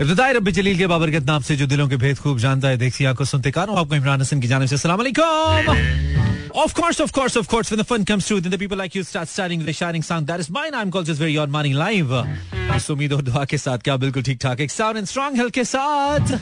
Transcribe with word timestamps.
इब्तदाई 0.00 0.32
रब्बी 0.32 0.52
जलील 0.52 0.78
के 0.78 0.86
बाबरकत 0.86 1.24
नाम 1.26 1.42
से 1.42 1.56
जो 1.56 1.66
दिलों 1.66 1.88
के 1.88 1.96
भेद 1.96 2.18
खूब 2.18 2.38
जानता 2.38 2.68
है 2.68 2.76
देखती 2.76 3.04
आँखों 3.12 3.24
सुनते 3.24 3.50
कानों 3.58 3.78
आपको 3.78 3.94
इमरान 3.94 4.20
हसन 4.20 4.40
की 4.40 4.48
जानिब 4.48 4.68
से 4.68 4.74
अस्सलाम 4.76 5.00
Of 6.60 6.72
course, 6.76 7.00
of 7.04 7.10
course, 7.12 7.34
of 7.38 7.48
course. 7.48 7.70
When 7.70 7.80
the 7.80 7.84
fun 7.88 8.04
comes 8.10 8.26
through, 8.28 8.36
then 8.44 8.52
the 8.52 8.58
people 8.60 8.78
like 8.78 8.94
you 8.98 9.02
start 9.08 9.28
starting 9.28 9.58
with 9.62 9.68
a 9.68 9.74
shining 9.80 10.04
sound. 10.06 10.30
That 10.30 10.40
is 10.44 10.48
my 10.48 10.62
name 10.74 10.92
called 10.94 11.08
just 11.10 11.20
very 11.22 11.36
odd 11.42 11.50
morning 11.56 11.74
live. 11.80 12.14
इस 12.76 12.90
उम्मीद 12.90 13.12
और 13.12 13.22
दुआ 13.22 13.44
के 13.50 13.58
साथ 13.58 13.84
क्या 13.88 13.96
बिल्कुल 14.04 14.22
ठीक 14.22 14.38
ठाक 14.42 14.60
एक 14.60 14.70
साउंड 14.70 14.96
एंड 14.96 15.06
स्ट्रॉन्ग 15.06 15.36
हेल्थ 15.38 15.54
के 15.54 15.64
साथ 15.64 16.32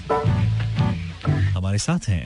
हमारे 1.57 1.79
साथ 1.89 2.09
हैं 2.09 2.23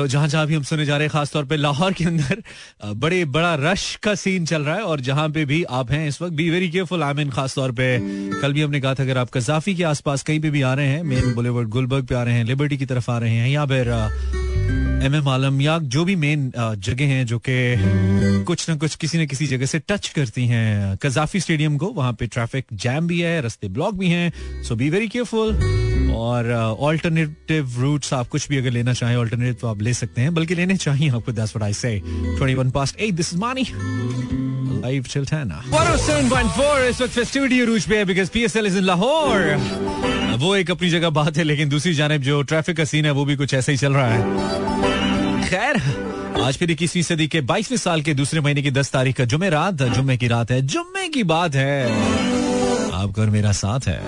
सो 0.00 0.06
जहाँ 0.06 0.28
जहाँ 0.28 0.46
भी 0.46 0.54
हम 0.54 0.62
सुने 0.62 0.84
जा 0.86 0.96
रहे 0.96 1.06
हैं, 1.06 1.12
खासतौर 1.12 1.44
पे 1.44 1.56
लाहौर 1.56 1.92
के 1.92 2.04
अंदर 2.04 2.42
बड़े, 2.96 3.24
बड़ा 3.26 3.54
रश 3.60 3.84
का 4.02 4.14
सीन 4.14 4.46
चल 4.46 4.62
रहा 4.62 4.76
है 4.76 4.82
और 4.82 5.00
जहाँ 5.00 5.28
पे 5.30 5.44
भी 5.44 5.62
आप 5.70 5.90
हैं 5.92 6.06
इस 6.08 6.20
वक्त 6.22 6.32
be 6.34 6.48
very 6.50 6.70
careful 6.70 7.02
I 7.02 7.14
mean 7.14 7.30
खासतौर 7.30 7.72
पे। 7.72 7.98
कल 8.40 8.52
भी 8.52 8.62
हमने 8.62 8.80
कहा 8.80 8.94
था, 8.94 9.02
अगर 9.02 9.18
आप 9.18 9.30
कजाफी 9.34 9.74
के 9.74 9.84
आसपास 9.84 10.22
कहीं 10.22 10.40
पे 10.40 10.50
भी 10.50 10.62
आ 10.62 10.74
रहे 10.74 10.86
हैं 10.88 11.02
मेन 11.04 11.32
बुलेवर्ड 11.34 11.68
गुलबर्ग 11.68 12.06
पे 12.06 12.14
आ 12.14 12.22
रहे 12.22 12.34
हैं 12.34 12.44
लिबर्टी 12.44 12.76
की 12.76 12.86
तरफ़ 12.86 13.10
आ 13.10 13.18
रहे 13.18 13.34
हैं 13.34 13.48
या 13.48 13.66
फिर 13.66 14.39
एम 15.02 15.14
एम 15.14 15.28
आलम 15.28 15.60
या 15.60 15.78
जो 15.92 16.04
भी 16.04 16.14
मेन 16.16 16.50
जगह 16.58 17.04
हैं 17.04 17.24
जो 17.26 17.38
कि 17.48 17.54
कुछ 18.46 18.68
ना 18.68 18.74
कुछ 18.76 18.94
किसी 18.94 19.18
न 19.18 19.26
किसी 19.26 19.46
जगह 19.46 19.66
से 19.66 19.78
टच 19.88 20.08
करती 20.08 20.46
हैं। 20.46 20.96
कजाफी 21.02 21.40
स्टेडियम 21.40 21.76
को 21.76 21.86
वहाँ 21.86 22.12
पे 22.12 22.26
ट्रैफ़िक 22.26 22.66
जैम 22.72 23.06
भी 23.06 23.20
है 23.20 23.40
रस्ते 23.46 23.68
ब्लॉक 23.68 23.94
भी 23.94 24.08
हैं 24.08 24.62
सो 24.62 24.76
बी 24.76 24.90
वेरी 24.90 25.08
केयरफुल 25.08 25.54
और 26.16 26.52
ऑल्टरनेटिव 26.80 27.80
रूट्स 27.80 28.12
आप 28.14 28.28
कुछ 28.28 28.48
भी 28.48 28.58
अगर 28.58 28.70
लेना 28.70 28.92
चाहें 28.92 29.16
ऑल्टरनेटिव 29.16 29.54
तो 29.60 29.68
आप 29.68 29.82
ले 29.82 29.94
सकते 29.94 30.22
हैं 30.22 30.34
बल्कि 30.34 30.54
लेने 30.54 30.76
चाहिए 30.76 31.10
आपको 31.10 31.32
दस 31.32 31.56
व्हाट 31.56 31.64
आई 31.64 31.72
से 31.72 32.00
21 32.40 32.72
past 32.76 33.00
8 33.00 33.12
दिस 33.12 33.34
मानी 33.34 33.66
लाइव 34.82 35.04
till 35.04 35.24
10 35.24 35.50
107.4 35.72 36.78
इस 36.90 37.00
वक्त 37.02 37.18
स्टूडियो 37.20 37.66
रूज 37.66 37.88
पे 37.88 37.96
है 37.96 38.04
because 38.04 38.30
PSL 38.30 38.66
is 38.66 38.78
in 38.78 38.84
Lahore 38.84 40.36
वो 40.40 40.54
एक 40.56 40.70
अपनी 40.70 40.90
जगह 40.90 41.10
बात 41.10 41.36
है 41.36 41.44
लेकिन 41.44 41.68
दूसरी 41.68 41.94
जानब 41.94 42.22
जो 42.22 42.42
ट्रैफ़िक 42.42 42.76
का 42.76 42.84
सीन 42.84 43.04
है 43.04 43.10
वो 43.10 43.24
भी 43.24 43.36
कुछ 43.36 43.54
ऐसा 43.54 43.72
ही 43.72 43.78
चल 43.78 43.92
रहा 43.92 44.08
है। 44.08 44.89
खैर, 45.50 45.76
आज 46.42 46.56
फिर 46.56 46.70
इक्कीसवीं 46.70 47.02
सदी 47.02 47.26
के 47.26 47.40
बाईसवीं 47.40 47.78
साल 47.78 48.02
के 48.02 48.12
दूसरे 48.14 48.40
महीने 48.40 48.62
की 48.62 48.70
दस 48.70 48.90
तारीख 48.92 49.16
का 49.16 49.24
जुमे 49.24 49.48
रात, 49.50 49.82
जुम्मे 49.94 50.16
की 50.16 50.28
रात 50.28 50.50
है, 50.50 50.60
जुम्मे 50.62 51.08
की 51.08 51.22
बात 51.22 51.54
है। 51.54 52.92
आपका 52.92 53.22
और 53.22 53.30
मेरा 53.30 53.52
साथ 53.52 53.88
है। 53.88 54.00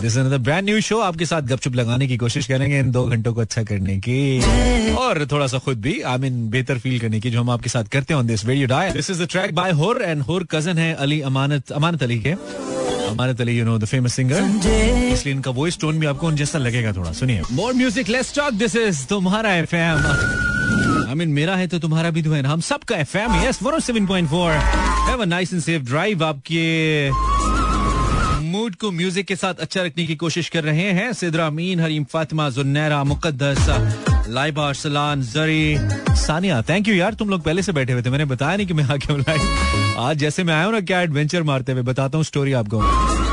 दिस 0.00 0.16
ब्रांड 0.16 0.64
न्यू 0.64 0.80
शो 0.80 0.98
आपके 1.00 1.26
साथ 1.26 1.42
गपचुप 1.42 1.74
लगाने 1.74 2.06
की 2.08 2.16
कोशिश 2.16 2.46
करेंगे 2.46 2.78
इन 2.78 2.90
दो 2.90 3.04
घंटों 3.06 3.34
को 3.34 3.40
अच्छा 3.40 3.62
करने 3.62 3.96
की। 3.98 4.94
और 4.96 5.26
थोड़ा 5.32 5.46
सा 5.46 5.58
खुद 5.58 5.80
भी 5.80 6.00
आई 6.02 6.18
मीन 6.18 6.48
बेहतर 6.50 6.78
फील 6.78 6.98
करने 7.00 7.20
की 7.20 7.30
जो 7.30 7.40
हम 7.40 7.50
आपके 7.50 7.68
साथ 7.68 7.84
करते 7.84 8.14
हैं 8.14 8.26
this 8.26 8.44
radio 8.46 8.66
dial 8.66 8.92
this 8.92 9.10
is 9.10 9.22
the 9.22 9.26
track 9.30 9.54
by 9.54 9.72
होर 9.72 10.02
एंड 10.02 10.22
होर 10.22 10.44
कज़न 10.50 10.78
है 10.78 10.94
अली 10.94 11.20
अमानत 11.20 11.72
अमानत 11.72 12.02
अली 12.02 12.18
के। 12.18 12.34
Amanat 13.10 13.40
Ali 13.40 13.58
you 13.58 13.64
know 13.64 13.78
the 13.78 13.84
famous 13.86 14.14
singer 14.14 14.42
इसलिए 15.12 15.34
इनका 15.34 15.50
वॉइस 15.52 15.78
टोन 15.80 15.98
भी 16.00 16.06
आपको 16.06 16.26
उन 16.26 16.36
जैसा 16.36 16.58
लगेगा 16.58 16.92
थोड़ा 16.92 17.12
सुनिए। 17.12 17.42
More 17.52 17.72
music 17.74 18.08
let's 18.08 18.34
talk 18.36 18.52
this 18.54 18.76
is 18.76 19.06
तुम्हारा 19.06 19.54
एफएम 19.54 20.06
आई 21.08 21.14
मीन 21.14 21.28
मेरा 21.32 21.56
है 21.56 21.66
तो 21.68 21.78
तुम्हारा 21.78 22.10
भी 22.10 22.22
तो 22.22 22.32
है 22.32 22.42
ना। 22.42 22.48
हम 22.48 22.60
सबका 22.62 22.96
FM 22.96 23.34
yes 23.44 23.58
107.4 23.62 24.52
have 25.08 25.22
a 25.22 25.24
nice 25.26 25.52
and 25.52 25.62
safe 25.62 25.82
drive 25.82 26.24
आपके 26.24 27.10
मूड 28.50 28.74
को 28.74 28.90
म्यूज़िक 28.90 29.26
के 29.26 29.36
साथ 29.36 29.60
अच्छा 29.60 29.82
रखने 29.82 30.06
की 30.06 30.16
कोशिश 30.16 30.48
कर 30.48 30.64
रहे 30.64 30.90
हैं। 30.92 31.12
सिदरा 31.12 31.46
अमीन 31.46 31.80
हरीम 31.80 32.04
फातिमा 32.12 32.48
जुन्नैरा 32.50 33.02
मुकद्दस। 33.04 34.09
लाइबा 34.30 34.66
अरसलान 34.68 35.22
जरी, 35.22 35.76
सानिया 36.16 36.60
थैंक 36.62 36.88
यू 36.88 36.94
यार, 36.94 37.14
तुम 37.14 37.30
लोग 37.30 37.42
पहले 37.42 37.62
से 37.62 37.72
बैठे 37.72 37.92
हुए 37.92 38.02
थे, 38.02 38.10
मैंने 38.10 38.24
बताया 38.24 38.56
नहीं 38.56 38.66
कि 38.66 38.74
मैं 38.74 38.84
आके 38.84 39.16
लाइव 39.18 39.98
आज 40.00 40.16
जैसे 40.16 40.44
मैं 40.44 40.54
आया 40.54 40.64
हूँ 40.64 40.72
ना, 40.72 40.80
क्या 40.80 41.00
एडवेंचर 41.00 41.42
मारते 41.42 41.72
हुए, 41.72 41.82
बताता 41.82 42.18
हूँ 42.18 42.24
स्टोरी 42.24 42.52
आपको। 42.52 42.82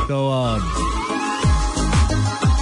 तो 0.08 0.18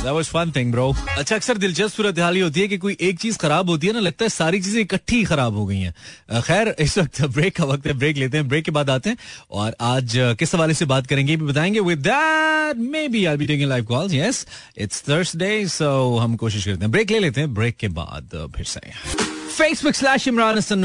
That 0.05 0.13
was 0.13 0.27
fun 0.29 0.51
thing, 0.55 0.71
bro. 0.73 0.83
अच्छा 1.09 1.35
अक्सर 1.35 1.57
दिलचस्प 1.57 1.95
सूरत 1.95 2.19
हाल 2.19 2.41
होती 2.41 2.61
है 2.61 2.67
कि 2.67 2.77
कोई 2.77 2.97
एक 3.01 3.19
चीज़ 3.19 3.37
खराब 3.37 3.69
होती 3.69 3.87
है 3.87 3.93
ना 3.93 3.99
लगता 3.99 4.25
है 4.25 4.29
सारी 4.29 4.59
चीज़ें 4.61 4.81
इकट्ठी 4.81 5.15
ही 5.15 5.23
खराब 5.23 5.55
हो 5.55 5.65
गई 5.65 5.77
हैं। 5.77 6.41
खैर 6.41 6.75
इस 6.79 6.97
वक्त 6.97 7.21
ब्रेक 7.25 7.55
का 7.55 7.63
वक्त 7.65 7.87
है 7.87 7.93
ब्रेक 7.93 8.17
लेते 8.17 8.37
हैं 8.37 8.47
ब्रेक 8.47 8.65
के 8.65 8.71
बाद 8.71 8.89
आते 8.89 9.09
हैं 9.09 9.17
और 9.51 9.75
आज 9.81 10.13
किस 10.39 10.53
हवाले 10.55 10.73
से 10.73 10.85
बात 10.85 11.07
करेंगे 11.07 11.35
भी 11.35 11.45
बताएँगे। 11.45 11.79
With 11.79 12.07
maybe 13.07 13.25
I 13.25 13.37
be 13.37 13.45
taking 13.45 13.69
live 13.69 13.85
calls 13.85 14.13
yes 14.13 14.45
it's 14.77 15.03
Thursday 15.09 15.67
so 15.67 16.17
हम 16.17 16.35
कोशिश 16.35 16.65
करते 16.65 16.81
हैं। 16.81 16.91
ब्रेक 16.91 17.11
ले 17.11 17.19
लेते 17.19 17.41
हैं 17.41 17.53
ब्रेक 17.53 17.77
के 17.77 17.87
बाद 17.87 18.51
फिर 18.55 18.65
से। 18.65 18.81
फेसबुक 19.55 19.93
स्लैश 19.95 20.27
इमरान 20.27 20.57
हसन 20.57 20.83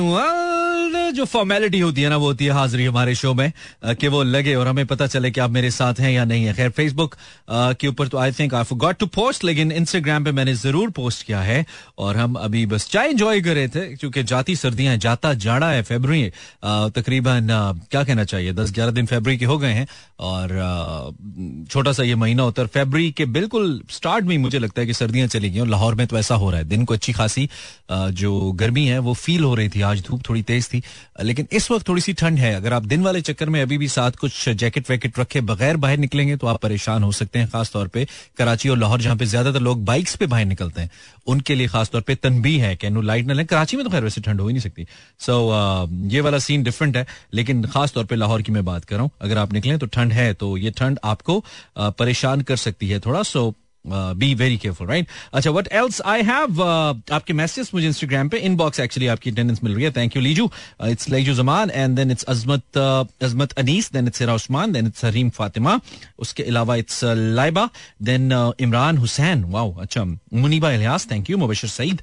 जो 1.14 1.25
फॉर्मेलिटी 1.25 1.78
होती 1.81 2.03
है 2.03 2.08
ना, 2.08 2.16
वो 2.16 2.26
होती 2.26 2.44
है 2.44 2.50
हाजिरी 2.53 2.84
हमारे 2.84 3.14
शो 3.14 3.32
में 3.34 3.53
कि 3.84 4.08
वो 4.08 4.22
लगे 4.22 4.54
और 4.54 4.69
हमें 4.69 4.86
पता 4.86 5.06
चले 5.06 5.31
कि 5.31 5.41
आप 5.41 5.50
मेरे 5.50 5.70
साथ 5.70 6.00
हैं 6.00 6.10
या 6.12 6.25
नहीं 6.25 6.44
है। 6.44 6.53
खैर 6.54 6.70
फेसबुक 6.70 7.14
के 7.50 7.88
ऊपर 7.88 8.08
तो 8.08 8.19
I 8.19 8.32
think 8.32 8.54
I 8.54 8.75
got 8.75 8.97
to 8.98 9.06
post 9.06 9.44
लेकिन 9.44 9.72
इंस्टाग्राम 9.72 10.25
पे 10.25 10.32
मैंने 10.32 10.54
ज़रूर 10.54 10.91
पोस्ट 10.91 11.26
किया 11.26 11.41
है 11.41 11.64
और 11.98 12.16
हम 12.16 12.34
अभी 12.36 12.64
बस 12.66 12.88
चाय 12.91 13.08
एंजॉय 13.08 13.41
कर 13.41 13.54
रहे 13.54 13.69
थे, 13.69 13.81
क्योंकि 13.97 14.22
जाती 14.25 14.56
सर्दियाँ 14.56 14.97
जाता 14.98 15.32
जाड़ा 15.37 15.70
है 15.70 15.82
फेबररी 15.82 16.31
तकरीबन 16.64 17.48
क्या 17.91 18.02
कहना 18.04 18.25
चाहिए? 18.25 18.52
दस 18.52 18.72
ग्यारह 18.72 18.92
दिन 18.92 19.06
फेबररी 19.06 19.37
के 19.38 19.44
हो 19.44 19.58
गए 19.58 19.72
हैं 19.72 19.87
और 20.20 21.66
छोटा 21.70 21.92
सा 21.92 22.02
ये 22.02 22.14
महीना 22.14 22.42
होता 22.42 22.62
है 22.62 22.69
फेबररी 22.69 23.10
के 23.12 23.25
बिल्कुल 23.31 23.81
स्टार्ट 23.91 24.25
में 24.25 24.37
मुझे 24.38 24.58
लगता 24.58 24.81
है 24.81 24.87
कि 24.87 24.94
सर्दियाँ 24.94 25.28
चली 25.28 25.50
गई 25.50 25.60
और 25.60 25.69
लाहौर 25.69 25.94
में 25.94 26.06
तो 26.06 26.19
ऐसा 26.19 26.34
हो 26.34 26.50
रहा 26.50 26.58
है। 26.58 26.69
दिन 26.69 26.84
को 26.84 26.94
अच्छी 26.94 27.12
खासी 27.12 27.48
जो 27.91 28.52
गर्मी 28.60 28.84
है, 28.87 28.98
वो 29.00 29.15
फील 29.15 29.44
हो 29.44 29.54
रही 29.54 29.69
थी, 29.69 29.81
आज 29.82 30.03
धूप 30.03 30.22
थोड़ी 30.28 30.43
तेज 30.44 30.69
थी, 30.69 30.82
लेकिन 31.22 31.47
इस 31.53 31.71
वक्त 31.71 31.88
थोड़ी 31.88 32.03
सी 32.03 32.12
ठंड 32.15 32.38
है। 32.38 32.54
अगर 32.54 32.72
आप 32.72 32.84
दिन 32.84 33.03
वाले 33.03 33.21
चक्कर 33.22 33.48
में 33.48 33.60
अभी 33.62 33.78
भी 33.78 33.88
साथ 33.91 34.12
कुछ 34.21 34.48
जैकेट 34.50 34.91
वैकेट 34.91 35.19
रखे 35.19 35.41
बगैर 35.43 35.76
बाहर 35.78 35.97
निकलेंगे 35.98 36.37
तो 36.37 36.47
आप 36.47 36.60
परेशान 36.62 37.03
हो 37.03 37.12
सकते 37.12 37.38
हैं, 37.38 37.49
खासतौर 37.50 37.88
पर 37.88 38.06
कराची 38.38 38.69
और 38.69 38.78
लाहौर, 38.78 39.00
जहाँ 39.00 39.16
पे 39.16 39.26
ज़्यादातर 39.26 39.60
लोग 39.60 39.84
बाइक्स 39.84 40.16
पे 40.16 40.26
बाहर 40.26 40.44
निकलते 40.47 40.81
हैं। 40.81 40.91
उनके 41.26 41.54
लिए 41.54 41.69
खासतौर 41.69 42.00
पे 42.03 42.15
तनबी 42.16 42.56
है, 42.59 42.75
कैनू 42.76 43.00
लाइट 43.03 43.26
न 43.26 43.32
लें। 43.32 43.44
कराची 43.47 43.76
में 43.76 43.84
तो 43.84 43.91
खैर 43.91 44.04
वैसे 44.04 44.20
ठंड 44.20 44.41
हो 44.41 44.47
ही 44.47 44.53
नहीं 44.53 44.62
सकती। 44.62 44.87
सो 45.20 45.88
ये 46.09 46.20
वाला 46.20 46.38
सीन 46.41 46.62
डिफरेंट 46.62 46.97
है, 46.97 47.06
लेकिन 47.34 47.65
खासतौर 47.66 48.04
पर 48.04 48.16
लाहौर 48.16 48.43
की 48.43 48.53
मैं 48.53 48.65
बात 48.65 48.84
कर 48.84 48.97
रहा 48.97 49.03
हूँ। 49.03 49.10
अगर 49.20 49.38
आप 49.38 49.53
निकलें 49.53 49.78
तो 49.78 49.87
ठंड 49.88 50.12
है 50.12 50.32
तो 50.34 50.56
ये 50.56 50.70
ठंड 50.72 50.99
आपको 51.04 51.43
परेशान 51.78 52.41
कर 52.43 52.56
सकती 52.59 52.88
है 52.88 53.00
थोड़ा। 53.00 53.22
So 53.25 53.53
be 53.87 54.33
very 54.35 54.57
careful 54.57 54.87
right 54.89 55.09
अच्छा 55.35 55.51
वट 55.51 55.69
एल्स 55.73 56.01
आई 56.07 56.23
हैव 56.23 56.63
आपके 56.63 57.33
मैसेज 57.33 57.71
मुझे 57.75 57.87
इंस्टाग्राम 57.87 58.29
पे 58.29 58.39
इनबॉक्स 58.49 58.81
एक्चुअली 58.81 59.07
आपकी 59.09 59.31
अटेंडेंस 59.31 59.61
मिल 59.65 59.75
रही 59.75 59.85
है 59.85 59.91
thank 59.97 60.17
you 60.17 60.23
Leeju 60.23 60.49
it's 60.87 61.09
Leeju 61.11 61.35
Zaman 61.35 61.71
and 61.71 61.97
then 61.97 62.11
it's 62.11 62.25
Azmat 62.29 62.79
Azmat 62.79 63.53
Anees 63.59 63.91
then 63.93 64.07
it's 64.07 64.23
Usman 64.31 64.73
then 64.73 64.87
it's 64.87 65.05
Harim 65.05 65.31
Fatima 65.31 65.79
उसके 66.19 66.43
अलावा 66.43 66.77
it's 66.77 67.01
Laiba 67.41 67.69
then 68.03 68.33
Imran 68.61 68.99
Hussain 68.99 69.45
wow 69.53 69.75
अच्छा 69.81 70.05
मुनीबा 70.05 70.71
इलियास 70.73 71.11
थैंक 71.11 71.31
यू 71.31 71.39
मुबशर 71.39 71.69
सईद 71.69 72.03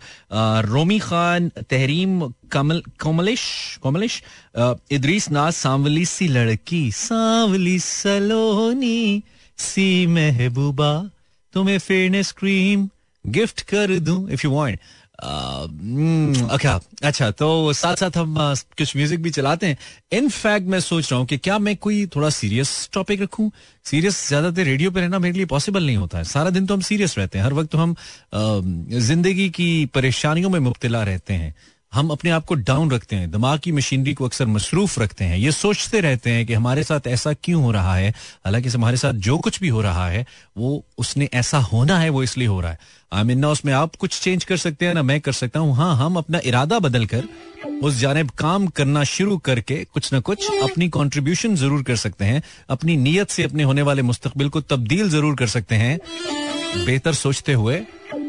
रोमी 0.65 0.99
खान 0.99 1.49
तहरीम 1.69 2.21
कमल 2.51 2.81
कोमलिश 2.99 3.45
कोमलिश 3.83 4.21
इदरीस 4.91 5.29
नाज 5.31 5.53
सांवली 5.53 6.05
सी 6.05 6.27
लड़की 6.27 6.89
सांवली 6.95 7.77
सलोनी 7.79 9.23
सी 9.57 9.85
महबूबा 10.07 10.91
तुम्हें 11.53 11.77
फेयरनेस 11.77 12.31
क्रीम 12.31 12.89
गिफ्ट 13.27 13.61
कर 13.61 13.99
दूँ 13.99 14.31
इफ़ 14.31 14.41
यू 14.45 14.51
वांट 14.51 14.79
अच्छा 16.51 16.79
अच्छा 17.03 17.31
तो 17.31 17.73
साथ 17.73 17.95
साथ 17.95 18.17
हम 18.17 18.53
uh, 18.53 18.61
कुछ 18.61 18.97
म्यूज़िक 18.97 19.21
भी 19.21 19.29
चलाते 19.29 19.67
हैं. 19.67 19.77
इनफैक्ट 20.11 20.67
मैं 20.67 20.79
सोच 20.79 21.11
रहा 21.11 21.19
हूँ 21.19 21.27
कि 21.27 21.37
क्या 21.37 21.59
मैं 21.59 21.77
कोई 21.77 22.05
थोड़ा 22.05 22.29
सीरियस 22.29 22.89
टॉपिक 22.93 23.21
रखूँ? 23.21 23.51
सीरियस 23.83 24.27
ज़्यादातर 24.27 24.63
रेडियो 24.63 24.91
पे 24.91 25.01
रहना 25.01 25.19
मेरे 25.19 25.37
लिए 25.37 25.45
पॉसिबल 25.45 25.85
नहीं 25.85 25.97
होता 25.97 26.17
है. 26.17 26.23
सारा 26.23 26.49
दिन 26.49 26.65
तो 26.65 26.73
हम 26.73 26.81
सीरियस 26.81 27.17
रहते 27.17 27.37
हैं. 27.37 27.45
हर 27.45 27.53
वक्त 27.53 27.71
तो 27.71 27.77
हम 27.77 27.93
uh, 27.93 28.97
ज़िंदगी 28.99 29.49
की 29.49 29.85
परेशानियों 29.85 30.49
में 30.49 30.59
मुब्तला 30.59 31.03
रहते 31.03 31.33
हैं. 31.33 31.55
हम 31.93 32.09
अपने 32.09 32.29
आप 32.29 32.45
को 32.45 32.55
डाउन 32.55 32.91
रखते 32.91 33.15
हैं। 33.15 33.31
दिमाग 33.31 33.59
की 33.59 33.71
मशीनरी 33.71 34.13
को 34.13 34.25
अक्सर 34.25 34.45
मसरूफ 34.45 34.99
रखते 34.99 35.25
हैं। 35.25 35.37
ये 35.37 35.51
सोचते 35.51 35.99
रहते 35.99 36.29
हैं 36.29 36.45
कि 36.45 36.53
हमारे 36.53 36.83
साथ 36.83 37.07
ऐसा 37.07 37.33
क्यों 37.33 37.63
हो 37.63 37.71
रहा 37.71 37.95
है? 37.95 38.09
हालाँकि 38.45 38.69
हमारे 38.69 38.97
साथ 38.97 39.13
जो 39.13 39.37
कुछ 39.37 39.59
भी 39.59 39.67
हो 39.67 39.81
रहा 39.81 40.07
है, 40.09 40.25
वो 40.57 40.83
उसने 40.97 41.29
ऐसा 41.33 41.57
होना 41.57 41.99
है, 41.99 42.09
वो 42.09 42.23
इसलिए 42.23 42.47
हो 42.47 42.59
रहा 42.61 42.71
है। 42.71 42.79
आई 43.13 43.23
मीन 43.23 43.39
ना 43.39 43.49
उसमें 43.49 43.73
आप 43.73 43.95
कुछ 43.95 44.19
चेंज 44.21 44.43
कर 44.43 44.57
सकते 44.57 44.85
हैं, 44.85 44.93
ना 44.93 45.03
मैं 45.03 45.19
कर 45.21 45.31
सकता 45.31 45.59
हूँ। 45.59 45.75
हाँ 45.75 45.95
हम 45.97 46.17
अपना 46.17 46.39
इरादा 46.45 46.79
बदल 46.79 47.05
कर 47.05 47.23
उस 47.83 47.95
जानब 47.95 48.29
काम 48.29 48.67
करना 48.67 49.03
शुरू 49.03 49.37
करके 49.37 49.83
कुछ 49.83 50.13
ना 50.13 50.19
कुछ 50.19 50.47
अपनी 50.61 50.89
कॉन्ट्रीब्यूशन 50.89 51.55
ज़रूर 51.55 51.83
कर 51.83 51.95
सकते 51.95 52.25
हैं। 52.25 52.41
अपनी 52.69 52.97
नीयत 52.97 53.29
से 53.29 53.43
अपने 53.43 53.63
होने 53.63 53.81
वाले 53.81 54.01
मुस्तबिल 54.01 54.49
को 54.49 54.61
तब्दील 54.61 55.09
ज़रूर 55.09 55.35
कर 55.35 55.47
सकते 55.47 55.75
हैं। 55.75 55.99
बेहतर 56.85 57.13
सोचते 57.13 57.53
हुए 57.53 57.83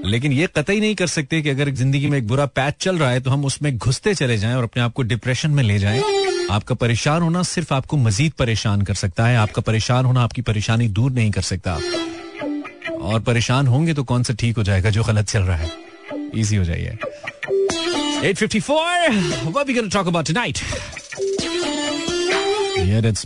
लेकिन 0.04 0.32
ये 0.32 0.46
कतई 0.46 0.80
नहीं 0.80 0.94
कर 0.94 1.06
सकते 1.06 1.42
कि 1.42 1.50
अगर 1.50 1.70
ज़िंदगी 1.70 2.06
में 2.06 2.18
एक 2.18 2.26
बुरा 2.28 2.46
पैच 2.46 2.74
चल 2.80 2.98
रहा 2.98 3.10
है 3.10 3.20
तो 3.20 3.30
हम 3.30 3.44
उसमें 3.44 3.78
घुसते 3.78 4.14
चले 4.14 4.38
जाएँ 4.38 4.54
और 4.54 4.64
अपने 4.64 4.82
आप 4.82 4.92
को 4.92 5.02
डिप्रेशन 5.02 5.50
में 5.50 5.62
ले 5.62 5.78
जाएँ। 5.78 6.02
आपका 6.50 6.74
परेशान 6.74 7.22
होना 7.22 7.42
सिर्फ़ 7.42 7.74
आपको 7.74 7.96
मजीद 7.96 8.32
परेशान 8.32 8.82
कर 8.82 8.94
सकता 8.94 9.26
है। 9.26 9.36
आपका 9.36 9.62
परेशान 9.62 10.04
होना 10.04 10.22
आपकी 10.22 10.42
परेशानी 10.42 10.88
दूर 10.88 11.12
नहीं 11.12 11.30
कर 11.30 11.42
सकता। 11.42 11.78
और 13.00 13.20
परेशान 13.20 13.66
होंगे 13.66 13.94
तो 13.94 14.04
कौन 14.04 14.22
सा 14.22 14.34
ठीक 14.34 14.56
हो 14.56 14.62
जाएगा 14.62 14.90
जो 14.90 15.04
गलत 15.04 15.26
चल 15.26 15.40
रहा 15.40 15.56
है? 15.56 15.70
ईजी 16.36 16.56
हो 16.56 16.64
जाइए। 16.64 16.98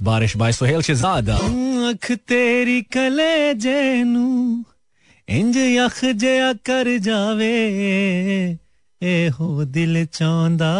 बारिश 0.02 0.36
बाई 0.36 0.52
सुहेल 0.52 0.82
शेजाद 0.82 1.30
तेरी 2.28 2.82
ਇੰਜ 5.27 5.57
ਅੱਖ 5.85 6.03
ਜਿਆ 6.05 6.53
ਕਰ 6.65 6.97
ਜਾਵੇ 6.97 7.53
ਇਹੋ 9.01 9.63
ਦਿਲ 9.65 10.05
ਚਾਹੁੰਦਾ 10.11 10.75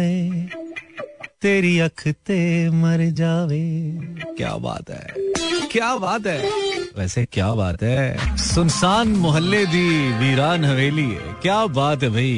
ਏ 0.00 0.46
तेरी 1.42 1.68
अख 1.78 2.02
ते 2.22 2.34
मर 2.72 3.02
जावे 3.10 3.60
क्या 4.38 4.50
बात 4.56 4.90
है 4.90 5.06
क्या 5.72 5.86
बात 5.96 6.26
है 6.26 6.50
वैसे 6.96 7.24
क्या 7.32 7.46
बात 7.54 7.82
है 7.82 8.36
सुनसान 8.38 9.14
मोहल्ले 9.18 9.62
दी 9.66 9.84
वीरान 10.18 10.64
हवेली 10.64 11.06
है 11.12 11.32
क्या 11.42 11.56
बात 11.72 12.02
है 12.02 12.10
भाई 12.10 12.34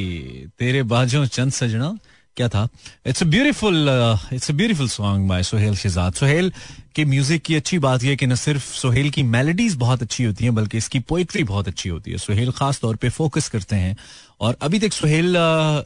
तेरे 0.58 0.82
बाजों 0.86 1.24
चंद 1.28 1.52
सजना 1.52 1.88
क्या 2.37 2.47
था? 2.49 2.67
It's 3.07 3.23
beautiful 3.25 3.89
it's 4.33 4.51
beautiful 4.51 4.89
song 4.89 5.27
by 5.29 5.43
Sohail 5.43 5.75
Shahzad 5.75 6.13
Sohail 6.13 6.51
के 6.95 7.05
म्यूज़िक 7.05 7.41
की 7.41 7.55
अच्छी 7.55 7.79
बात 7.79 8.03
यह 8.03 8.15
कि 8.15 8.27
न 8.27 8.35
सिर्फ़ 8.35 8.73
सोहेल 8.75 9.09
की 9.09 9.23
मेलोडीज 9.25 9.75
बहुत 9.75 10.01
अच्छी 10.01 10.23
होती 10.23 10.43
हैं, 10.43 10.53
बल्कि 10.55 10.77
इसकी 10.77 10.99
पोइट्री 11.09 11.43
बहुत 11.43 11.67
अच्छी 11.67 11.89
होती 11.89 12.11
है। 12.11 12.17
सोहेल 12.17 12.51
खास 12.51 12.79
तौर 12.79 12.95
पे 12.95 13.09
फोकस 13.09 13.49
करते 13.49 13.75
हैं। 13.75 13.95
और 14.41 14.57
अभी 14.61 14.79
तक 14.79 14.93
सोहेल 14.93 15.33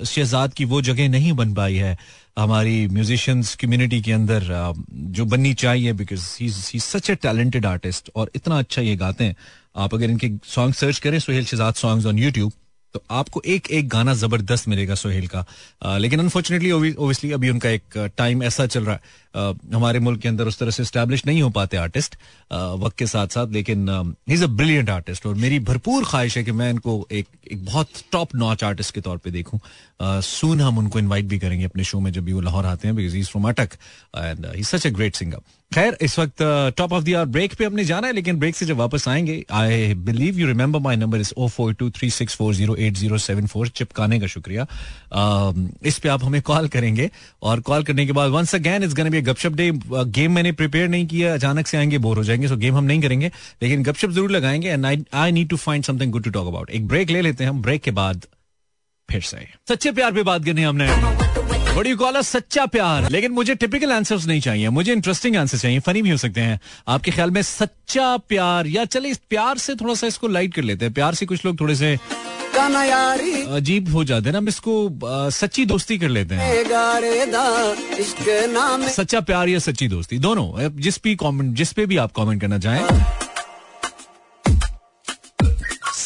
शहजाद 0.06 0.54
की 0.54 0.66
वो 0.66 0.82
जगह 0.82 1.10
नहीं 1.10 1.34
बन 1.34 1.54
पाई 1.54 1.76
है 1.76 1.98
हमारी 2.40 2.88
म्यूजिशियंस 2.88 3.56
कम्युनिटी 3.56 4.02
के 4.02 4.12
अंदर 4.12 4.74
जो 4.92 5.26
बननी 5.26 5.54
चाहिए 5.54 5.94
because 5.94 6.28
he 6.42 6.80
such 6.80 7.10
a 7.10 7.16
talented 7.16 7.66
artist 7.66 8.10
और 8.16 8.32
इतना 8.36 8.60
अच्छा 8.60 8.82
ये 8.82 8.96
गाते 8.96 9.24
हैं। 9.24 9.36
आप 9.76 9.94
अगर 9.94 10.10
इनके 10.10 10.32
सॉन्ग 10.46 10.74
सर्च 10.76 11.00
करें 11.00 11.20
Sohail 11.20 11.46
Shahzad 11.46 11.74
songs 11.76 12.06
on 12.06 12.20
YouTube 12.20 12.52
तो 12.94 13.04
आपको 13.12 13.42
एक 13.46 13.70
एक 13.72 13.88
गाना 13.90 14.14
ज़बरदस्त 14.14 14.68
मिलेगा 14.68 14.96
सोहेल 14.96 15.28
का। 15.28 15.46
आ, 15.84 15.98
लेकिन 15.98 16.20
अनफॉर्चुनेटली 16.20 16.72
ओबियसली 16.72 17.32
अभी 17.32 17.50
उनका 17.50 17.70
एक 17.70 17.98
टाइम 18.18 18.44
ऐसा 18.44 18.66
चल 18.68 18.84
रहा 18.86 18.96
है। 18.96 19.02
आ, 19.36 19.54
हमारे 19.76 20.00
मुल्क 20.00 20.22
के 20.22 20.30
अंदर 20.30 20.48
उस 20.48 20.60
तरह 20.60 20.72
से 20.72 20.86
स्टैब्लिश 20.86 21.26
नहीं 21.26 21.42
हो 21.42 21.50
पाते 21.50 21.78
आर्टिस्ट 21.78 22.16
वक्त 22.52 22.98
के 22.98 23.08
साथ 23.08 23.28
साथ 23.28 23.52
लेकिन 23.52 24.16
इज़ 24.30 24.44
अ 24.44 24.48
ब्रिलियंट 24.48 24.90
आर्टिस्ट 24.90 25.26
और 25.26 25.36
मेरी 25.36 25.60
भरपूर 25.62 26.06
ख्वाहिश 26.06 26.38
है 26.38 26.44
कि 26.44 26.52
मैं 26.52 26.70
इनको 26.70 27.08
एक 27.12 27.28
एक 27.52 27.66
बहुत 27.66 28.04
टॉप 28.12 28.36
नॉच 28.36 28.64
आर्टिस्ट 28.64 28.94
के 28.96 29.02
तौर 29.02 29.18
पर 29.18 29.30
देखूँ। 29.32 29.60
सून 30.02 30.62
हम 30.62 30.78
उनको 30.78 31.00
इन्वाइट 31.00 31.26
भी 31.26 31.40
करेंगे 31.40 31.66
अपने 31.66 31.84
शो 31.84 32.00
में 32.00 32.12
जब 32.12 32.26
भी 32.26 32.34
वो 32.34 32.42
लाहौर 32.42 32.66
आते 32.66 32.88
हैं 32.88 32.96
because 32.96 33.16
he 33.16 33.24
from 33.24 33.50
Attock 33.50 33.78
and 34.18 34.46
he 34.56 34.64
such 34.64 34.88
a 34.88 34.90
great 34.92 35.16
singer 35.16 35.42
खैर 35.74 35.98
इस 36.02 36.18
वक्त 36.20 36.42
टॉप 36.78 36.94
ऑफ़ 36.94 37.04
दर 37.04 37.26
ब्रेक 37.26 37.54
पे 37.54 37.66
हमने 37.66 37.84
जाना 37.84 38.08
है 38.08 38.14
लेकिन 38.14 38.40
ब्रेक 38.40 38.56
से 38.56 38.66
जब 38.66 38.78
वापस 38.78 39.08
आएँगे 39.08 39.46
I 39.52 39.94
believe 39.94 40.40
you 40.40 40.48
remember 40.48 40.80
my 40.80 40.96
number 40.96 41.20
is 41.20 41.34
oh 41.38 41.48
four 41.48 41.74
two 41.74 41.90
three 41.90 42.10
six 42.10 42.36
four 42.36 42.54
zero 42.56 42.76
eight 42.76 42.94
zero 42.94 43.18
seven 43.18 43.48
four 43.48 43.68
चिपकाने 43.68 44.20
का 44.20 44.28
शुक्रिया। 44.28 44.66
Uh, 44.66 45.70
इस 45.84 46.00
पे 46.00 46.10
आप 46.10 46.24
हमें 46.24 46.42
कॉल 46.42 46.68
करेंगे 46.68 47.10
और 47.42 47.60
कॉल 47.60 47.84
करने 47.84 48.06
के 48.06 48.12
बाद 48.12 48.30
वंस 48.30 48.56
अगैन 48.56 48.84
इज़ 48.84 49.02
बी 49.02 49.22
गपशप 49.22 49.52
डे 49.52 49.72
गेम 49.88 50.32
मैंने 50.32 50.52
प्रिपेयर 50.52 50.88
नहीं 50.88 51.08
किया 51.08 51.34
अचानक 51.34 51.68
से 51.68 51.78
आएँगे 51.78 51.98
बोर 51.98 52.18
हो 52.18 52.24
जाएँगे 52.24 52.48
सो 52.48 52.58
गेम 52.58 52.76
हम 52.76 52.84
नहीं 52.84 53.02
करेंगे 53.02 53.32
लेकिन 53.64 53.84
गपशप 53.84 54.10
ज़रूर 54.10 54.32
लगाएँगे 54.32 54.70
and 54.70 55.06
I 55.14 55.32
need 55.32 55.50
to 55.50 55.58
find 55.58 55.84
something 55.84 56.12
good 56.12 56.24
to 56.24 56.30
talk 56.30 56.48
about 56.48 56.70
एक 56.70 56.88
ब्रेक 56.88 57.10
ले 57.10 57.22
लेते 57.22 57.44
हैं 57.44 57.52
हम 57.52 57.62
ब्रेक 57.62 57.82
के 57.82 57.92
बाद 57.92 58.26
फिर 59.10 59.22
से। 59.22 59.48
सच्चे 59.70 59.92
प्यार 59.92 60.12
पे 60.12 60.24
बात 60.24 60.46
करनी 60.46 60.64
हमने। 60.64 61.41
बड़ी 61.76 61.94
कॉल 61.96 62.22
सच्चा 62.22 62.66
प्यार। 62.66 63.10
लेकिन 63.10 63.32
मुझे 63.32 63.56
टिपिकल 63.56 63.92
आंसर्स 63.92 64.26
नहीं 64.28 64.42
चाहिए। 64.42 64.70
मुझे 64.70 64.92
इंटरेस्टिंग 64.94 65.36
आंसर 65.36 65.58
चाहिए। 65.58 65.80
फनी 65.80 66.02
भी 66.02 66.10
हो 66.10 66.18
सकते 66.18 66.42
हैं। 66.42 66.60
आपके 66.88 67.12
ख्याल 67.12 67.32
में 67.32 67.42
सच्चा 67.42 68.18
प्यार 68.18 68.68
या 68.68 68.86
चले 68.86 69.10
इस 69.10 69.20
प्यार 69.30 69.58
से 69.58 69.76
थोड़ा 69.76 69.94
सा 69.94 70.08
इसको 70.08 70.28
लाइट 70.28 70.54
कर 70.54 70.62
लेते 70.62 70.86
हैं। 70.86 70.94
प्यार 70.94 71.16
से 71.16 71.26
कुछ 71.26 71.46
लोग 71.46 71.60
थोड़े 71.60 71.76
से 71.76 71.98
अजीब 73.56 73.92
हो 73.94 74.04
जाते 74.04 74.26
हैं 74.26 74.32
ना। 74.32 74.38
हम 74.38 74.48
इसको 74.48 74.74
सच्ची 75.32 75.66
दोस्ती 75.66 75.98
कर 75.98 76.10
लेते 76.10 76.36
हैं। 76.36 76.54
सच्चा 78.90 79.20
प्यार 79.20 79.50
या 79.50 79.60
सच्ची 79.60 79.88
दोस्ती। 79.88 80.18
दोनों। 80.18 80.70
जिस 80.82 81.00
भी 81.04 81.16
कमेंट 81.16 81.56
जिस 81.56 81.74
पे 81.74 81.86
भी 81.86 81.98
आप 81.98 82.12
कमेंट 82.16 82.42
करना 82.42 82.60
चाहें। 82.60 82.88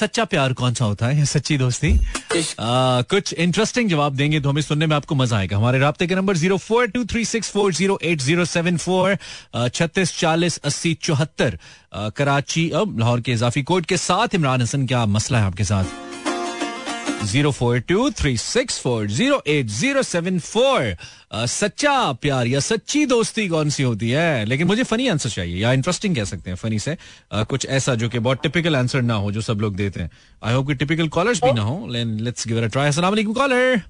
सच्चा 0.06 0.24
प्यार 0.25 0.54
कौन 0.54 0.74
सा 0.74 0.86
होता 0.86 1.07
है? 1.07 1.25
सच्ची 1.25 1.57
दोस्ती? 1.57 1.90
आ, 1.90 3.02
कुछ 3.10 3.34
इंटरेस्टिंग 3.34 3.90
जवाब 3.90 4.16
देंगे 4.16 4.40
तो 4.40 4.50
हमें 4.50 4.62
सुनने 4.62 4.86
में 4.88 4.96
आपको 4.96 5.16
मज़ा 5.16 5.38
आएगा। 5.38 5.57
हमारे 5.57 5.80
रबते 5.80 6.07
के 6.07 6.16
number 6.16 6.38
zero 6.38 6.57
four 6.57 6.88
two 6.88 7.04
three 7.06 7.25
six 7.25 7.50
four 7.52 7.74
zero 7.74 7.98
eight 8.04 8.22
zero 8.22 8.46
seven 8.46 8.78
four 8.78 9.18
छत्तीस 9.56 10.18
चालीस 10.19 10.57
अस्सी 10.66 10.94
चौहत्तर 11.02 11.57
कराची 12.18 12.69
अब 12.69 13.00
लाहौर 13.00 13.22
के 13.22 13.31
इजाफी 13.31 13.63
कोर्ट 13.63 13.86
के 13.86 13.98
साथ 13.98 14.36
इमरान 14.36 14.62
हसन 14.62 14.86
क्या 14.88 15.06
मसला 15.06 15.40
है 15.40 15.46
आपके 15.46 15.63
साथ? 15.63 16.05
Zero 17.23 17.51
four 17.51 17.79
two 17.79 18.09
three 18.12 18.35
six 18.38 18.79
four 18.79 19.07
zero 19.07 19.41
eight 19.47 19.67
zero 19.67 20.01
seven 20.03 20.39
four. 20.39 20.95
सच्चा 21.47 22.12
प्यार 22.12 22.47
या 22.47 22.59
सच्ची 22.59 23.06
दोस्ती 23.06 23.47
कौन 23.47 23.69
सी 23.69 23.83
होती 23.83 24.09
है? 24.09 24.45
लेकिन 24.45 24.67
मुझे 24.67 24.83
फनी 24.83 25.07
आंसर 25.07 25.29
चाहिए 25.29 25.62
या 25.62 25.71
इंटरेस्टिंग 25.73 26.15
कह 26.15 26.23
सकते 26.23 26.50
हैं 26.50 26.57
फनी 26.57 26.79
से। 26.79 26.95
uh, 26.95 27.45
कुछ 27.45 27.65
ऐसा 27.67 27.95
जो 27.95 28.09
कि 28.09 28.19
बहुत 28.19 28.41
टिपिकल 28.41 28.75
आंसर 28.75 29.01
ना 29.01 29.13
हो 29.13 29.31
जो 29.31 29.41
सब 29.41 29.62
लोग 29.62 29.75
देते 29.75 30.01
हैं। 30.01 30.09
आई 30.44 30.53
होप 30.53 30.67
कि 30.67 30.75
टिपिकल 30.75 31.07
कॉलर्स 31.07 31.44
भी 31.44 31.51
ना 31.51 31.62
हो। 31.62 31.88
Let's 31.88 32.47
give 32.47 32.57
it 32.57 32.63
a 32.63 32.67
try 32.67 32.88
अस्सलाम 32.88 33.12
वालेकुम 33.12 33.33
कॉलर 33.33 33.81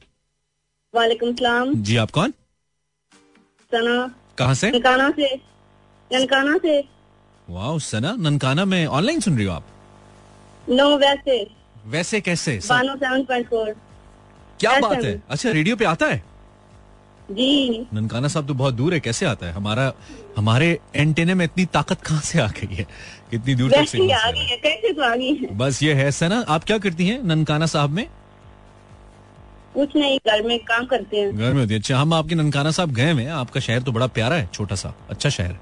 वालेकुम 0.93 1.33
सलाम। 1.35 1.73
जी 1.75 1.95
आप 1.95 2.11
कौन? 2.11 2.33
सना। 3.71 4.15
कहाँ 4.37 4.53
से? 4.53 4.71
ननकाना 4.71 5.09
से। 5.09 5.33
ननकाना 6.11 6.57
से। 6.57 6.79
वाह 7.49 7.77
सना। 7.79 8.15
ननकाना 8.19 8.65
में 8.65 8.85
ऑनलाइन 8.85 9.19
सुन 9.19 9.37
रही 9.37 9.45
हो 9.45 9.53
आप? 9.53 9.67
नो 10.69 10.97
वैसे। 10.97 11.64
वैसे 11.85 12.21
कैसे? 12.21 12.59
क्या 14.59 14.79
बात 14.79 15.03
है। 15.03 15.21
अच्छा 15.29 15.51
रेडियो 15.51 15.75
पे 15.75 15.85
आता 15.85 16.05
है? 16.05 16.23
जी। 17.31 17.87
ननकाना 17.93 18.27
साहब 18.27 18.47
तो 18.47 18.53
बहुत 18.53 18.73
दूर 18.73 18.93
है 18.93 18.99
कैसे 18.99 19.25
आता 19.25 19.45
है? 19.45 19.53
हमारा 19.53 19.93
हमारे 20.37 20.79
एंटेने 20.95 21.33
में 21.33 21.45
इतनी 21.45 21.65
ताकत 21.65 22.01
कहाँ 22.01 22.21
से 22.21 22.39
आ 22.39 22.47
गई 22.47 22.75
है? 22.75 22.85
कितनी 23.31 23.55
दूर 23.55 23.71
तक 23.71 23.77
signal 23.77 24.11
आ 24.11 24.25
से 24.25 24.31
गई 24.31 24.45
है? 24.45 24.57
कैसे 24.57 24.93
तो 24.93 25.01
आ 25.01 25.15
गई 25.15 25.33
है? 25.35 25.57
बस 25.57 25.83
ये 25.83 25.93
है 25.93 26.11
सना 26.11 26.43
आप 26.49 26.63
क्या 26.63 26.77
करती 26.77 27.07
हैं 27.07 27.23
ननकाना 27.23 27.65
साहब 27.65 27.89
में? 27.89 28.07
कुछ 29.73 29.95
नहीं 29.95 30.19
घर 30.27 30.41
में 30.41 30.59
काम 30.59 30.85
करते 30.85 31.17
हैं। 31.17 31.37
घर 31.37 31.53
में 31.53 31.61
होती 31.61 31.73
है। 31.73 31.79
अच्छा 31.79 31.97
हम 31.97 32.13
आपके 32.13 32.35
ननकाना 32.35 32.71
साहब 32.71 32.91
गए 32.91 33.11
हुए 33.11 33.23
हैं। 33.23 33.31
आपका 33.31 33.59
शहर 33.59 33.81
तो 33.81 33.91
बड़ा 33.91 34.07
प्यारा 34.07 34.35
है 34.35 34.49
छोटा 34.53 34.75
सा 34.75 34.93
अच्छा 35.09 35.29
शहर 35.29 35.57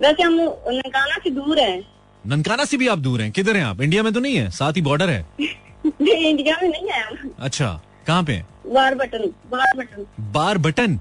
वैसे 0.00 0.22
हम 0.22 0.34
ननकाना 0.68 1.16
से 1.16 1.30
दूर 1.30 1.58
हैं। 1.58 1.93
ननकाना 2.26 2.64
से 2.64 2.76
भी 2.76 2.86
आप 2.88 2.98
दूर 2.98 3.20
हैं। 3.22 3.30
किधर 3.32 3.56
हैं 3.56 3.64
आप? 3.64 3.80
इंडिया 3.82 4.02
में 4.02 4.12
तो 4.12 4.20
नहीं 4.20 4.36
है 4.36 4.50
साथ 4.50 4.72
ही 4.76 4.82
बॉर्डर 4.82 5.10
है। 5.10 5.26
इंडिया 5.40 6.56
में 6.62 6.68
नहीं 6.68 6.88
है 6.90 7.30
अच्छा 7.38 7.80
कहाँ 8.06 8.22
पे? 8.24 8.42
Bar 8.74 8.94
button 8.94 9.26
bar 9.50 9.76
button 9.76 10.06
bar 10.32 10.58
button 10.66 10.98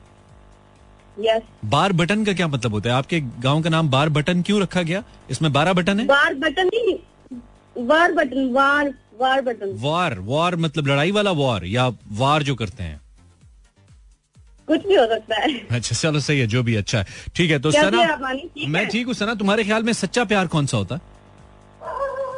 yes 1.17 1.41
bar 1.71 1.91
button 1.93 2.23
का 2.25 2.33
क्या 2.33 2.47
मतलब 2.47 2.73
होता 2.73 2.89
है? 2.89 2.95
आपके 2.95 3.19
गाँव 3.43 3.61
का 3.63 3.69
नाम 3.69 3.89
बार 3.89 4.09
बटन 4.09 4.41
क्यों 4.41 4.61
रखा 4.61 4.81
गया? 4.81 5.03
इसमें 5.31 5.51
बारह 5.53 5.73
बटन 5.73 5.99
है? 5.99 6.05
बार 6.07 6.33
बटन 6.33 6.69
नहीं 6.73 7.85
बार 7.87 8.11
बटन 8.13 8.49
वार 8.53 8.93
वार 9.19 9.41
बटन 9.41 9.71
वार 9.81 10.17
वार 10.19 10.55
मतलब 10.55 10.87
लड़ाई 10.87 11.11
वाला 11.11 11.31
वार 11.31 11.65
या 11.65 11.87
वार 12.21 12.43
जो 12.43 12.55
करते 12.55 12.83
हैं? 12.83 12.99
कुछ 14.67 14.85
भी 14.87 14.95
हो 14.95 15.05
सकता 15.07 15.39
है। 15.41 15.53
अच्छा 15.77 15.95
चलो 15.95 16.19
सही 16.19 16.39
है 16.39 16.45
जो 16.47 16.61
भी 16.63 16.75
अच्छा 16.75 16.99
है। 16.99 17.05
ठीक 17.35 17.51
है 17.51 17.59
तो 17.59 17.71
सना 17.71 18.17
मैं 18.69 18.87
ठीक 18.89 19.05
हूँ 19.07 19.13
सना 19.13 19.33
तुम्हारे 19.35 19.63
ख्याल 19.63 19.83
में 19.83 19.91
सच्चा 19.93 20.23
प्यार 20.25 20.47
कौन 20.47 20.65
सा 20.65 20.77
होता? 20.77 20.95
है 20.95 21.11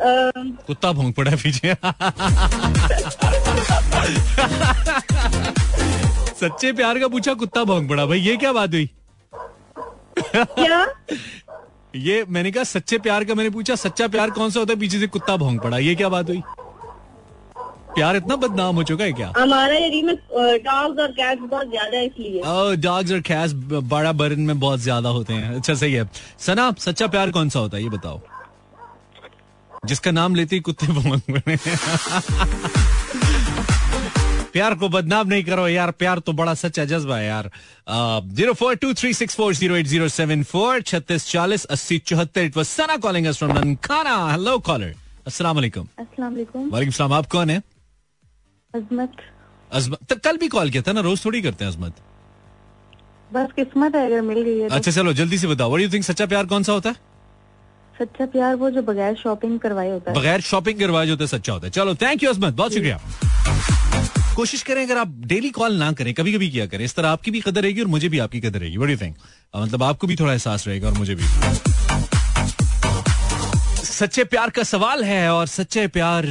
कुत्ता 0.06 0.92
भोंग 0.92 1.14
पड़ा 1.14 1.32
पीछे। 1.36 1.74
सच्चे 6.36 6.72
प्यार 6.74 7.00
का 7.00 7.08
पूछा 7.08 7.34
कुत्ता 7.34 7.64
भोंग 7.64 7.90
पड़ा। 7.90 8.06
भाई 8.06 8.20
ये 8.20 8.36
क्या 8.38 8.52
बात 8.54 8.74
हुई? 8.74 8.90
क्या? 10.36 10.86
ये 11.96 12.26
मैंने 12.30 12.52
कहा 12.52 12.64
सच्चे 12.66 12.98
प्यार 13.00 13.24
का 13.24 13.36
मैंने 13.36 13.50
पूछा 13.50 13.76
सच्चा 13.78 14.08
प्यार 14.08 14.30
कौन 14.32 14.50
सा 14.50 14.60
होता 14.60 14.74
है? 14.74 14.80
पीछे 14.80 15.00
से 15.00 15.08
कुत्ता 15.08 15.36
भोंग 15.38 15.60
पड़ा। 15.60 15.78
ये 15.78 15.96
क्या 15.96 16.10
बात 16.10 16.30
हुई? 16.30 16.42
प्यार 17.96 18.16
इतना 18.16 18.36
बदनाम 18.36 18.76
हो 18.76 18.84
चुका 18.84 19.04
है 19.04 19.12
क्या? 19.14 19.32
हमारे 19.38 19.78
एरिया 19.86 20.06
में 20.06 20.16
डॉग्स 20.64 21.00
और 21.02 21.12
कैट्स 21.12 21.42
बहुत 21.42 21.70
ज़्यादा 21.70 21.98
है 21.98 22.06
इसलिए। 22.06 22.42
डॉग्स 22.78 23.12
और 23.12 23.20
कैट्स 23.22 23.54
बड़ा 23.86 24.12
बर्न 24.14 24.42
में 24.42 24.60
बहुत 24.60 24.80
ज़्यादा 24.80 25.10
होते 25.10 25.34
हैं। 25.34 25.56
अच्छा 25.56 25.74
सही 25.74 25.94
है। 25.94 26.10
सना 26.40 26.74
सच्चा 26.80 27.08
प्यार 27.08 27.32
कौन 27.32 27.50
सा 27.50 27.60
होता 27.60 27.78
है? 27.78 27.84
ये 27.84 27.90
बताओ। 27.90 28.20
जिसका 29.86 30.12
नाम 30.12 30.36
लेते 30.36 30.56
ही 30.56 30.62
कुत्ते 30.62 30.88
भोंग 30.88 31.22
प्यार 34.54 34.76
को 34.82 34.88
बदनाम 34.90 35.28
नहीं 35.28 35.44
करो 35.44 35.68
यार 35.68 35.92
प्यार 35.92 36.20
तो 36.20 36.34
बड़ा 36.34 36.54
सच्चा 36.56 36.84
जज्बा 36.86 37.18
है 37.18 37.26
यार। 37.26 37.50
Zero 38.36 38.54
four 38.54 38.76
two 38.76 38.94
three 38.94 39.14
six 39.14 39.36
four 39.36 39.54
zero 39.56 39.76
eight 39.76 39.88
zero 39.88 40.08
seven 40.10 40.44
four 40.52 40.82
छत्तीस 40.82 41.28
चालीस 41.30 41.66
अस्सी 41.76 41.98
चौहत्तर 42.08 42.42
it 42.42 42.58
was 42.58 42.68
Sana 42.68 42.98
calling 43.06 43.32
from 43.32 43.52
Nankana 43.58 44.16
hello 44.32 44.58
caller 44.68 44.94
अस्सलाम 45.28 45.56
वालेकुम 45.56 45.88
अस्सलाम 46.00 46.32
वालेकुम 46.34 46.70
वालेकुम 46.72 46.92
सलाम 46.92 47.14
आप 47.14 47.26
कौन 47.32 47.50
है? 47.50 47.62
अजमत। 48.74 49.12
अजमत 49.72 50.00
तो 50.10 50.16
कल 50.24 50.38
भी 50.38 50.48
कॉल 50.48 50.70
किया 50.70 50.84
था 50.88 50.92
ना? 50.92 51.02
रोज 51.02 51.26
थोड़ी 51.26 51.42
करते 51.42 51.66
हैं 51.66 51.72
अजमत। 51.72 51.94
बस 53.34 53.52
किस्मत 53.56 53.96
है 53.96 54.06
अगर 54.06 54.22
मिल 54.22 54.42
गई 54.42 54.60
है 54.60 54.70
तो। 54.70 54.76
अच्छा 54.76 54.92
चलो 54.92 55.14
जल्दी 55.14 55.38
से 55.38 55.48
बताओ। 55.48 55.78
यू 55.78 55.90
थिंक 55.92 56.04
सच्चा 56.04 56.26
प्यार 56.26 56.46
कौन 56.46 56.64
सा 56.64 56.74
होता 56.74 56.90
है? 56.90 56.96
सच्चा 58.00 58.26
प्यार 58.26 58.56
वो 58.56 58.70
जो 58.70 58.82
बगैर 58.82 59.16
शॉपिंग 59.16 59.60
करवाए 59.60 59.90
होता 59.90 60.12
है। 60.12 60.18
बगैर 60.18 60.42
शॉपिंग 60.42 60.80
करवाए 60.80 61.06
जो 61.06 61.14
होता 61.14 61.24
है 61.24 61.28
सच्चा 61.28 61.54
होता 61.54 61.68
है। 61.68 61.72
चलो 61.72 61.96
थैंक 61.96 62.24
यू 62.24 62.30
अजमत 62.30 62.54
बहुत 62.54 62.74
शुक्रिया। 62.74 63.00
कोशिश 64.36 64.62
करें 64.64 64.84
अगर 64.86 64.98
आप 64.98 65.14
डेली 65.26 65.50
कॉल 65.50 65.76
ना 65.76 65.92
करें 65.92 66.14
कभी 66.14 66.34
कभी 66.34 66.50
किया 66.50 66.66
करें 66.66 66.84
इस 66.86 66.96
तरह 66.96 67.10
आपकी 67.10 67.32
भी 67.32 67.42
कदर 67.42 67.62
रहेगी 67.62 67.82
और 67.82 67.88
मुझे 67.88 68.10
भी 68.10 68.20
आपकी 68.20 68.40
कदर 68.42 68.60
रहेगी। 68.60 68.78
बड़ी 68.78 68.96
थिंक 68.98 69.16
मतलब 69.56 69.84
आपको 69.84 70.08
भी 70.08 70.16
थोड़ा 70.16 70.32
एहसास 70.32 70.68
रहेगा 70.68 70.88
और 70.88 70.94
मुझे 70.94 71.16
भी। 71.16 71.75
सच्चे 73.96 74.24
प्यार 74.24 74.50
का 74.50 74.64
सवाल 74.64 75.04
है 75.04 75.34
और 75.34 75.48
सच्चे 75.48 75.88
प्यार 75.88 76.24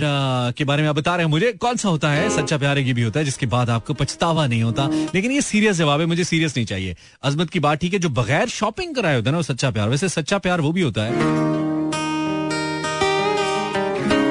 के 0.59 0.65
बारे 0.65 0.83
में 0.83 0.89
आप 0.89 0.97
बता 0.97 1.17
रहे 1.17 1.25
हैं। 1.25 1.31
मुझे 1.31 1.53
कौन 1.53 1.77
सा 1.77 1.89
होता 1.89 2.11
है? 2.11 2.31
सच्चा 2.31 2.59
प्यार 2.59 2.79
ये 2.79 2.93
भी 2.93 3.03
होता 3.03 3.19
है 3.19 3.25
जिसके 3.25 3.47
बाद 3.47 3.71
आपको 3.71 3.95
पछतावा 3.95 4.47
नहीं 4.47 4.63
होता। 4.63 4.89
लेकिन 5.15 5.33
ये 5.33 5.41
सीरियस 5.41 5.77
जवाब 5.77 6.01
है, 6.01 6.07
मुझे 6.07 6.25
सीरियस 6.25 6.57
नहीं 6.57 6.67
चाहिए। 6.67 6.97
अजमत 7.23 7.51
की 7.51 7.61
बात 7.61 7.79
ठीक 7.79 7.93
है, 7.93 7.99
जो 7.99 8.09
बगैर 8.09 8.49
शॉपिंग 8.49 8.95
कराए 8.95 9.15
होता 9.15 9.25
है 9.27 9.33
ना, 9.33 9.37
वो 9.37 9.43
सच्चा 9.43 9.71
प्यार। 9.71 9.89
वैसे 9.89 10.09
सच्चा 10.09 10.39
प्यार 10.39 10.61
वो 10.61 10.73
भी 10.73 10.81
होता 10.81 11.01
है। 11.03 11.13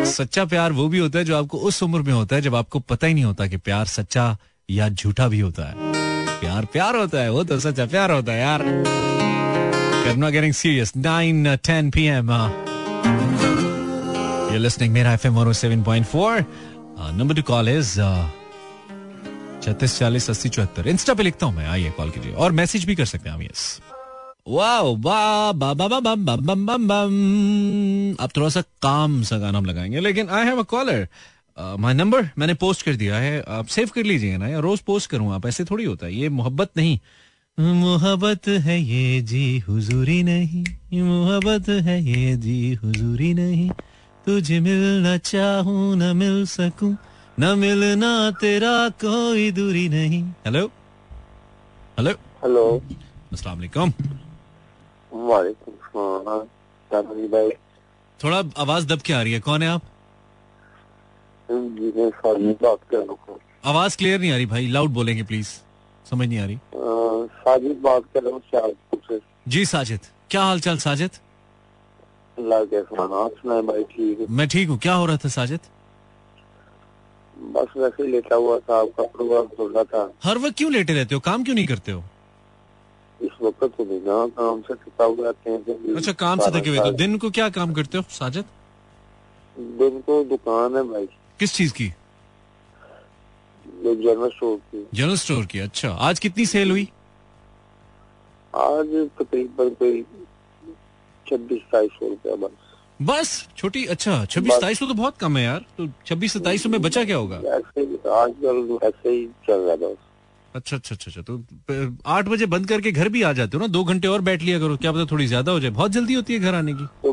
सच्चा 0.05 0.45
प्यार 0.45 0.71
वो 0.71 0.87
भी 0.87 0.97
होता 0.97 1.19
है 1.19 1.25
जो 1.25 1.37
आपको 1.37 1.57
उस 1.57 1.83
उम्र 1.83 2.01
में 2.01 2.13
होता 2.13 2.35
है, 2.35 2.41
जब 2.41 2.55
आपको 2.55 2.79
पता 2.79 3.07
ही 3.07 3.13
नहीं 3.13 3.23
होता 3.23 3.47
कि 3.47 3.57
प्यार 3.57 3.85
सच्चा 3.85 4.37
या 4.69 4.89
झूठा 4.89 5.27
भी 5.27 5.39
होता 5.39 5.69
है। 5.69 5.73
प्यार 6.39 6.65
प्यार 6.65 6.95
होता 6.95 7.21
है, 7.21 7.31
वो 7.31 7.43
तो 7.43 7.59
सच्चा 7.59 7.85
प्यार 7.85 8.11
होता 8.11 8.31
है 8.31 8.41
यार। 8.41 8.61
I'm 10.07 10.21
not 10.21 10.33
getting 10.33 10.55
serious. 10.65 10.97
9 10.97 11.57
10 11.57 11.91
p.m. 11.91 12.62
you're 13.05 14.59
listening 14.59 14.93
Mera 14.93 15.17
FM 15.17 15.33
107.4. 15.35 16.45
Uh, 16.97 17.11
number 17.11 17.33
to 17.33 17.43
call 17.43 17.67
is 17.67 17.99
छत्तीस 19.63 19.97
चालीस 19.99 20.29
अस्सी 20.29 20.49
चौहत्तर. 20.49 20.87
इंस्टा 20.87 21.13
पे 21.13 21.23
लिखता 21.23 21.45
हूँ 21.45 21.55
मैं 21.55 21.67
आइए 21.67 21.89
कॉल 21.97 22.09
कीजिए 22.09 22.33
और 22.33 22.51
मैसेज 22.51 22.85
भी 22.85 22.95
कर 22.95 23.05
सकते 23.05 23.29
हैं 23.29 23.41
यस 23.41 23.81
वाओ 24.47 24.95
अब 28.23 28.29
थोड़ा 28.37 28.49
सा 28.49 28.61
काम 28.61 29.21
सा 29.23 29.37
गाना 29.37 29.57
हम 29.57 29.65
लगाएँगे 29.65 29.99
लेकिन 29.99 30.29
I 30.29 30.45
have 30.45 30.59
a 30.59 30.63
caller 30.63 31.07
my 31.79 31.93
number 31.93 32.29
मैंने 32.37 32.53
पोस्ट 32.53 32.81
कर 32.81 32.95
दिया 32.95 33.15
है 33.15 33.43
आप 33.47 33.65
सेव 33.65 33.89
कर 33.95 34.03
लीजिएगा 34.03 34.37
ना 34.37 34.47
या 34.47 34.59
रोज 34.59 34.79
पोस्ट 34.79 35.09
करूँ 35.09 35.33
आप 35.33 35.45
ऐसे 35.45 35.65
थोड़ी 35.65 35.83
होता 35.83 36.05
है 36.05 36.13
ये 36.13 36.29
मोहब्बत 36.29 36.69
नहीं. 36.77 36.99
मोहब्बत 37.57 38.47
है 38.65 38.79
ये 38.81 39.21
जी 39.21 39.59
हुजूरी 39.59 40.21
नहीं। 40.23 40.63
मोहब्बत 41.01 41.67
है 41.85 41.97
ये 42.03 42.35
जी 42.35 42.73
हुजूरी 42.73 43.33
नहीं। 43.33 43.69
तुझे 44.25 44.59
मिलना 44.59 45.17
चाहूँ 45.17 45.95
न 45.95 46.15
मिल 46.17 46.45
सकूँ। 46.45 46.95
न 47.39 47.57
मिलना 47.59 48.09
तेरा 48.41 48.89
कोई 49.03 49.51
दूरी 49.51 49.87
नहीं। 49.89 50.23
हेलो 50.45 50.65
हेलो 51.99 52.11
हेलो 52.43 52.65
अस्सलाम 53.33 53.57
वालेकुम 53.57 53.93
वालेकुम 55.11 55.73
भाई। 57.31 57.49
थोड़ा 58.19 58.43
आवाज़ 58.61 58.87
दब 58.87 59.01
के 59.01 59.13
आ 59.13 59.21
रही 59.21 59.33
है। 59.33 59.39
कौन 59.39 59.63
है 59.63 59.69
आप? 59.69 59.81
जी 61.49 61.91
मैं 61.97 62.09
बात 62.63 62.79
कर 62.91 62.97
रहा 62.97 63.15
हूँ। 63.27 63.39
आवाज़ 63.65 63.97
क्लियर 63.97 64.19
नहीं 64.19 64.31
आ 64.31 64.35
रही 64.35 64.45
भाई। 64.45 64.67
लाउड 64.67 64.89
बोलेंगे 64.91 65.23
प्लीज़ 65.23 65.49
समझ 66.13 66.27
नहीं 66.27 66.39
आ 66.39 66.45
रही। 66.45 66.57
साजिद 67.43 67.77
बात 67.83 68.03
कर 68.13 68.23
रहा 68.23 68.33
हूँ 68.33 69.19
जी 69.53 69.65
साजिद। 69.65 69.99
क्या 70.31 70.41
हाल 70.43 70.59
चाल 70.65 70.77
साजिद? 70.79 71.11
अल्लाह 72.37 72.63
के 72.65 72.75
एहसान 72.75 73.11
आप 73.23 73.31
सुनाए 73.41 73.61
भाई 73.61 73.83
ठीक 73.89 74.25
मैं 74.29 74.47
ठीक 74.49 74.69
हूँ। 74.69 74.77
क्या 74.83 74.93
हो 74.93 75.05
रहा 75.05 75.17
था 75.23 75.29
साजिद? 75.29 75.59
बस 77.53 77.73
वैसे 77.77 78.07
लेटा 78.07 78.35
हुआ 78.35 78.57
था 78.59 78.79
आपका 78.81 79.03
प्रोग्राम 79.15 79.47
सुन 79.57 79.71
रहा 79.73 79.83
था। 79.83 80.01
हर 80.23 80.37
वक्त 80.37 80.57
क्यों 80.57 80.71
लेटे 80.71 80.93
रहते 80.93 81.15
हो? 81.15 81.21
काम 81.21 81.43
क्यों 81.43 81.55
नहीं 81.55 81.67
करते 81.67 81.91
हो? 81.91 82.03
इस 83.19 83.35
वक्त 83.41 83.63
तो 83.77 83.83
नहीं 83.83 83.99
ना 84.01 84.25
काम 84.37 84.61
से 84.61 84.73
थका 84.75 85.05
हुआ 85.05 85.33
हैं 85.47 85.95
अच्छा 85.95 86.13
काम 86.23 86.39
से 86.39 86.51
थके 86.51 86.69
हुए 86.69 86.79
तो 86.79 86.91
दिन 87.01 87.17
को 87.17 87.29
क्या 87.31 87.49
काम 87.57 87.73
करते 87.73 87.97
हो 87.97 88.03
साजिद? 88.11 88.45
दिन 89.81 89.99
को 90.07 90.23
दुकान 90.29 90.75
है 90.77 90.83
भाई। 90.89 91.05
किस 91.39 91.53
चीज़ 91.55 91.73
की? 91.73 91.87
जनरल 93.83 94.29
स्टोर 94.29 94.57
की। 94.57 94.85
जनरल 94.93 95.15
स्टोर 95.15 95.45
की 95.45 95.59
अच्छा। 95.59 95.89
आज 95.89 96.19
कितनी 96.19 96.45
सेल 96.45 96.71
हुई? 96.71 96.87
आज 98.53 98.87
तकरीबन 99.19 99.69
कोई 99.69 100.01
छब्बीस 101.29 101.61
सताईस 101.61 101.91
सौ 101.91 102.07
रुपया 102.09 102.35
बस। 102.35 102.51
बस? 103.01 103.47
छोटी 103.57 103.85
अच्छा 103.85 104.25
छब्बीस 104.25 104.51
बस। 104.51 104.57
सताईस 104.57 104.79
सौ 104.79 104.85
तो 104.85 104.93
बहुत 104.93 105.17
कम 105.17 105.37
है 105.37 105.43
यार। 105.43 105.65
तो 105.77 105.87
छब्बीस 106.05 106.33
सताईस 106.33 106.63
सौ 106.63 106.69
में 106.69 106.81
बचा 106.81 107.03
क्या 107.03 107.17
होगा? 107.17 107.37
आजकल 107.37 108.79
ऐसे 108.83 109.09
ही 109.09 109.25
चल 109.47 109.59
रहा 109.59 109.75
था 109.75 109.95
अच्छा 110.55 110.77
अच्छा 110.77 110.95
अच्छा 110.95 111.11
अच्छा। 111.11 111.21
तो 111.21 111.95
आठ 112.05 112.25
बजे 112.25 112.45
बंद 112.45 112.67
करके 112.67 112.91
घर 112.91 113.09
भी 113.09 113.21
आ 113.21 113.31
जाते 113.33 113.57
हो 113.57 113.61
ना? 113.61 113.67
दो 113.67 113.83
घंटे 113.83 114.07
और 114.07 114.21
बैठ 114.21 114.41
लिया 114.41 114.59
करो। 114.59 114.77
क्या 114.77 114.91
पता 114.91 115.05
थोड़ी 115.11 115.25
ज़्यादा 115.27 115.51
हो 115.51 115.59
जाए। 115.59 115.71
बहुत 115.71 115.91
जल्दी 115.91 116.13
होती 116.13 116.33
है 116.33 116.39
घर 116.39 116.55
आने 116.55 116.73
की। 116.73 116.85
तो 117.03 117.11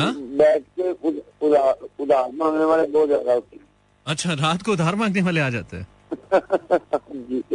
हाँ? 0.00 0.14
बैठ 0.14 0.62
के 0.62 0.90
उद- 1.08 1.22
उदा- 1.42 1.88
उधार 2.00 2.30
मांगने 2.34 2.64
वाले 2.64 2.86
बहुत 2.86 3.08
ज़्यादा 3.08 3.32
होते 3.32 3.56
हैं। 3.56 3.64
अच्छा 4.06 4.32
रात 4.34 4.62
को 4.62 4.72
उधार 4.72 4.94
मांगने 4.96 5.22
वाले 5.22 5.40
आ 5.40 5.48
जाते 5.50 5.76
हैं। 5.76 5.86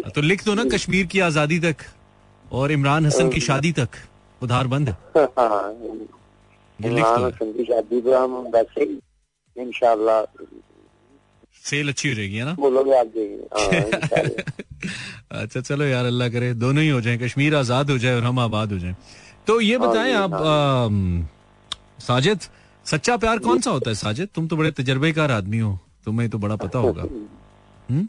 तो 0.16 0.22
लिख 0.22 0.44
दो 0.46 0.54
ना 0.56 0.64
कश्मीर 0.74 1.06
की 1.14 1.20
आज़ादी 1.20 1.60
तक 1.60 1.78
और 2.46 2.72
इमरान 2.72 3.06
हसन 3.06 3.30
की 3.30 3.40
शादी 3.42 3.72
तक 3.80 3.90
उधार 4.42 4.68
बंद। 4.68 4.90
हाँ 5.18 5.74
ये 6.80 6.90
लिख 6.90 7.06
इमरान 7.06 7.24
हसन 7.26 7.52
की 7.58 7.64
शादी 7.66 8.02
पे 8.02 8.14
हम 8.16 8.32
वैसे 8.56 8.84
ही 8.84 9.72
सेल 11.66 11.90
अच्छी 11.90 12.10
हो 12.10 12.16
जाएगी 12.16 12.38
है 12.38 12.46
ना? 12.46 12.54
बोलोगे 12.60 12.94
आप 12.98 13.12
हाँ 13.58 15.42
अच्छा 15.42 15.62
चलो 15.62 15.84
यार 15.86 16.06
अल्लाह 16.06 16.30
करे 16.30 16.54
दोनों 16.54 16.84
ही 16.84 16.90
हो 16.90 17.00
जाएँ 17.02 17.18
कश्मीर 17.20 17.56
आज़ाद 17.56 17.90
हो 17.92 17.98
जाए 17.98 18.16
और 18.16 18.24
हम 18.24 18.40
आबाद 18.40 18.72
हो 18.72 18.78
जाएँ। 18.80 18.96
तो 19.48 19.60
ये 19.62 19.78
बताएँ 19.78 20.14
आप 20.14 20.34
अम, 20.34 21.26
साजिद 22.08 22.40
सच्चा 22.86 23.18
प्यार 23.18 23.40
कौन 23.40 23.62
सा 23.62 23.72
होता 23.72 23.90
है 23.90 23.96
साजिद? 23.96 24.30
तुम 24.36 24.48
तो 24.48 24.58
बड़े 24.58 24.72
तजर्बेकार 24.72 25.32
आदमी 25.32 25.60
हो। 25.60 25.80
तुम्हें 26.06 26.30
तो 26.30 26.38
बड़ा 26.38 26.56
पता 26.56 26.80
होगा। 26.80 27.04
हम्म? 27.90 28.08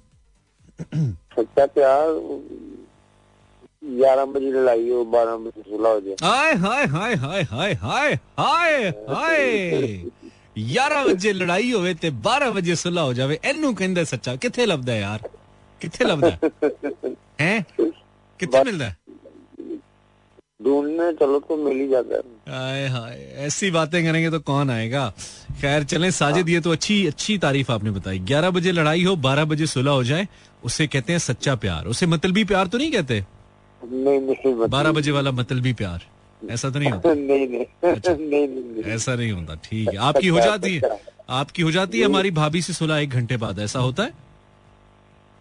अच्छा, 1.38 1.62
बजे 4.24 4.52
लड़ाई 4.52 4.90
हो 4.90 5.04
बारह 5.04 5.36
बजे 5.36 5.62
सुलह 5.62 5.90
हो 5.90 6.00
जाए 6.00 6.16
ते 11.94 12.10
बारह 12.10 12.50
बजे 12.50 12.76
सुलह 12.76 13.00
हो 13.00 13.14
जावे 13.14 13.40
एनू 13.44 13.72
कहंदे 13.72 14.04
सच्चा। 14.04 14.36
किथे 14.36 14.66
यार? 14.98 15.28
किथे 15.80 16.04
लभदा 16.04 16.38
है? 17.40 17.64
किथे 18.40 18.64
मिलता 18.64 18.84
है? 18.84 18.96
ढूँढने 20.64 21.12
चलो 21.12 21.38
तो 21.38 21.56
मिल 21.56 21.76
ही 21.76 21.88
जाता 21.88 22.16
है। 22.16 22.88
हाय 22.90 23.16
ऐसी 23.46 23.70
बातें 23.70 24.04
करेंगे 24.04 24.30
तो 24.30 24.38
कौन 24.40 24.70
आएगा? 24.70 25.08
खैर 25.60 25.84
चलें 25.84 26.10
साजिद 26.10 26.48
ये 26.48 26.60
तो 26.60 26.72
अच्छी 26.72 27.06
अच्छी 27.06 27.38
तारीफ़ 27.38 27.72
आपने 27.72 27.90
बताई। 27.90 28.18
ग्यारह 28.18 28.50
बजे 28.50 28.72
लड़ाई 28.72 29.04
हो 29.04 29.16
बारह 29.16 29.44
बजे 29.44 29.66
सुलह 29.66 29.90
हो 29.90 30.04
जाए 30.04 30.26
उसे 30.64 30.86
कहते 30.86 31.12
हैं 31.12 31.18
सच्चा 31.18 31.54
प्यार। 31.54 31.86
उसे 31.86 32.06
मतलबी 32.06 32.44
प्यार 32.44 32.66
तो 32.66 32.78
नहीं 32.78 32.92
कहते? 32.92 33.20
मतलब- 33.84 34.68
बारह 34.68 34.92
बजे 34.92 35.10
वाला 35.10 35.30
मतलबी 35.30 35.72
प्यार। 35.72 36.06
ऐसा 36.50 36.70
तो 36.70 36.78
नहीं 36.78 36.90
होता? 36.90 37.14
नहीं 37.14 37.48
नहीं 37.48 37.92
अच्छा। 37.92 38.12
नहीं 38.20 38.48
नहीं 38.48 38.48
नहीं। 38.48 38.84
ऐसा 38.84 39.14
नहीं 39.14 39.32
होता 39.32 39.54
ठीक 39.64 39.88
है। 39.88 39.96
आपकी 39.96 40.28
हो 40.28 40.40
जाती 40.40 40.74
है? 40.76 41.00
आपकी 41.30 41.62
हो 41.62 41.70
जाती 41.70 41.98
है 41.98 42.04
हमारी 42.04 42.30
भाभी 42.30 42.62
से 42.62 42.72
सुलह 42.72 42.96
एक 42.96 43.10
घंटे 43.10 43.36
बाद 43.36 43.58
ऐसा 43.58 43.78
होता 43.78 44.02
है? 44.02 44.10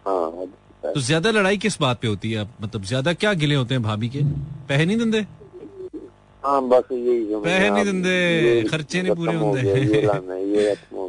हाँ 0.06 0.30
तो 0.94 1.00
ज़्यादा 1.00 1.30
लड़ाई 1.30 1.56
किस 1.58 1.80
बात 1.80 2.00
पे 2.00 2.08
होती 2.08 2.32
है? 2.32 2.38
आप 2.38 2.48
मतलब 2.62 2.84
ज़्यादा 2.84 3.12
क्या 3.14 3.32
गिले 3.34 3.54
होते 3.54 3.74
हैं 3.74 3.82
भाभी 3.82 4.08
के? 4.08 4.22
पैसे 4.68 4.84
नहीं 4.84 4.96
दंदे? 4.98 5.26
हाँ 6.44 6.60
बस 6.68 6.92
यही 6.92 7.24
पैसे 7.44 7.70
नहीं 7.70 7.84
दंदे, 7.84 8.64
खर्चे 8.70 9.02
नहीं 9.02 9.14
पूरे 9.14 9.32
खत्म 9.32 9.40
हो 9.40 9.54
है, 9.54 9.62
हो 9.62 11.06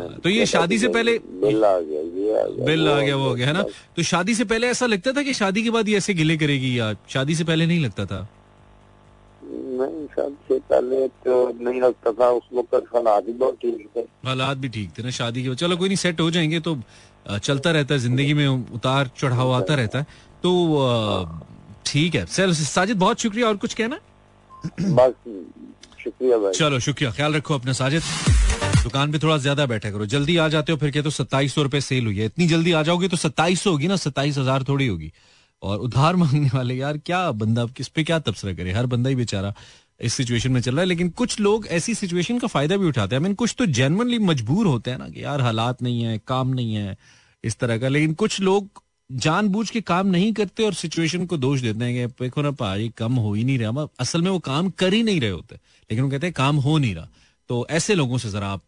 है। 0.00 0.18
तो 0.18 0.28
ये 0.28 0.46
शादी 0.46 0.78
से 0.78 0.88
पहले 0.88 1.18
बिल 1.18 1.64
आ 1.64 1.78
गया 1.80 2.00
ये 2.00 2.64
बिल 2.64 2.88
आ 2.88 3.00
गया 3.00 3.16
वो 3.16 3.28
हो 3.28 3.34
गया 3.34 3.46
है 3.46 3.52
ना? 3.52 3.62
तो 3.96 4.02
शादी 4.02 4.34
से 4.34 4.44
पहले 4.44 4.68
ऐसा 4.68 4.86
लगता 4.86 5.12
था 5.12 5.22
कि 5.22 5.34
शादी 5.34 5.62
के 5.62 5.70
बाद 5.70 5.88
ये 5.88 5.96
ऐसे 5.96 6.14
गिले 6.14 6.36
करेगी 6.36 6.78
या 6.78 6.92
शादी 7.08 7.34
से 7.34 7.44
पहले 7.44 7.66
नहीं 7.66 7.80
लगता 7.80 8.06
था? 8.06 8.28
नहीं 9.42 10.06
शादी 10.06 10.36
से 10.48 10.58
पहले 10.70 11.06
तो 11.24 11.34
नहीं 11.60 11.80
लगता 11.80 12.12
था 12.12 12.30
उस 12.30 12.48
वक्त 12.54 12.74
हालात 12.94 13.28
ही 13.28 13.32
बहुत 13.32 13.54
ठीक 13.54 13.88
थे। 13.96 14.00
हालात 14.26 14.56
भी 14.56 14.68
ठीक 14.68 14.90
थे 14.98 15.02
ना 15.02 15.10
शादी 15.18 15.42
के 15.42 15.54
चलो 15.54 15.76
कोई 15.76 15.88
नहीं 15.88 15.96
सेट 15.96 16.20
हो 16.20 16.30
जाएँगे 16.30 16.60
तो 16.60 16.74
चलता 17.38 17.70
रहता 17.70 17.94
है 17.94 18.00
ज़िंदगी 18.00 18.34
में 18.34 18.46
उतार 18.48 19.10
चढ़ाव 19.18 19.52
आता 19.54 19.74
रहता 19.74 19.98
है। 19.98 20.06
तो 20.42 21.42
ठीक 21.86 22.14
है। 22.14 22.24
सर 22.26 22.52
साजिद 22.52 22.96
बहुत 22.98 23.20
शुक्रिया। 23.20 23.48
और 23.48 23.56
कुछ 23.56 23.74
कहना 23.74 23.98
बस 24.66 25.12
शुक्रिया 26.04 26.38
भाई। 26.38 26.52
चलो 26.52 26.78
शुक्रिया। 26.80 27.10
ख्याल 27.10 27.34
रखो 27.34 27.54
अपने 27.54 27.74
साजिद। 27.74 28.02
दुकान 28.82 29.12
पे 29.12 29.18
थोड़ा 29.18 29.36
ज़्यादा 29.36 29.66
बैठा 29.66 29.90
करो। 29.90 30.06
जल्दी 30.06 30.36
आ 30.36 30.48
जाते 30.48 30.72
हो 30.72 30.78
फिर 30.78 30.90
कहते 30.90 31.04
हो 31.04 31.10
सत्ताईस 31.10 31.54
सौ 31.54 31.62
रुपए 31.62 31.80
सेल 31.80 32.06
हुई 32.06 32.18
है। 32.18 32.26
इतनी 32.26 32.46
जल्दी 32.46 32.72
आ 32.72 32.82
जाओगे 32.82 33.08
तो 33.08 33.16
सत्ताईस 33.16 33.62
सौ 33.62 33.70
होगी 33.70 33.88
ना 33.88 33.96
सत्ताईस 33.96 34.38
हज़ार 34.38 34.62
थोड़ी 34.68 34.86
होगी। 34.86 35.12
और 35.62 35.78
उधार 35.78 36.16
मांगने 36.22 36.50
वाले 36.54 36.74
यार 36.74 36.98
क्या 36.98 37.30
बंदा 37.32 37.66
किस 37.76 37.88
पे 37.88 38.04
क्या 38.04 38.18
तबसरा 38.18 38.52
करे? 38.52 38.72
हर 38.72 38.86
बंदा 38.86 39.10
ही 39.10 39.16
बेचारा 39.16 39.54
इस 40.00 40.14
सिचुएशन 40.14 40.52
में 40.52 40.60
चल 40.60 40.72
रहा 40.72 40.80
है। 40.80 40.86
लेकिन 40.86 41.08
कुछ 41.10 41.40
लोग 41.40 41.66
ऐसी 41.66 41.94
सिचुएशन 41.94 42.38
का 42.38 42.46
फ़ायदा 42.46 42.76
भी 42.76 42.86
उठाते 42.86 43.16
हैं। 43.16 43.22
I 43.22 43.24
mean, 43.26 43.36
कुछ 43.36 43.54
तो 43.58 43.66
जेनवनली 43.66 44.18
मजबूर 44.18 44.66
होते 44.66 44.90
हैं 44.90 44.98
ना 44.98 45.08
कि 45.08 45.24
यार 45.24 45.40
हालात 45.40 45.82
नहीं 45.82 46.02
है 46.02 46.20
काम 46.26 46.48
नहीं 46.48 46.74
है। 46.74 46.96
इस 47.44 47.58
तरह 47.58 47.78
का। 47.78 47.88
लेकिन 47.88 48.14
कुछ 48.14 48.40
लोग 48.40 48.82
जानबूझ 49.12 49.70
के 49.70 49.80
काम 49.80 50.06
नहीं 50.06 50.32
करते 50.32 50.62
और 50.62 50.74
सिचुएशन 50.74 51.26
को 51.26 51.36
दोष 51.36 51.60
देते 51.60 51.84
हैं 51.84 52.08
कि 52.08 52.24
देखो 52.24 52.42
ना 52.42 52.50
भाई 52.50 52.88
कम 52.88 53.12
हो 53.12 53.34
ही 53.34 53.44
नहीं 53.44 53.58
रहा। 53.58 53.88
असल 54.00 54.22
में 54.22 54.30
वो 54.30 54.38
काम 54.38 54.70
कर 54.70 54.92
ही 54.92 55.02
नहीं 55.02 55.20
रहे 55.20 55.30
होते। 55.30 55.54
लेकिन 55.54 56.04
वो 56.04 56.10
कहते 56.10 56.26
हैं, 56.26 56.34
काम 56.34 56.56
हो 56.56 56.78
नहीं 56.78 56.94
रहा। 56.94 57.08
तो 57.50 57.66
ऐसे 57.70 57.94
लोगों 57.94 58.18
से 58.18 58.28
जरा 58.30 58.48
आप 58.48 58.62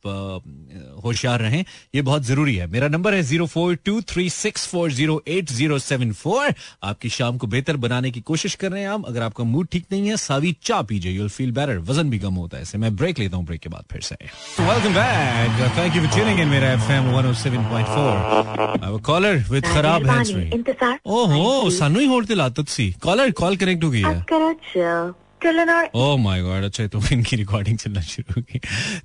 होशियार 1.05 1.41
रहें। 1.41 1.65
ये 1.95 2.03
बहुत 2.03 2.23
ज़रूरी 2.25 2.55
है। 2.57 2.67
मेरा 2.71 2.89
नंबर 2.89 3.15
है 3.15 3.23
zero 3.23 3.47
four 3.47 3.75
two 3.85 4.01
three 4.11 4.29
six 4.31 4.67
four 4.69 4.93
zero 4.93 5.23
eight 5.29 5.51
zero 5.53 5.79
seven 5.79 6.13
four. 6.13 6.55
आपकी 6.85 7.09
शाम 7.09 7.39
को 7.39 7.47
बेहतर 7.47 7.77
बनाने 7.85 8.11
की 8.11 8.21
कोशिश 8.23 8.55
कर 8.55 8.73
रहे 8.73 8.83
हैं 8.83 8.89
हम 8.89 9.03
अगर 9.09 9.23
आपका 9.23 9.45
मूड 9.45 9.69
ठीक 9.73 9.85
नहीं 9.93 10.09
है 10.09 10.17
सावी 10.17 10.55
चा 10.63 10.81
पीजिए। 10.91 11.13
यूल 11.13 11.29
फील 11.29 11.53
बेटर 11.53 11.79
वज़न 11.91 12.11
भी 12.11 12.19
कम 12.19 12.35
होता 12.35 12.57
है। 12.57 12.63
ऐसे 12.63 12.79
मैं 12.79 12.95
ब्रेक 12.97 13.19
लेता 13.19 13.37
हूँ 13.37 13.47
ब्रेक 13.47 13.61
के 13.61 13.69
बाद 13.69 13.85
फिर 13.93 14.03
से। 14.03 14.17
Welcome 14.61 14.95
back 14.95 15.79
thank 15.79 15.97
you 15.97 16.03
for 16.03 16.13
tuning 16.15 16.41
in 16.41 16.49
मेरा 16.49 16.73
एफएम 16.73 17.11
107.4 17.15 18.83
आई 18.83 18.99
कॉलर 19.05 19.45
विद 19.51 19.65
खराब 19.67 20.07
हैंड्स 20.11 20.33
फ्री 20.33 20.99
ओहो 21.07 21.71
सानू 21.71 22.01
ही 22.01 22.07
होड़ 22.07 22.25
ते 22.25 22.35
लात 22.35 22.57
तुसी 22.57 22.93
कॉलर 23.03 23.31
कॉल 23.43 23.57
कनेक्ट 23.57 23.85
हो 23.85 23.91
गई 23.91 24.03
है। 24.03 25.22
गॉड 25.45 26.65
अच्छा 26.65 26.87
तो 26.87 27.01
इनकी 27.13 27.37
रिकॉर्डिंग 27.37 27.79
चलना 27.79 28.01
शुरू 28.01 28.35
हो 28.37 28.43
गई। 28.43 28.59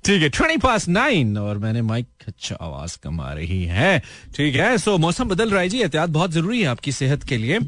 ठीक 0.04 0.22
है 0.22 0.28
ट्वेंटी 0.28 0.56
पास 0.56 0.88
नाइन 0.88 1.36
और 1.38 1.58
मैंने 1.58 1.82
माइक 1.82 2.06
अच्छा 2.26 2.56
आवाज़ 2.60 2.96
कम 3.02 3.20
रही 3.22 3.64
है। 3.64 3.98
ठीक 4.36 4.56
है 4.56 4.76
सो 4.78 4.96
मौसम 4.98 5.28
बदल 5.28 5.50
रहा 5.50 5.60
है 5.60 5.68
जी, 5.68 5.80
एहतियात 5.80 6.10
बहुत 6.10 6.30
ज़रूरी 6.30 6.60
है 6.60 6.66
आपकी 6.66 6.92
सेहत 6.92 7.22
के 7.22 7.36
लिए। 7.36 7.58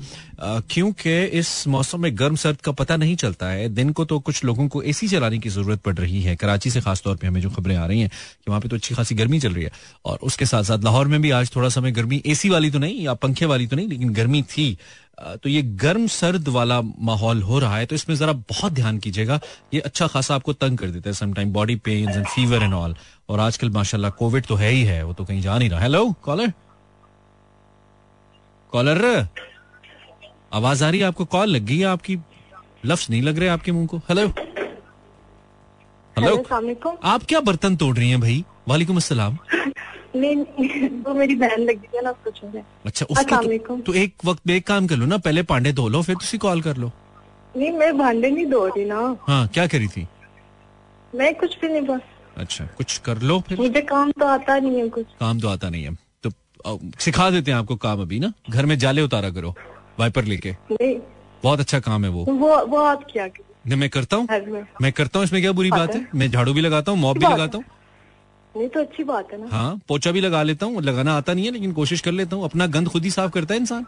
क्योंकि 0.42 1.22
इस 1.38 1.66
मौसम 1.68 2.00
में 2.00 2.18
गर्म 2.18 2.36
सर्द 2.36 2.60
का 2.60 2.72
पता 2.72 2.96
नहीं 2.96 3.16
चलता 3.16 3.48
है। 3.48 3.68
दिन 3.68 3.90
को 3.92 4.04
तो 4.04 4.18
कुछ 4.18 4.44
लोगों 4.44 4.68
को 4.68 4.82
एसी 4.82 5.08
चलाने 5.08 5.38
की 5.38 5.48
ज़रूरत 5.48 5.80
पड़ 5.80 5.94
रही 5.94 6.22
है। 6.22 6.36
कराची 6.36 6.70
से 6.70 6.80
खासतौर 6.80 7.16
पर 7.16 7.26
हमें 7.26 7.40
जो 7.40 7.50
खबरें 7.50 7.76
आ 7.76 7.86
रही 7.86 8.00
हैं 8.00 8.08
कि 8.08 8.44
वहाँ 8.48 8.60
पे 8.60 8.68
तो 8.68 8.76
अच्छी 8.76 8.94
खासी 8.94 9.14
गर्मी 9.14 9.40
चल 9.40 9.52
रही 9.54 9.64
है। 9.64 9.70
और 10.04 10.18
उसके 10.22 10.46
साथ 10.46 10.62
साथ 10.62 10.84
लाहौर 10.84 11.06
में 11.06 11.20
भी 11.22 11.30
आज 11.30 11.54
थोड़ा 11.56 11.68
समय 11.68 11.92
गर्मी 11.92 12.22
एसी 12.26 12.48
वाली 12.48 12.70
तो 12.70 12.78
नहीं 12.78 13.00
या 13.00 13.14
पंखे 13.14 13.46
वाली 13.46 13.66
तो 13.66 13.76
नहीं, 13.76 13.88
लेकिन 13.88 14.12
गर्मी 14.12 14.42
थी। 14.42 14.76
तो 15.20 15.48
ये 15.48 15.62
गर्म 15.82 16.06
सर्द 16.06 16.48
वाला 16.48 16.80
माहौल 16.80 17.42
हो 17.42 17.58
रहा 17.58 17.76
है 17.76 17.86
तो 17.86 17.94
इसमें 17.94 18.14
जरा 18.16 18.32
बहुत 18.32 18.72
ध्यान 18.72 18.98
कीजिएगा। 18.98 19.40
ये 19.74 19.80
अच्छा 19.80 20.06
खासा 20.06 20.34
आपको 20.34 20.52
तंग 20.54 20.78
कर 20.78 20.86
देता 20.86 21.08
है 21.10 21.14
sometime 21.14 21.52
body 21.52 21.76
pains 21.84 22.16
and 22.16 22.26
fever 22.26 22.62
and 22.62 22.74
all 22.74 22.96
और 23.28 23.40
आजकल 23.40 23.70
माशाल्लाह 23.70 24.10
कोविड 24.18 24.46
तो 24.46 24.54
है 24.54 24.70
ही 24.70 24.82
है 24.84 25.02
वो 25.04 25.12
तो 25.12 25.24
कहीं 25.24 25.40
जा 25.42 25.58
नहीं 25.58 25.70
रहा। 25.70 25.80
हेलो 25.80 26.04
कॉलर 26.24 26.52
कॉलर 28.72 29.04
आवाज़ 30.52 30.84
आ 30.84 30.88
रही 30.90 31.00
है 31.00 31.06
आपको? 31.06 31.24
कॉल 31.24 31.48
लग 31.48 31.62
गई 31.64 31.78
है 31.78 31.84
आपकी? 31.86 32.16
लफ्ज 32.86 33.06
नहीं 33.10 33.22
लग 33.22 33.38
रहे 33.38 33.48
आपके 33.48 33.72
मुँह 33.72 33.86
को। 33.86 33.98
हेलो 34.08 34.26
हेलो 36.16 36.98
आप 37.04 37.24
क्या 37.28 37.40
बर्तन 37.40 37.76
तोड़ 37.76 37.96
रही 37.96 38.10
हैं 38.10 38.20
भाई? 38.20 38.44
वालेकुम 38.68 38.96
अस्सलाम। 38.96 39.38
नहीं 40.16 40.36
नहीं, 40.36 40.88
वो 41.02 41.14
मेरी 41.14 41.34
बहन 41.34 41.60
लगी 41.60 41.96
है 41.96 42.02
ना 42.04 42.10
उसको 42.10 42.30
छोड़े 42.30 42.62
अच्छा 42.86 43.06
उसको 43.10 43.36
तो, 43.58 43.76
तो 43.76 43.94
एक 43.94 44.14
वक्त 44.24 44.46
में 44.46 44.54
एक 44.54 44.66
काम 44.66 44.86
कर 44.86 44.96
लो 44.96 45.06
ना 45.06 45.18
पहले 45.18 45.42
पांडे 45.42 45.72
धो 45.72 45.88
लो 45.88 46.02
फिर 46.02 46.14
तुसी 46.14 46.38
कॉल 46.38 46.62
कर 46.62 46.76
लो। 46.76 46.90
नहीं 47.56 47.70
मैं 47.72 47.96
भांडे 47.98 48.30
नहीं 48.30 48.46
धो 48.46 48.66
रही 48.66 48.84
ना। 48.84 48.98
हाँ 49.28 49.46
क्या 49.48 49.66
करी 49.66 49.88
थी? 49.88 50.06
मैं 51.14 51.34
कुछ 51.34 51.58
भी 51.60 51.68
नहीं 51.68 51.82
बस। 51.82 52.00
अच्छा 52.36 52.64
कुछ 52.76 52.96
कर 52.98 53.18
लो 53.22 53.38
फिर। 53.40 53.58
मुझे 53.58 53.80
काम 53.82 54.10
तो 54.10 54.26
आता 54.26 54.58
नहीं 54.58 54.80
है 54.80 54.88
कुछ। 54.88 55.06
काम 55.20 55.40
तो 55.40 55.48
आता 55.48 55.68
नहीं 55.68 55.84
है। 55.84 55.96
तो 56.24 56.30
सिखा 57.00 57.30
देते 57.30 57.50
हैं 57.50 57.58
आपको 57.58 57.76
काम 57.76 58.00
अभी 58.02 58.18
ना। 58.20 58.32
घर 58.50 58.66
में 58.66 58.78
जाले 58.78 59.02
उतारा 59.02 59.30
करो 59.30 59.54
वाइपर 60.00 60.24
लेके। 60.24 60.52
नहीं। 60.72 60.94
बहुत 61.42 61.60
अच्छा 61.60 61.80
काम 61.80 62.04
है 62.04 62.10
वो। 62.10 62.24
वो 62.24 62.56
वो 62.66 62.78
आप 62.78 63.06
क्या 63.12 63.26
नहीं 63.26 63.78
मैं 63.78 63.88
करता 63.90 64.16
हूँ। 64.16 64.26
मैं। 64.82 64.92
करता 64.92 65.18
हूँ 65.18 65.24
इसमें 65.24 65.40
क्या 65.42 65.52
बुरी 65.52 65.70
बात 65.70 65.94
है? 65.94 66.06
मैं 66.14 66.30
झाड़ू 66.30 66.52
भी 66.52 66.60
लगाता 66.60 66.92
हूँ 66.92 66.98
मॉप 66.98 67.18
भी 67.18 67.26
लगाता 67.26 67.58
हूँ। 67.58 67.64
नहीं 68.54 68.68
तो 68.68 68.80
अच्छी 68.80 69.04
बात 69.04 69.32
है 69.32 69.40
ना। 69.40 69.46
हाँ 69.50 69.80
पोचा 69.88 70.10
भी 70.12 70.20
लगा 70.20 70.42
लेता 70.42 70.66
हूँ 70.66 70.82
लगाना 70.82 71.16
आता 71.16 71.34
नहीं 71.34 71.44
है 71.44 71.50
लेकिन 71.52 71.72
कोशिश 71.72 72.00
कर 72.00 72.12
लेता 72.12 72.36
हूँ। 72.36 72.44
अपना 72.44 72.66
गंद 72.68 72.88
खुद 72.88 73.04
ही 73.04 73.10
साफ़ 73.10 73.30
करता 73.32 73.54
है 73.54 73.60
इंसान। 73.60 73.86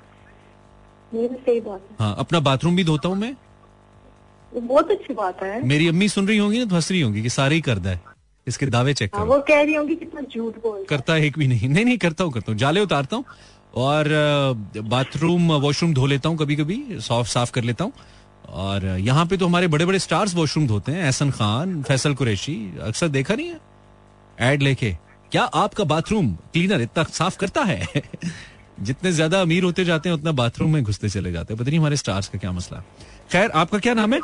सही 1.12 1.60
बात 1.60 1.80
है। 1.90 1.96
हाँ 1.98 2.14
अपना 2.18 2.40
बाथरूम 2.40 2.76
भी 2.76 2.84
धोता 2.84 3.08
हूँ 3.08 3.16
मैं। 3.16 3.34
बहुत 4.52 4.90
अच्छी 4.90 5.14
बात 5.14 5.42
है। 5.42 5.60
मेरी 5.66 5.88
अम्मी 5.88 6.08
सुन 6.08 6.28
रही 6.28 6.38
होंगी 6.38 6.58
ना 6.58 6.64
तो 6.64 6.74
हंस 6.74 6.90
रही 6.90 7.00
होंगी 7.00 7.22
कि 7.22 7.28
सारे 7.30 7.54
ही 7.54 7.60
करता 7.60 7.90
है। 7.90 8.00
इसके 8.46 8.66
दावे 8.66 8.94
चेक 8.94 9.14
हाँ, 9.14 9.24
करो। 9.24 9.34
वो 9.34 9.40
कह 9.40 9.62
रही 9.62 9.74
होंगी 9.74 9.94
कितना 9.96 10.20
झूठ 10.20 10.56
बोल। 10.62 10.84
करता 10.84 11.14
है 11.14 11.26
एक 11.26 11.38
भी 11.38 11.46
नहीं। 11.46 11.68
नहीं 11.68 11.84
नहीं 11.84 11.98
करता 11.98 12.24
हूँ 12.24 12.32
करता 12.32 12.52
हूँ। 12.52 12.58
जाले 12.58 12.80
उतारता 12.80 13.16
हूँ 13.16 13.24
और 13.74 14.08
बाथरूम 14.78 15.52
वॉशरूम 15.52 15.94
धो 15.94 16.06
लेता 16.06 16.28
हूँ 16.28 16.38
कभी 16.38 16.56
कभी 16.56 16.82
साफ़ 17.00 17.28
साफ़ 17.28 17.52
कर 17.52 17.64
लेता 17.64 17.84
हूँ। 17.84 17.92
और 18.48 18.84
यहाँ 18.84 19.26
पे 19.26 19.36
तो 19.36 19.46
हमारे 19.46 19.68
बड़े 19.68 19.84
बड़े 19.86 19.98
स्टार्स 19.98 20.34
वॉशरूम 20.34 20.66
धोते 20.66 20.92
हैं 20.92 21.04
एहसन 21.04 21.30
खान 21.30 21.82
फैसल 21.82 22.14
कुरैशी। 22.14 22.56
अक्सर 22.82 23.08
देखा 23.08 23.34
नहीं 23.34 23.48
है? 23.48 23.60
एड 24.40 24.62
लेके। 24.62 24.96
क्या 25.32 25.42
आपका 25.42 25.84
बाथरूम 25.84 26.32
क्लीनर 26.32 26.80
इतना 26.80 27.02
साफ़ 27.02 27.38
करता 27.38 27.62
है? 27.62 27.86
जितने 28.80 29.12
ज़्यादा 29.12 29.40
अमीर 29.40 29.64
होते 29.64 29.84
जाते 29.84 30.08
हैं 30.08 30.16
उतना 30.16 30.32
बाथरूम 30.32 30.72
में 30.72 30.82
घुसते 30.82 31.08
चले 31.08 31.32
जाते 31.32 31.54
हैं। 31.54 31.60
पता 31.60 31.70
नहीं 31.70 31.78
हमारे 31.78 31.96
स्टार्स 31.96 32.28
का 32.28 32.38
क्या 32.38 32.52
मसला। 32.52 32.82
खैर 33.32 33.50
आपका 33.50 33.78
क्या 33.78 33.94
नाम 33.94 34.14
है? 34.14 34.20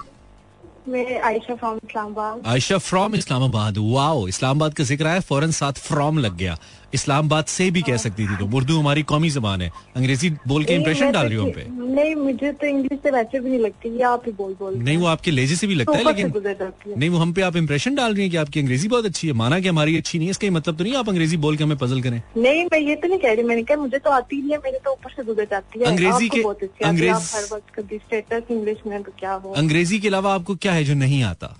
Ayesha 1.25 1.55
from 1.55 1.77
Islamabad. 1.77 2.43
Ayesha 2.47 2.79
from 2.79 3.15
Islamabad. 3.15 3.79
Wow 3.79 4.29
Islamabad 4.29 4.75
का 4.75 4.85
ज़िक्र 4.85 5.07
आया 5.07 5.21
फ़ौरन 5.21 5.51
साथ 5.51 5.73
फ्रॉम 5.73 6.19
लग 6.19 6.37
गया। 6.37 6.57
इस्लामाबाद 6.95 7.45
से 7.45 7.71
भी 7.71 7.83
कह 7.83 7.97
सकती 7.97 8.27
थी 8.27 8.37
तो 8.37 8.57
उर्दू 8.57 8.79
हमारी 8.79 9.03
कौमी 9.03 9.31
जबान 9.31 9.63
है। 9.63 9.71
अंग्रेज़ी 9.97 10.31
बोल 10.49 10.65
के 10.65 10.71
नहीं, 10.71 10.79
इंप्रेशन 10.79 11.13
डाल 11.13 11.23
तो 11.23 11.29
रही 11.29 11.39
हो 11.39 11.51
पे? 11.51 11.67
नहीं 11.95 12.15
मुझे 12.15 12.53
तो 12.53 12.67
इंग्लिश 12.67 12.99
से 13.03 13.11
वैसे 13.11 13.41
भी 13.41 13.51
नहीं 13.51 13.61
लगती 13.61 13.97
ये 13.97 14.03
आप 14.03 14.23
ही 14.27 14.33
बोल 14.33 14.53
बोल 14.53 14.75
नहीं 14.75 14.97
वो 14.97 15.07
आपके 15.07 15.31
लेजे 15.31 15.57
से 15.57 15.67
भी 15.67 15.75
लगता 15.75 15.99
है 15.99 16.05
लेकिन 16.05 16.33
नहीं 16.99 17.11
वो 17.11 17.19
हम 17.19 17.33
पे 17.33 17.43
आप 17.43 17.57
इंप्रेशन 17.57 17.95
डाल 17.95 18.15
रही 18.15 18.23
है 18.23 18.31
की 18.31 18.37
आपकी 18.37 18.61
अंग्रेज़ी 18.61 18.89
बहुत 18.89 19.07
अच्छी 19.07 19.27
है। 19.27 19.33
माना 19.33 19.61
की 19.61 19.69
हमारी 19.69 19.97
अच्छी 19.97 20.19
नहीं 20.19 20.29
है 20.29 20.31
इसका 20.31 20.51
मतलब 20.51 20.77
तो 20.77 20.85
नहीं 20.85 20.95
आप 20.95 21.09
अंग्रेज़ी 21.09 21.37
बोल 21.37 21.57
के 21.57 21.65
हमें 21.65 21.79
पजल 21.79 22.03
करें? 22.03 22.23
नहीं 22.37 22.65
मैं 22.65 22.81
ये 22.81 22.95
तो 22.95 23.09
नहीं 23.09 23.19
कह 23.19 23.33
रही 23.33 23.43
मैंने 23.43 23.63
कहा 23.63 23.77
मुझे 23.77 23.99
तो 23.99 24.11
आती 24.11 24.43
नहीं 24.43 24.51
है 24.51 24.59
मेरे 24.59 24.79
तो 24.79 24.91
ऊपर 24.91 25.11
से 25.11 25.25
गुजर 25.25 25.45
जाती 25.45 25.81
है। 25.81 25.87
अंग्रेज़ी 25.87 26.29
के- 26.29 26.47
अंग्रेज- 26.85 28.51
इंग्लिश 28.51 28.77
में 28.87 29.03
तो 29.03 29.13
क्या 29.19 29.33
हो? 29.33 29.53
अंग्रेज़ी 29.53 30.01
के 30.01 30.09
अलावा 30.09 30.35
आपको 30.35 30.55
क्या 30.55 30.73
है 30.73 30.85
जो 30.85 30.95
नहीं 30.95 31.23
आता? 31.23 31.57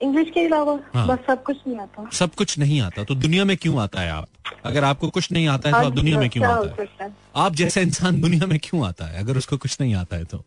इंग्लिश 0.00 0.30
के 0.30 0.40
अलावा 0.46 0.78
हाँ। 0.94 1.06
बस 1.06 1.18
सब 1.26 1.42
कुछ 1.42 1.56
नहीं 1.66 1.78
आता। 1.78 2.08
सब 2.12 2.34
कुछ 2.34 2.58
नहीं 2.58 2.80
आता 2.80 3.04
तो 3.04 3.14
दुनिया 3.14 3.44
में 3.44 3.56
क्यों 3.56 3.80
आता 3.82 4.00
है 4.00 4.10
आप? 4.10 4.28
अगर 4.64 4.84
आपको 4.84 5.08
कुछ 5.10 5.30
नहीं 5.32 5.46
आता 5.48 5.68
है 5.68 5.80
तो 5.80 5.86
आप 5.86 5.92
दुनिया 5.92 6.18
में 6.18 6.28
क्यों 6.30 6.44
आता 6.46 6.82
है? 7.04 7.12
आप 7.36 7.54
जैसा 7.54 7.80
इंसान 7.80 8.20
दुनिया 8.20 8.46
में 8.46 8.58
क्यों 8.62 8.86
आता 8.86 9.06
है 9.06 9.18
अगर 9.20 9.36
उसको 9.36 9.56
कुछ 9.56 9.76
नहीं 9.80 9.94
आता 9.94 10.16
है 10.16 10.24
तो? 10.24 10.38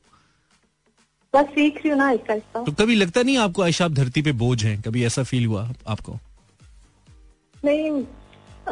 बस 1.34 1.46
सीख 1.46 1.78
रही 1.78 1.90
हूँ 1.90 1.98
ना 1.98 2.08
आहिस्ता 2.08 2.64
तो 2.64 2.72
कभी 2.72 2.96
लगता 2.96 3.22
नहीं 3.22 3.38
आपको 3.38 3.62
आयशा 3.64 3.86
आप 3.86 3.92
धरती 3.92 4.22
पे 4.22 4.32
बोझ 4.34 4.64
हैं? 4.66 4.82
कभी 4.82 5.04
ऐसा 5.06 5.24
फील 5.24 5.46
हुआ 5.46 5.70
आपको? 5.88 6.20
नहीं 7.66 8.04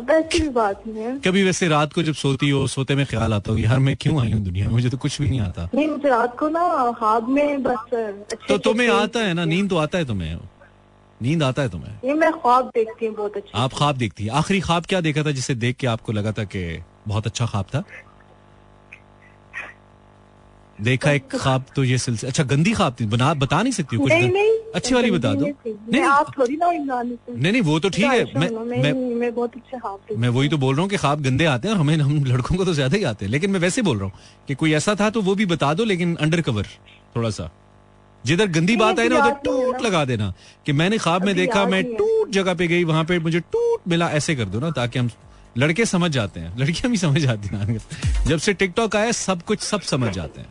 ऐसी 0.10 0.40
भी 0.40 0.50
बात 0.50 0.84
नहीं 0.88 1.04
है। 1.04 1.18
कभी 1.20 1.44
वैसे 1.44 1.68
रात 1.68 1.94
को 1.94 2.04
जब 2.04 2.14
सोती 2.14 2.50
हो 2.50 2.66
सोते 2.68 2.96
में 2.96 3.06
ख्याल 3.06 3.34
आता 3.34 3.52
हो 3.52 3.58
यार 3.58 3.80
मैं 3.80 3.96
क्यों 3.96 4.22
आई 4.22 4.32
हूँ 4.32 4.42
दुनिया 4.44 4.66
में? 4.66 4.74
मुझे 4.74 4.90
तो 4.90 4.98
कुछ 4.98 5.22
भी 5.22 5.30
नहीं 5.30 5.40
आता। 5.42 5.70
नहीं 5.74 5.88
मुझे 5.88 6.10
रात 6.10 6.38
को 6.40 6.50
ना 6.50 6.62
हाथ 7.02 7.30
में 7.30 7.64
बस 7.64 7.90
तो 8.50 8.58
तुम्हें 8.60 8.90
आता 8.90 9.20
है 9.20 9.34
ना? 9.34 9.46
नींद 9.46 9.70
तो 9.70 9.78
आता 9.78 9.98
है 9.98 10.06
तुम्हें। 10.06 10.38
नींद 11.20 11.44
आता 11.44 11.62
है 11.62 11.70
तुम्हें? 11.70 11.94
ये 12.06 12.14
मैं 12.16 12.32
ख्वाब 12.34 12.66
देखती 12.76 13.06
हूँ 13.06 13.16
बहुत 13.16 13.38
अच्छे। 13.38 13.52
आप 13.56 13.74
ख्वाब 13.74 13.98
देखती 13.98 14.24
है। 14.24 14.30
आखिरी 14.40 14.60
ख्वाब 14.62 14.86
क्या 14.86 15.02
देखा 15.02 15.24
था 15.24 15.32
जिसे 15.34 15.56
देख 15.58 15.76
के 15.78 15.88
आपको 15.88 16.14
लगा 16.14 16.32
था 16.32 16.44
कि 16.46 16.68
बहुत 17.08 17.28
अच्छा 17.28 17.46
ख्वाब 17.46 17.66
था? 17.74 17.84
देखा 20.80 21.12
एक 21.12 21.24
ख्वाब 21.32 21.66
तो 21.76 21.84
ये 21.84 21.98
सिलसिला 21.98 22.30
अच्छा 22.30 22.44
गंदी 22.46 22.72
ख्वाब 22.74 22.96
थी। 23.00 23.06
बना 23.08 23.34
बता 23.36 23.62
नहीं 23.62 23.74
सकती 23.74 23.98
कुछ 23.98 24.12
नहीं 24.12 24.30
नहीं 24.32 24.52
अच्छी 24.76 24.96
वाली 24.96 25.12
बता 25.12 25.34
दो। 25.34 25.46
नहीं, 25.46 25.74
नहीं 25.92 26.02
आप 26.04 26.32
थोड़ी 26.38 26.56
ना 26.56 26.72
नहीं 27.02 27.52
नहीं 27.52 27.62
वो 27.62 27.80
तो 27.80 27.90
ठीक 27.90 28.06
है। 28.06 28.40
मैं 28.40 28.50
हूँ, 28.50 28.66
मैं 28.66 28.82
मैं 28.84 28.94
मैं 28.94 29.34
बहुत 29.36 29.56
अच्छे 29.56 29.78
ख्वाब 29.78 30.18
मैं 30.18 30.30
वही 30.30 30.50
तो 30.50 30.58
बोल 30.58 30.76
रहा 30.76 30.82
हूँ 30.82 30.90
कि 30.90 30.98
ख्वाब 30.98 31.22
गंदे 31.24 31.46
आते 31.48 31.68
हैं 31.68 31.76
और 31.76 31.82
हमें 31.82 31.96
हम 31.98 32.24
लड़कों 32.26 32.58
को 32.58 32.66
तो 32.66 32.74
ज़्यादा 32.74 32.98
ही 32.98 33.04
आते 33.06 33.26
हैं। 33.26 33.32
लेकिन 33.32 33.52
मैं 33.52 33.60
वैसे 33.60 33.82
बोल 33.82 33.98
रहा 33.98 34.06
हूँ 34.06 34.46
कि 34.48 34.56
कोई 34.56 34.74
ऐसा 34.74 34.96
था 34.96 35.10
तो 35.10 35.22
वो 35.22 35.36
भी 35.36 35.46
बता 35.48 35.74
दो 35.74 35.84
लेकिन 35.86 36.16
अंडर 36.16 36.42
कवर 36.42 36.68
थोड़ा 37.16 37.30
सा। 37.30 37.50
जिधर 38.28 38.48
गंदी 38.52 38.76
बात 38.76 39.00
आई 39.00 39.10
ना 39.10 39.18
उधर 39.18 39.36
टूट 39.44 39.82
लगा 39.82 40.04
देना 40.06 40.34
कि 40.66 40.74
मैंने 40.74 40.98
ख्वाब 40.98 41.26
में 41.26 41.36
देखा 41.36 41.66
मैं 41.68 41.84
टूट 41.94 42.32
जगह 42.32 42.54
पे 42.54 42.68
गई 42.68 42.84
वहाँ 42.84 43.04
पे 43.06 43.20
मुझे 43.20 43.40
टूट 43.40 43.88
मिला 43.88 44.10
ऐसे 44.12 44.36
कर 44.36 44.46
दो 44.46 44.60
ना 44.60 44.72
ताकि 44.72 45.00
हम 45.00 45.10
लड़के 45.58 45.86
समझ 45.86 46.12
जाते 46.12 46.40
हैं। 46.40 46.58
लड़कियाँ 46.60 46.92
भी 46.92 46.98
समझ 46.98 47.22
जाती 47.22 47.48
हैं। 47.48 47.78
जब 48.28 48.38
से 48.38 48.54
टिकटॉक 48.54 48.96
आया 48.96 49.12
सब 49.12 49.42
कुछ 49.44 49.62
सब 49.62 49.82
समझ 49.84 50.14
जाते 50.14 50.42
हैं। 50.42 50.50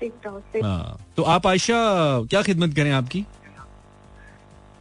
टिकटॉक 0.00 0.62
हाँ 0.64 0.98
तो 1.16 1.22
आप 1.34 1.46
आयशा 1.46 1.76
क्या 2.30 2.42
खिदमत 2.42 2.74
करें 2.76 2.90
आपकी? 2.92 3.24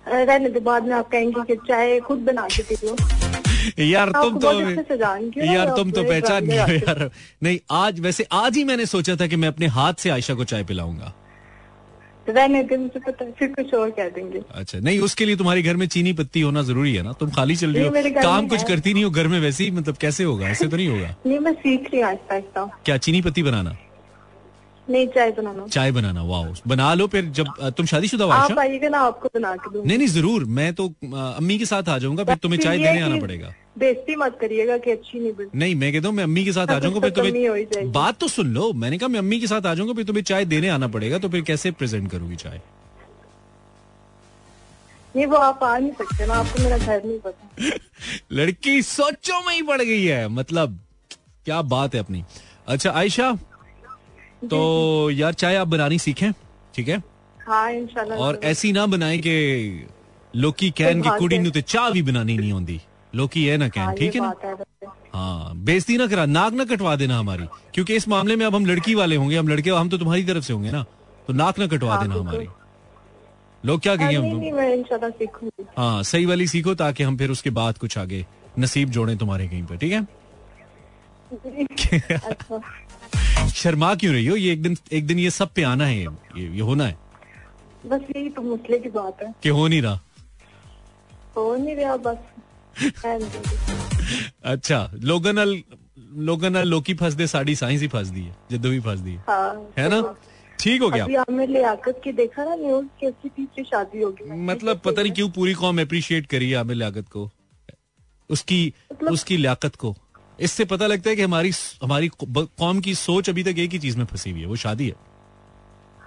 रहने 0.05 0.49
के 0.49 0.59
बाद 0.59 0.83
में 0.83 0.95
आप 0.95 1.09
कहेंगे 1.09 1.41
कि 1.45 1.55
चाय 1.67 1.99
खुद 1.99 2.19
बना 2.25 2.47
के 2.47 2.63
पी 2.63 2.75
लो। 2.83 2.95
यार 3.83 4.11
तुम 4.11 4.37
तो 4.39 4.51
यार 5.43 5.75
तुम 5.75 5.91
तो 5.91 6.03
पहचान 6.03 6.45
गए 6.45 6.77
यार। 6.77 7.09
नहीं 7.43 7.59
आज 7.71 7.99
वैसे 7.99 8.27
आज 8.31 8.57
ही 8.57 8.63
मैंने 8.63 8.85
सोचा 8.85 9.15
था 9.15 9.27
कि 9.27 9.35
मैं 9.35 9.47
अपने 9.47 9.67
हाथ 9.77 9.93
से 9.99 10.09
आयशा 10.09 10.33
को 10.33 10.43
चाय 10.43 10.63
पिलाऊँगा। 10.63 11.13
मुझे 12.29 12.99
पता 12.99 13.25
फिर 13.39 13.49
कुछ 13.49 13.73
और 13.73 13.89
कह 13.91 14.09
देंगे। 14.09 14.41
अच्छा 14.51 14.79
नहीं 14.79 14.99
उसके 14.99 15.25
लिए 15.25 15.35
तुम्हारे 15.37 15.61
घर 15.61 15.75
में 15.75 15.87
चीनी 15.87 16.13
पत्ती 16.13 16.41
होना 16.41 16.61
ज़रूरी 16.63 16.93
है 16.95 17.03
ना? 17.03 17.13
तुम 17.13 17.31
खाली 17.31 17.55
चल 17.55 17.73
रही 17.73 17.83
हो। 17.83 18.21
काम 18.21 18.47
कुछ 18.47 18.63
करती 18.63 18.93
नहीं 18.93 19.03
हो 19.03 19.09
घर 19.11 19.27
में 19.27 19.39
वैसे 19.39 19.63
ही 19.63 19.71
मतलब 19.71 19.97
कैसे 19.97 20.23
होगा? 20.23 20.47
ऐसे 20.49 20.67
तो 20.67 20.77
नहीं 20.77 20.87
होगा? 20.87 21.15
नहीं 21.25 21.39
मैं 21.39 21.53
सीख 21.55 21.89
रही 21.91 22.01
हूँ 22.01 22.07
आहिस्ता 22.07 22.33
आहिस्ता। 22.33 22.65
क्या 22.85 22.97
चीनी 22.99 23.21
पत्ती 23.21 23.43
बनाना? 23.43 23.75
नहीं 24.87 25.07
चाय 25.07 25.31
बनाना। 25.31 25.65
चाय 25.67 25.91
बनाना 25.91 26.21
वाह 26.23 26.43
बना 26.67 26.93
लो 26.93 27.07
फिर 27.07 27.25
जब 27.37 27.47
तुम 27.77 27.85
शादीशुदा 27.85 28.25
हो 28.25 28.31
आप 28.31 28.59
आइएगा 28.59 28.89
ना 28.89 28.99
आपको 29.05 29.29
बना 29.35 29.55
के 29.55 29.83
नहीं 29.83 29.97
नहीं 29.97 30.07
ज़रूर। 30.07 30.45
मैं 30.59 30.73
तो 30.73 30.87
अम्मी 31.13 31.57
के 31.59 31.65
साथ 31.65 31.89
आ 31.89 31.97
जाऊँगा 31.97 32.23
फिर 32.23 32.35
तुम्हें 32.43 32.59
चाय 32.59 32.77
देने 32.77 33.01
आना 33.01 33.19
पड़ेगा। 33.21 33.53
बेइज्जती 33.79 34.15
मत 34.15 34.37
करिएगा 34.41 34.77
कि 34.77 34.91
अच्छी 34.91 35.19
नहीं 35.19 35.31
बनी 35.33 35.59
नहीं 35.59 35.75
मैं 35.75 35.91
कहता 35.93 36.07
हूँ 36.07 36.15
मैं 36.15 36.23
अम्मी 36.23 36.43
के 36.45 36.51
साथ 36.53 36.67
आ 36.67 36.79
जाऊँगा 36.79 36.99
फिर 36.99 37.09
तो 37.09 37.21
तुम्हें 37.21 37.91
बात 37.99 38.17
तो 38.19 38.27
सुन 38.27 38.53
लो। 38.53 38.71
मैंने 38.83 38.97
कहा 38.97 39.09
मैं 39.09 39.19
अम्मी 39.19 39.39
के 39.39 39.47
साथ 39.47 39.65
आ 39.65 39.73
जाऊँगा 39.73 39.93
फिर 39.93 40.05
तुम्हें 40.05 40.23
चाय 40.23 40.45
देने 40.45 40.69
आना 40.69 40.87
पड़ेगा 40.95 41.17
तो 41.17 41.29
फिर 41.29 41.41
कैसे 41.49 41.71
प्रेजेंट 41.81 42.09
करूँगी 42.11 42.35
चाय? 42.35 42.61
नहीं 45.15 45.25
वो 45.25 45.37
आप 45.37 45.63
आ 45.63 45.77
नहीं 45.77 45.91
सकते 45.99 46.25
ना 46.27 46.33
आपको 46.33 46.63
मेरा 46.63 46.77
घर 46.77 47.03
नहीं 47.05 47.19
पता। 47.19 47.77
लड़की 48.39 48.81
सोचो 48.83 49.41
में 49.47 49.53
ही 49.53 49.61
पड़ 49.69 49.81
गई 49.81 50.03
है 50.03 50.27
मतलब 50.29 50.79
क्या 51.45 51.61
बात 51.75 51.95
है 51.95 51.99
अपनी। 51.99 52.23
अच्छा 52.67 52.91
आयशा 52.91 53.31
तो 54.49 54.59
यार 55.11 55.33
चाय 55.33 55.55
आप 55.55 55.67
बनानी 55.67 55.99
सीखें 55.99 56.31
ठीक 56.75 56.87
है? 56.87 57.01
हाँ 57.47 57.71
इंशाल्लाह 57.71 58.17
और 58.19 58.39
ऐसी 58.43 58.71
ना 58.71 58.85
बनाए 58.87 59.17
कि 59.25 59.33
लोकी 60.33 60.69
कहन 60.77 61.01
की 61.01 61.17
कुड़ी। 61.19 61.37
नु 61.39 61.49
ते 61.51 61.61
चाह 61.73 61.89
भी 61.91 62.01
बनानी 62.11 62.37
नहीं 62.37 62.51
आਉਂਦੀ 62.53 62.79
लोकी 63.17 63.45
है 63.45 63.57
ना 63.57 63.67
कहन 63.69 63.83
हाँ, 63.83 63.93
ठीक 63.95 64.15
है 64.15 64.21
ना? 64.21 64.33
है 65.15 65.53
बेजती 65.65 65.97
ना 65.97 66.07
करा 66.07 66.25
नाक 66.25 66.53
ना 66.53 66.65
कटवा 66.65 66.95
देना 66.95 67.17
हमारी 67.19 67.45
क्योंकि 67.73 67.95
इस 67.95 68.07
मामले 68.07 68.35
में 68.35 68.45
अब 68.45 68.55
हम 68.55 68.65
लड़की 68.65 68.95
वाले 68.95 69.15
होंगे 69.15 69.37
हम 69.37 69.47
लड़के 69.47 69.69
हम 69.69 69.89
तो 69.89 69.97
तुम्हारी 69.97 70.23
तरफ़ 70.23 70.43
से 70.43 70.53
होंगे 70.53 70.71
ना 70.71 70.83
तो 71.27 71.33
नाक 71.33 71.59
ना 71.59 71.67
कटवा 71.67 71.93
हाँ, 71.95 72.01
देना 72.01 72.15
हमारी। 72.15 72.47
लोग 73.65 73.81
क्या 73.81 73.95
कहेंगे 73.95 74.15
हम 74.15 75.63
हाँ 75.77 76.03
सही 76.03 76.25
वाली 76.25 76.47
सीखो 76.47 76.75
ताकि 76.75 77.03
हम 77.03 77.17
फिर 77.17 77.31
उसके 77.31 77.49
बाद 77.49 77.77
कुछ 77.77 77.97
आगे 77.97 78.25
नसीब 78.59 78.89
जोड़े 78.89 79.15
तुम्हारे 79.15 79.47
कहीं 79.47 79.63
पर 79.63 79.77
ठीक 79.77 79.91
है? 79.91 80.05
अच्छा। 82.11 83.47
शर्मा 83.47 83.93
क्यों 83.95 84.13
रही 84.13 84.25
हो? 84.27 84.35
ये 84.35 84.53
एक 84.53 84.61
दिन 84.63 84.77
एक 84.91 85.07
दिन 85.07 85.19
ये 85.19 85.29
सब 85.29 85.49
पे 85.55 85.63
आना 85.63 85.85
है 85.85 85.97
ये 85.99 86.47
ये 86.47 86.61
होना 86.61 86.85
है? 86.85 86.97
बस 87.85 88.01
यही 88.15 88.29
तो 88.29 88.41
मसले 88.41 88.79
की 88.79 88.89
बात 88.89 89.21
है। 89.23 89.33
कि 89.43 89.49
हो 89.49 89.67
नहीं 89.67 89.81
रहा? 89.81 89.99
हो 91.37 91.55
नहीं 91.55 91.75
रहा 91.75 91.97
बस। 91.97 92.17
अच्छा 94.43 94.91
लोगनल 95.03 95.61
लोगनल 96.13 96.67
लोकी 96.67 96.93
फंस 96.93 97.13
दे 97.13 97.27
साड़ी 97.27 97.55
साइंस 97.55 97.81
ही 97.81 97.87
फंस 97.87 98.07
दी 98.07 98.21
है 98.21 98.35
जिद्दो 98.51 98.69
भी 98.69 98.79
फंस 98.79 98.99
दी 98.99 99.11
है 99.11 99.23
हाँ, 99.27 99.71
है 99.77 99.89
ना? 99.89 100.15
ठीक 100.59 100.81
हो 100.81 100.89
गया। 100.89 101.03
अभी 101.03 101.15
हमें 101.15 101.47
लियाकत 101.47 102.01
के 102.03 102.11
देखा 102.11 102.43
ना 102.43 102.55
न्यूज़ 102.55 102.85
कैसी 103.01 103.29
तीसरी 103.29 103.63
शादी 103.63 104.01
होगी। 104.01 104.29
मतलब 104.45 104.79
पता 104.79 105.01
नहीं 105.01 105.11
क्यों 105.13 105.29
पूरी 105.29 105.53
कौम 105.53 105.81
अप्रिशिएट 105.81 106.27
करी 106.27 106.49
है 106.49 106.55
आमिर 106.57 106.75
लियाकत 106.75 107.09
को। 107.09 107.29
उसकी 108.29 108.73
मतलब, 108.93 109.11
उसकी 109.11 109.37
लियाकत 109.37 109.75
को। 109.75 109.95
इससे 110.39 110.65
पता 110.65 110.87
लगता 110.87 111.09
है 111.09 111.15
कि 111.15 111.21
हमारी 111.21 111.51
हमारी 111.83 112.09
कौम 112.23 112.79
की 112.79 112.95
सोच 112.95 113.29
अभी 113.29 113.43
तक 113.43 113.59
एक 113.59 113.71
ही 113.71 113.79
चीज़ 113.79 113.97
में 113.97 114.05
फंसी 114.05 114.31
हुई 114.31 114.41
है 114.41 114.47
वो 114.47 114.55
शादी 114.55 114.87
है। 114.87 114.95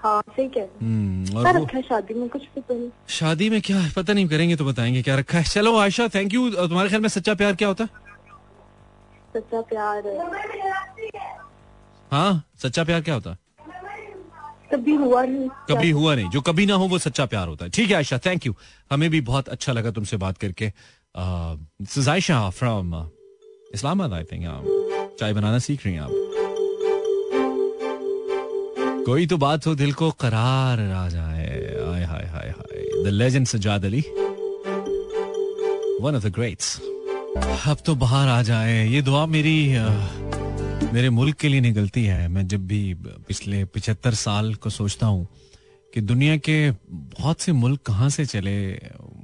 हाँ 0.00 0.22
रहे 0.30 0.44
हैं। 0.56 1.52
वो 1.54 1.80
शादी 1.82 2.14
में? 2.14 2.28
कुछ 2.28 2.42
शादी 3.08 3.48
में 3.50 3.60
क्या 3.60 3.78
है? 3.78 3.90
पता 3.96 4.12
नहीं 4.12 4.28
करेंगे 4.28 4.56
तो 4.56 4.64
बताएँगे 4.64 5.02
क्या 5.02 5.16
रखा 5.16 5.38
है। 5.38 5.44
चलो 5.44 5.76
आयशा 5.78 6.08
थैंक 6.08 6.34
यू 6.34 6.48
तुम्हारे 6.50 6.88
ख्याल 6.88 7.02
में 7.02 7.08
सच्चा 7.08 7.34
प्यार 7.34 7.54
क्या 7.54 7.68
होता? 7.68 7.84
है 7.84 7.90
सच्चा 9.36 9.60
प्यार। 9.62 10.08
हाँ 12.12 12.42
सच्चा 12.62 12.84
प्यार 12.84 13.00
क्या 13.00 13.14
होता? 13.14 13.30
है 13.30 13.38
कभी 14.72 14.94
हुआ 14.94 15.22
नहीं। 15.24 15.48
कभी 15.68 15.90
हुआ 15.90 16.14
नहीं। 16.14 16.28
जो 16.30 16.40
कभी 16.40 16.66
ना 16.66 16.74
हो 16.74 16.86
वो 16.88 16.98
सच्चा 16.98 17.26
प्यार 17.26 17.48
होता 17.48 17.64
है। 17.64 17.70
ठीक 17.70 17.90
है 17.90 17.96
आयशा 17.96 18.18
थैंक 18.18 18.46
यू 18.46 18.54
हमें 18.92 19.08
भी 19.10 19.20
बहुत 19.20 19.48
अच्छा 19.48 19.72
लगा 19.72 19.90
तुमसे 19.90 20.16
बात 20.16 20.38
करके। 20.38 20.72
Ayesha 22.10 22.48
from 22.50 22.94
Islamabad 23.74 24.12
I 24.12 24.24
think 24.24 24.44
चाय 25.20 25.32
बनाना 25.32 25.58
सीख 25.58 25.86
रही 25.86 25.94
हैं 25.94 26.02
आप। 26.02 26.29
कोई 29.06 29.26
तो 29.26 29.36
बात 29.38 29.66
हो 29.66 29.74
दिल 29.74 29.92
को 29.92 30.10
करार 30.20 30.80
आ 30.80 31.08
जाए। 31.08 31.46
हाय 31.86 32.04
हाय 32.04 32.26
हाय। 32.26 32.48
हाय 32.48 33.02
the 33.04 33.08
legend 33.08 33.46
Sajjad 33.46 33.84
Ali 33.84 34.00
one 36.00 36.16
of 36.16 36.26
the 36.26 36.32
greats 36.34 36.80
अब 37.68 37.78
तो 37.86 37.94
बाहर 37.94 38.28
आ 38.28 38.42
जाए। 38.42 38.86
ये 38.88 39.02
दुआ 39.02 39.24
मेरी 39.26 39.74
अ, 39.74 39.88
मेरे 40.92 41.10
मुल्क 41.10 41.36
के 41.36 41.48
लिए 41.48 41.60
निकलती 41.60 42.04
है। 42.04 42.28
मैं 42.28 42.46
जब 42.48 42.66
भी 42.66 42.82
पिछले 43.28 43.64
पिछहत्तर 43.64 44.14
साल 44.14 44.54
को 44.54 44.70
सोचता 44.70 45.06
हूँ 45.06 45.26
कि 45.92 46.00
दुनिया 46.00 46.36
के 46.36 46.70
बहुत 46.90 47.40
से 47.40 47.52
मुल्क 47.52 47.82
कहाँ 47.86 48.08
से 48.10 48.26
चले 48.26 48.56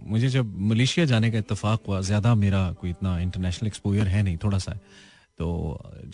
मुझे 0.06 0.28
जब 0.28 0.54
मलेशिया 0.70 1.06
जाने 1.06 1.30
का 1.30 1.38
इतफाक 1.38 1.80
हुआ 1.88 2.00
ज़्यादा 2.00 2.34
मेरा 2.34 2.70
कोई 2.80 2.90
इतना 2.90 3.18
इंटरनेशनल 3.20 3.66
एक्सपोजर 3.66 4.06
है 4.08 4.22
नहीं 4.22 4.36
थोड़ा 4.44 4.58
सा। 4.58 4.72
तो 5.38 5.46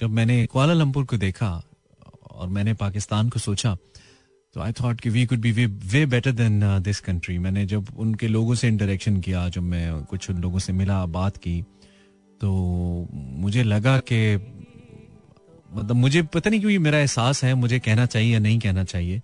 जब 0.00 0.10
मैंने 0.10 0.44
कुआलालंपुर 0.46 1.04
को 1.04 1.16
देखा 1.16 1.50
और 2.32 2.48
मैंने 2.48 2.74
पाकिस्तान 2.74 3.28
को 3.28 3.38
सोचा 3.40 3.76
तो 4.56 4.60
आई 4.60 4.72
थॉट 4.72 5.00
कि 5.00 5.10
we 5.10 5.24
could 5.26 5.40
be 5.40 5.52
way 5.52 5.66
way 5.66 6.04
better 6.06 6.32
than 6.32 6.60
this 6.82 7.00
country 7.00 7.36
मैंने 7.38 7.64
जब 7.66 7.86
उनके 7.98 8.28
लोगों 8.28 8.54
से 8.54 8.68
इंटरेक्शन 8.68 9.20
किया, 9.20 9.48
जब 9.48 9.62
मैं 9.62 10.04
कुछ 10.04 10.30
उन 10.30 10.40
लोगों 10.42 10.58
से 10.58 10.72
मिला, 10.72 11.04
बात 11.06 11.36
की 11.36 11.60
तो 12.40 13.08
मुझे 13.12 13.62
लगा 13.62 13.98
कि 14.02 14.36
मतलब 15.74 15.96
मुझे 15.96 16.22
पता 16.24 16.50
नहीं 16.50 16.60
क्यों 16.60 16.72
ये 16.72 16.78
मेरा 16.78 16.98
एहसास 16.98 17.42
है, 17.44 17.54
मुझे 17.54 17.78
कहना 17.78 18.06
चाहिए 18.06 18.32
या 18.32 18.38
नहीं 18.38 18.58
कहना 18.60 18.84
चाहिए। 18.84 19.20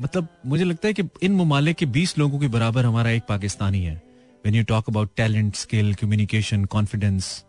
मतलब 0.00 0.28
मुझे 0.46 0.64
लगता 0.64 0.88
है 0.88 0.94
कि 0.94 1.02
इन 1.22 1.34
ममालिक 1.36 1.76
के 1.76 1.86
20 1.88 2.18
लोगों 2.18 2.38
के 2.38 2.48
बराबर 2.48 2.84
हमारा 2.84 3.10
एक 3.10 3.22
पाकिस्तानी 3.28 3.82
है। 3.84 3.94
When 4.44 4.54
you 4.54 4.64
talk 4.64 4.88
about 4.88 5.10
talent 5.16 5.54
skill 5.56 5.94
communication 5.94 6.64
confidence 6.66 7.44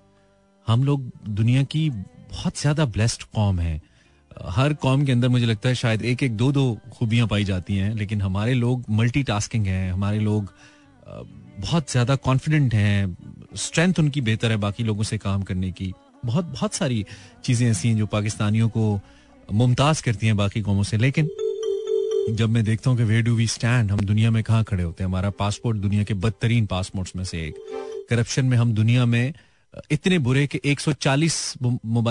हम 0.67 0.83
लोग 0.83 1.11
दुनिया 1.29 1.63
की 1.65 1.89
बहुत 1.89 2.59
ज़्यादा 2.59 2.85
ब्लेस्ड 2.87 3.23
कौम 3.35 3.59
है। 3.59 3.81
हर 4.45 4.73
कौम 4.73 5.05
के 5.05 5.11
अंदर 5.11 5.29
मुझे 5.29 5.45
लगता 5.45 5.69
है 5.69 5.75
शायद 5.75 6.01
एक 6.05 6.23
एक 6.23 6.35
दो 6.37 6.51
दो 6.51 6.77
खूबियाँ 6.93 7.27
पाई 7.27 7.43
जाती 7.43 7.75
हैं, 7.75 7.93
लेकिन 7.95 8.21
हमारे 8.21 8.53
लोग 8.53 8.83
मल्टी 8.89 9.23
टास्किंग 9.23 9.65
हैं, 9.67 9.91
हमारे 9.91 10.19
लोग 10.19 10.53
बहुत 11.59 11.91
ज़्यादा 11.91 12.15
कॉन्फिडेंट 12.17 12.73
हैं 12.73 13.17
स्ट्रेंथ 13.57 13.99
उनकी 13.99 14.21
बेहतर 14.21 14.51
है 14.51 14.57
बाकी 14.57 14.83
लोगों 14.83 15.03
से 15.03 15.17
काम 15.17 15.43
करने 15.43 15.71
की। 15.71 15.91
बहुत 16.25 16.45
बहुत 16.45 16.73
सारी 16.73 17.05
चीज़ें 17.45 17.69
ऐसी 17.69 17.89
हैं 17.89 17.97
जो 17.97 18.05
पाकिस्तानियों 18.07 18.69
को 18.69 18.99
मुमताज़ 19.49 20.03
करती 20.03 20.27
हैं 20.27 20.37
बाकी 20.37 20.61
कौमों 20.61 20.83
से, 20.83 20.97
लेकिन 20.97 21.29
जब 22.29 22.49
मैं 22.49 22.63
देखता 22.63 22.89
हूँ 22.89 22.97
कि 22.97 23.03
वे 23.03 23.21
डू 23.21 23.35
वी 23.35 23.47
स्टैंड 23.47 23.91
हम 23.91 23.99
दुनिया 23.99 24.31
में 24.31 24.43
कहाँ 24.43 24.63
खड़े 24.63 24.83
होते 24.83 25.03
हैं? 25.03 25.09
हमारा 25.09 25.29
पासपोर्ट 25.29 25.77
दुनिया 25.77 26.03
के 26.03 26.13
बदतरीन 26.15 26.65
पासपोर्ट्स 26.65 27.15
में 27.15 27.23
से 27.23 27.37
एक। 27.47 27.55
करप्शन 28.09 28.45
में 28.45 28.57
हम 28.57 28.73
दुनिया 28.73 29.05
में 29.05 29.33
इतने 29.91 30.17
बुरे 30.19 30.45
कि 30.47 30.59
140 30.65 31.35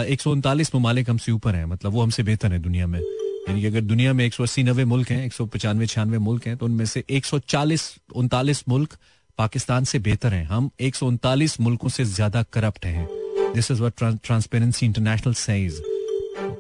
एक 0.05 0.21
सौ 0.21 0.31
उनतालीस 0.31 0.75
ममालिक 0.75 1.11
हमसे 1.11 1.33
ऊपर 1.33 1.55
हैं। 1.55 1.65
मतलब 1.67 1.93
वो 1.93 2.03
हमसे 2.03 2.23
बेहतर 2.23 2.53
है 2.53 2.59
दुनिया 2.59 2.87
में। 2.87 2.99
यानी 3.01 3.61
कि 3.61 3.67
अगर 3.67 3.81
दुनिया 3.81 4.13
में 4.13 4.25
एक 4.25 4.35
सौ 4.35 4.43
अस्सी 4.43 4.63
नब्बे 4.63 4.85
मुल्क 4.85 5.11
हैं, 5.11 5.25
एक 5.27 5.33
सौ 5.33 5.47
पचानवे 5.47 5.87
छियानवे 5.87 6.19
मुल्क 6.19 6.47
हैं 6.47 6.57
तो 6.57 6.67
उनमें 6.67 6.85
से 6.87 7.05
एक 7.11 7.25
सौ 7.25 7.39
चालीस 7.39 7.95
उनतालीस 8.15 8.65
मुल्क 8.69 8.97
पाकिस्तान 9.39 9.85
से 9.85 9.99
बेहतर 9.99 10.35
हैं। 10.35 10.45
हम 10.47 10.71
एक 10.81 10.95
सौ 10.95 11.07
उनतालीस 11.07 11.61
मुल्कों 11.61 11.89
से 11.89 12.05
ज़्यादा 12.07 12.43
करप्ट 12.53 12.87
हैं। 12.87 13.07
This 13.55 13.71
is 13.71 13.83
what 13.83 13.93
transparency 13.99 14.87
international 14.87 15.35
says 15.37 15.81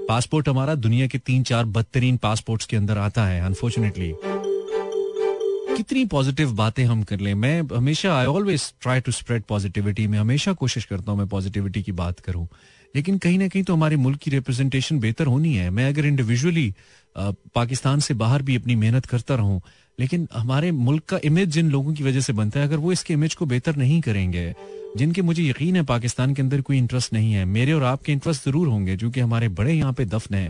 passport 0.08 0.48
हमारा 0.48 0.74
दुनिया 0.76 1.06
के 1.06 1.18
तीन 1.18 1.42
चार 1.42 1.64
बदतरीन 1.66 2.16
पासपोर्ट्स 2.16 2.66
के 2.66 2.76
अंदर 2.76 2.98
आता 2.98 3.24
है 3.26 3.40
अनफॉर्चुनेटली 3.44 4.12
कितनी 5.76 6.04
पॉजिटिव 6.06 6.52
बातें 6.56 6.84
हम 6.84 7.02
कर 7.02 7.20
लें। 7.20 7.34
मैं 7.36 7.60
हमेशा 7.74 8.14
I 8.16 8.26
always 8.26 8.72
try 8.82 9.00
to 9.00 9.12
spread 9.12 9.42
positivity 9.48 10.06
मैं 10.06 10.18
हमेशा 10.18 10.52
कोशिश 10.54 10.84
करता 10.84 11.10
हूँ 11.10 11.18
मैं 11.18 11.28
पॉजिटिविटी 11.28 11.82
की 11.82 11.92
बात 11.94 12.20
करूँ। 12.20 12.46
लेकिन 12.94 13.18
कहीं 13.18 13.38
ना 13.38 13.48
कहीं 13.48 13.62
तो 13.64 13.74
हमारे 13.74 13.96
मुल्क 13.96 14.18
की 14.18 14.30
रिप्रेजेंटेशन 14.30 14.98
बेहतर 15.00 15.26
होनी 15.26 15.54
है। 15.54 15.68
मैं 15.70 15.88
अगर 15.88 16.06
इंडिविजुअली 16.06 16.72
पाकिस्तान 17.16 18.00
से 18.00 18.14
बाहर 18.14 18.42
भी 18.42 18.56
अपनी 18.56 18.74
मेहनत 18.76 19.06
करता 19.06 19.34
रहूँ, 19.34 19.60
लेकिन 19.98 20.26
हमारे 20.32 20.70
मुल्क 20.72 21.04
का 21.08 21.18
इमेज 21.24 21.48
जिन 21.48 21.70
लोगों 21.70 21.92
की 21.94 22.04
वजह 22.04 22.20
से 22.20 22.32
बनता 22.32 22.60
है, 22.60 22.66
अगर 22.66 22.76
वो 22.76 22.92
इसके 22.92 23.14
इमेज 23.14 23.34
को 23.34 23.46
बेहतर 23.46 23.76
नहीं 23.76 24.00
करेंगे, 24.00 24.52
जिनके 24.96 25.22
मुझे 25.22 25.42
यकीन 25.42 25.76
है 25.76 25.82
पाकिस्तान 25.84 26.34
के 26.34 26.42
अंदर 26.42 26.60
कोई 26.60 26.78
इंटरेस्ट 26.78 27.12
नहीं 27.12 27.32
है, 27.32 27.44
मेरे 27.46 27.72
और 27.72 27.82
आपके 27.84 28.12
इंटरेस्ट 28.12 28.44
ज़रूर 28.44 28.68
होंगे 28.68 28.96
क्योंकि 28.96 29.20
हमारे 29.20 29.48
बड़े 29.50 29.74
यहाँ 29.74 29.92
पे 29.92 30.04
दफन 30.06 30.34
है। 30.34 30.48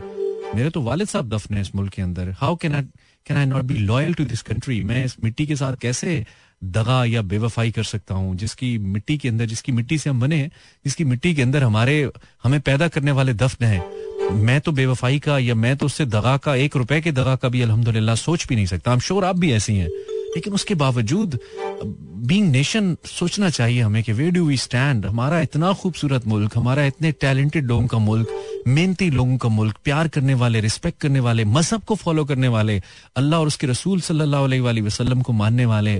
मेरे 0.54 0.70
तो 0.70 0.80
वालिद 0.82 1.08
साहब 1.08 1.28
दफन 1.28 1.54
है 1.54 1.60
इस 1.60 1.74
मुल्क 1.74 1.92
के 1.92 2.02
अंदर। 2.02 2.30
How 2.38 2.56
can 2.56 2.74
I 2.74 2.82
can 3.28 3.36
I 3.36 3.46
not 3.46 3.62
be 3.62 3.74
loyal 3.74 4.14
to 4.14 4.24
this 4.24 4.42
country 4.42 4.84
मैं 4.84 5.04
इस 5.04 5.16
मिट्टी 5.24 5.46
के 5.46 5.56
साथ 5.56 5.76
कैसे 5.76 6.26
दगा 6.64 7.04
या 7.04 7.22
बेवफाई 7.22 7.70
कर 7.70 7.82
सकता 7.82 8.14
हूँ? 8.14 8.36
जिसकी 8.36 8.78
मिट्टी 8.78 9.18
के 9.18 9.28
अंदर, 9.28 9.46
जिसकी 9.46 9.72
मिट्टी 9.72 9.98
से 9.98 10.10
हम 10.10 10.20
बने 10.20 10.50
जिसकी 10.84 11.04
मिट्टी 11.04 11.34
के 11.34 11.42
अंदर 11.42 11.62
हमारे, 11.62 12.10
हमें 12.42 12.60
पैदा 12.60 12.88
करने 12.88 13.10
वाले 13.12 13.34
दफ्न 13.34 13.64
है। 13.64 14.06
मैं 14.32 14.60
तो 14.60 14.72
बेवफाई 14.72 15.18
का 15.18 15.38
या 15.38 15.54
मैं 15.54 15.76
तो 15.76 15.86
उससे 15.86 16.06
दगा 16.06 16.36
का, 16.36 16.54
एक 16.54 16.76
रुपए 16.76 17.00
के 17.00 17.12
दगा 17.12 17.36
का 17.36 17.48
भी 17.48 17.62
अलहमदुल्ला 17.62 18.14
सोच 18.14 18.48
भी 18.48 18.56
नहीं 18.56 18.66
सकता। 18.66 18.92
हम 18.92 18.98
श्योर 18.98 19.24
आप 19.24 19.36
भी 19.36 19.52
ऐसी 19.52 19.74
हैं। 19.74 19.88
लेकिन 20.36 20.52
उसके 20.52 20.74
बावजूद 20.74 21.38
बीइंग 21.84 22.50
नेशन 22.50 22.96
सोचना 23.04 23.50
चाहिए 23.50 23.82
हमें 23.82 24.02
कि 24.02 24.12
वे 24.12 24.30
डू 24.30 24.44
वी 24.44 24.56
स्टैंड 24.56 25.06
हमारा 25.06 25.40
इतना 25.40 25.72
खूबसूरत 25.72 26.26
मुल्क, 26.26 26.58
हमारा 26.58 26.84
इतने 26.84 27.12
टैलेंटेड 27.12 27.66
लोगों 27.66 27.86
का 27.86 27.98
मुल्क, 27.98 28.28
मेहनती 28.68 29.10
लोगों 29.10 29.36
का 29.36 29.48
मुल्क, 29.48 29.76
प्यार 29.84 30.08
करने 30.08 30.34
वाले 30.34 30.60
रिस्पेक्ट 30.60 31.00
करने 31.00 31.20
वाले, 31.20 31.44
मज़हब 31.44 31.82
को 31.82 31.94
फॉलो 31.94 32.24
करने 32.24 32.48
वाले, 32.48 32.82
अल्लाह 33.16 33.40
और 33.40 33.46
उसके 33.46 33.66
रसूल 33.66 34.00
सल्लल्लाहु 34.00 35.22
को 35.22 35.32
मानने 35.32 35.66
वाले, 35.66 35.94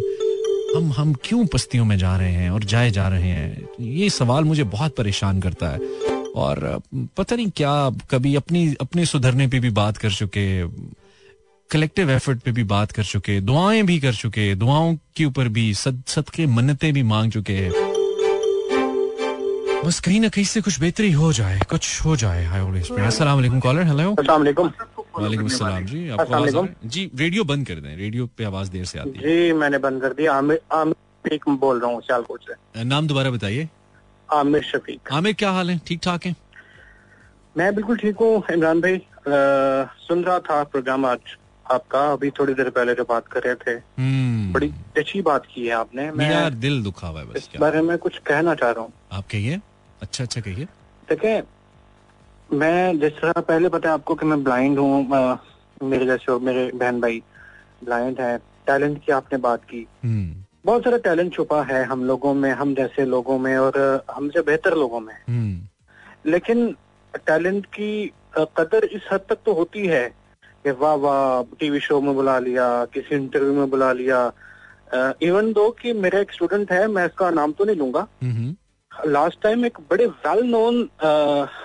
हम 0.77 0.93
हम 0.97 1.15
क्यों 1.25 1.47
पस्तियों 1.47 1.85
में 1.85 1.99
जा 1.99 2.17
रहे 2.17 2.33
हैं 2.33 2.51
और 2.51 2.65
जाए 2.65 2.91
जा 2.91 3.09
रहे 3.09 3.29
हैं? 3.29 3.69
ये 3.81 4.11
सवाल 4.11 4.45
मुझे 4.45 4.65
बहुत 4.65 4.97
परेशान 4.97 5.41
करता 5.41 5.69
है। 5.69 5.79
और, 6.37 6.81
पता 7.17 7.37
नहीं 7.37 7.51
क्या, 7.51 7.91
कभी 7.91 8.35
अपनी, 8.35 8.75
अपने 8.81 9.07
सुधरने 9.07 9.47
पे 9.49 9.61
भी 9.61 9.71
बात 9.71 9.97
कर 9.97 10.11
चुके 10.11 10.65
कलेक्टिव 11.71 12.11
एफर्ट 12.11 12.41
पे 12.41 12.53
भी 12.53 12.63
बात 12.65 12.93
कर 12.93 13.05
चुके 13.05 13.41
दुआएँ 13.41 13.83
भी 13.83 13.99
कर 14.01 14.15
चुके 14.15 14.55
दुआओं 14.55 14.95
के 15.17 15.25
ऊपर 15.25 15.49
भी 15.57 15.73
सद 15.75 16.03
सदके 16.09 16.47
मन्नतें 16.47 16.93
भी 16.95 17.03
मांग 17.03 17.33
चुके 17.33 17.53
हैं। 17.53 17.71
बस 19.85 19.99
कहीं 20.01 20.21
ना 20.21 20.29
कहीं 20.29 20.45
से 20.45 20.61
कुछ 20.61 20.79
बेहतरी 20.81 21.11
हो 21.13 21.33
जाए 21.33 21.59
कुछ 21.71 22.05
हो 22.05 22.17
जाए 22.17 22.45
अस्सलाम 23.07 23.37
वालेकुम 23.37 23.61
कॉलर 23.61 23.83
हेलो 23.87 24.11
अस्सलाम 24.13 24.41
वालेकुम 24.41 24.71
वालेकुम 25.19 25.47
अस्सलाम 25.47 25.85
जी 25.85 26.09
आपको 26.09 26.35
आवाज़? 26.35 26.69
जी 26.87 27.11
रेडियो 27.19 27.45
बंद 27.45 27.67
कर 27.67 27.81
दें 27.81 27.97
रेडियो 27.97 28.27
पे 28.39 28.45
आवाज़ 28.45 28.71
देर 28.71 28.85
से 28.85 28.99
आती 28.99 29.11
है। 29.11 29.23
जी 29.23 29.53
मैंने 29.53 29.79
बंद 29.79 30.03
कर 30.03 30.13
दिया। 30.13 30.35
आमिर 30.35 30.61
आमिर 30.73 31.39
बोल 31.49 31.81
रहा 31.81 31.91
हूँ 31.91 32.01
सियालकोट 32.03 32.41
से। 32.49 32.85
नाम 32.85 33.07
दोबारा 33.07 33.31
बताइए। 33.31 33.69
आमिर 34.29 34.63
शफीक। 34.65 35.13
आमिर 35.13 35.33
क्या 35.39 35.51
हाल 35.51 35.71
है? 35.71 35.81
ठीक 35.87 36.01
ठाक 36.05 36.27
है? 36.27 36.35
मैं 37.57 37.75
बिल्कुल 37.75 37.97
ठीक 37.97 38.17
हूँ। 38.21 38.43
इमरान 38.53 38.81
भाई 38.81 39.01
सुन 40.09 40.25
रहा 40.25 40.39
था 40.41 40.63
प्रोग्राम 40.65 41.07
आज। 41.07 41.37
आपका 41.73 42.01
अभी 42.13 42.31
थोड़ी 42.39 42.55
देर 42.55 42.69
पहले 42.71 42.95
जो 42.95 43.05
बात 43.09 43.27
कर 43.29 43.43
रहे 43.43 43.55
थे 43.55 43.71
हम्म। 44.01 44.53
बड़ी 44.53 44.73
अच्छी 44.99 45.21
बात 45.23 45.47
की 45.55 45.67
है 45.67 45.73
आपने 45.75 46.03
मैं 46.03 46.29
मेरा 46.29 46.49
दिल 46.65 46.83
दुखा 46.83 47.09
हुआ 47.09 47.21
है 47.21 47.27
बस 47.27 47.37
इस 47.55 47.61
बारे 47.61 47.81
में 47.83 47.97
कुछ 47.99 48.19
कहना 48.27 48.55
चाह 48.55 48.71
रहा 48.71 48.85
हूँ। 48.85 48.93
आप 49.13 49.25
कहिए 49.33 49.61
अच्छा 50.03 50.25
अच्छा 50.25 50.41
कहिए। 50.41 50.65
देखे 51.09 51.41
मैं 52.51 52.99
जिस 53.01 53.13
तरह 53.13 53.41
पहले 53.41 53.69
पता 53.69 53.89
है 53.89 53.95
आपको 53.95 54.15
कि 54.15 54.27
मैं 54.27 54.43
ब्लाइंड 54.45 54.79
हूँ 54.79 55.39
मेरे 55.83 56.07
जैसे 56.07 56.33
और 56.33 56.41
मेरे 56.41 56.71
बहन 56.75 57.01
भाई 57.01 57.23
ब्लाइंड 57.85 58.21
है 58.21 58.37
टैलेंट 58.67 59.05
की 59.05 59.13
आपने 59.13 59.39
बात 59.39 59.65
की। 59.65 59.87
हम्म। 60.05 60.45
बहुत 60.67 60.85
सारा 60.85 60.97
टैलेंट 60.99 61.33
छुपा 61.35 61.63
है 61.65 61.85
हम 61.85 62.05
लोगों 62.05 62.33
में 62.35 62.51
हम 62.53 62.75
जैसे 62.75 63.05
लोगों 63.05 63.39
में 63.39 63.57
और 63.57 63.79
हमसे 64.11 64.41
बेहतर 64.43 64.75
लोगों 64.77 65.01
में। 65.01 65.15
हम्म। 65.29 66.31
लेकिन 66.31 66.75
टैलेंट 67.27 67.67
की 67.67 67.91
कदर 68.39 68.85
इस 68.85 69.03
हद 69.13 69.21
तक 69.29 69.39
तो 69.47 69.53
होती 69.55 69.87
है 69.87 70.05
कि 70.67 70.73
वाह 70.73 70.95
वाह 70.99 71.43
टीवी 71.59 71.81
शो 71.81 72.01
में 72.01 72.15
बुला 72.15 72.39
लिया 72.39 72.85
किसी 72.95 73.15
इंटरव्यू 73.15 73.53
में 73.55 73.71
बुला 73.71 73.93
लिया। 73.93 74.21
इवन 75.23 75.53
दो 75.53 75.71
कि 75.81 75.93
मेरा 75.93 76.21
एक 76.21 76.33
स्टूडेंट 76.33 76.73
है 76.73 76.87
मैं 76.89 77.05
इसका 77.07 77.31
नाम 77.31 77.53
तो 77.53 77.65
नहीं 77.65 77.77
लूँगा। 77.77 78.07
लास्ट 78.93 79.41
टाइम 79.43 79.65
एक 79.67 79.79
बड़े 79.91 80.07
वेल 80.07 80.43
नोन 80.47 80.81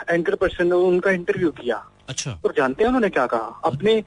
एंकर 0.09 0.35
पर्सन 0.35 0.67
ने 0.67 0.75
उनका 0.87 1.11
इंटरव्यू 1.11 1.51
किया। 1.51 1.83
अच्छा। 2.09 2.31
और 2.45 2.53
जानते 2.57 2.83
हैं 2.83 2.87
उन्होंने 2.87 3.09
क्या 3.09 3.25
कहा? 3.25 3.61
अपने 3.65 4.01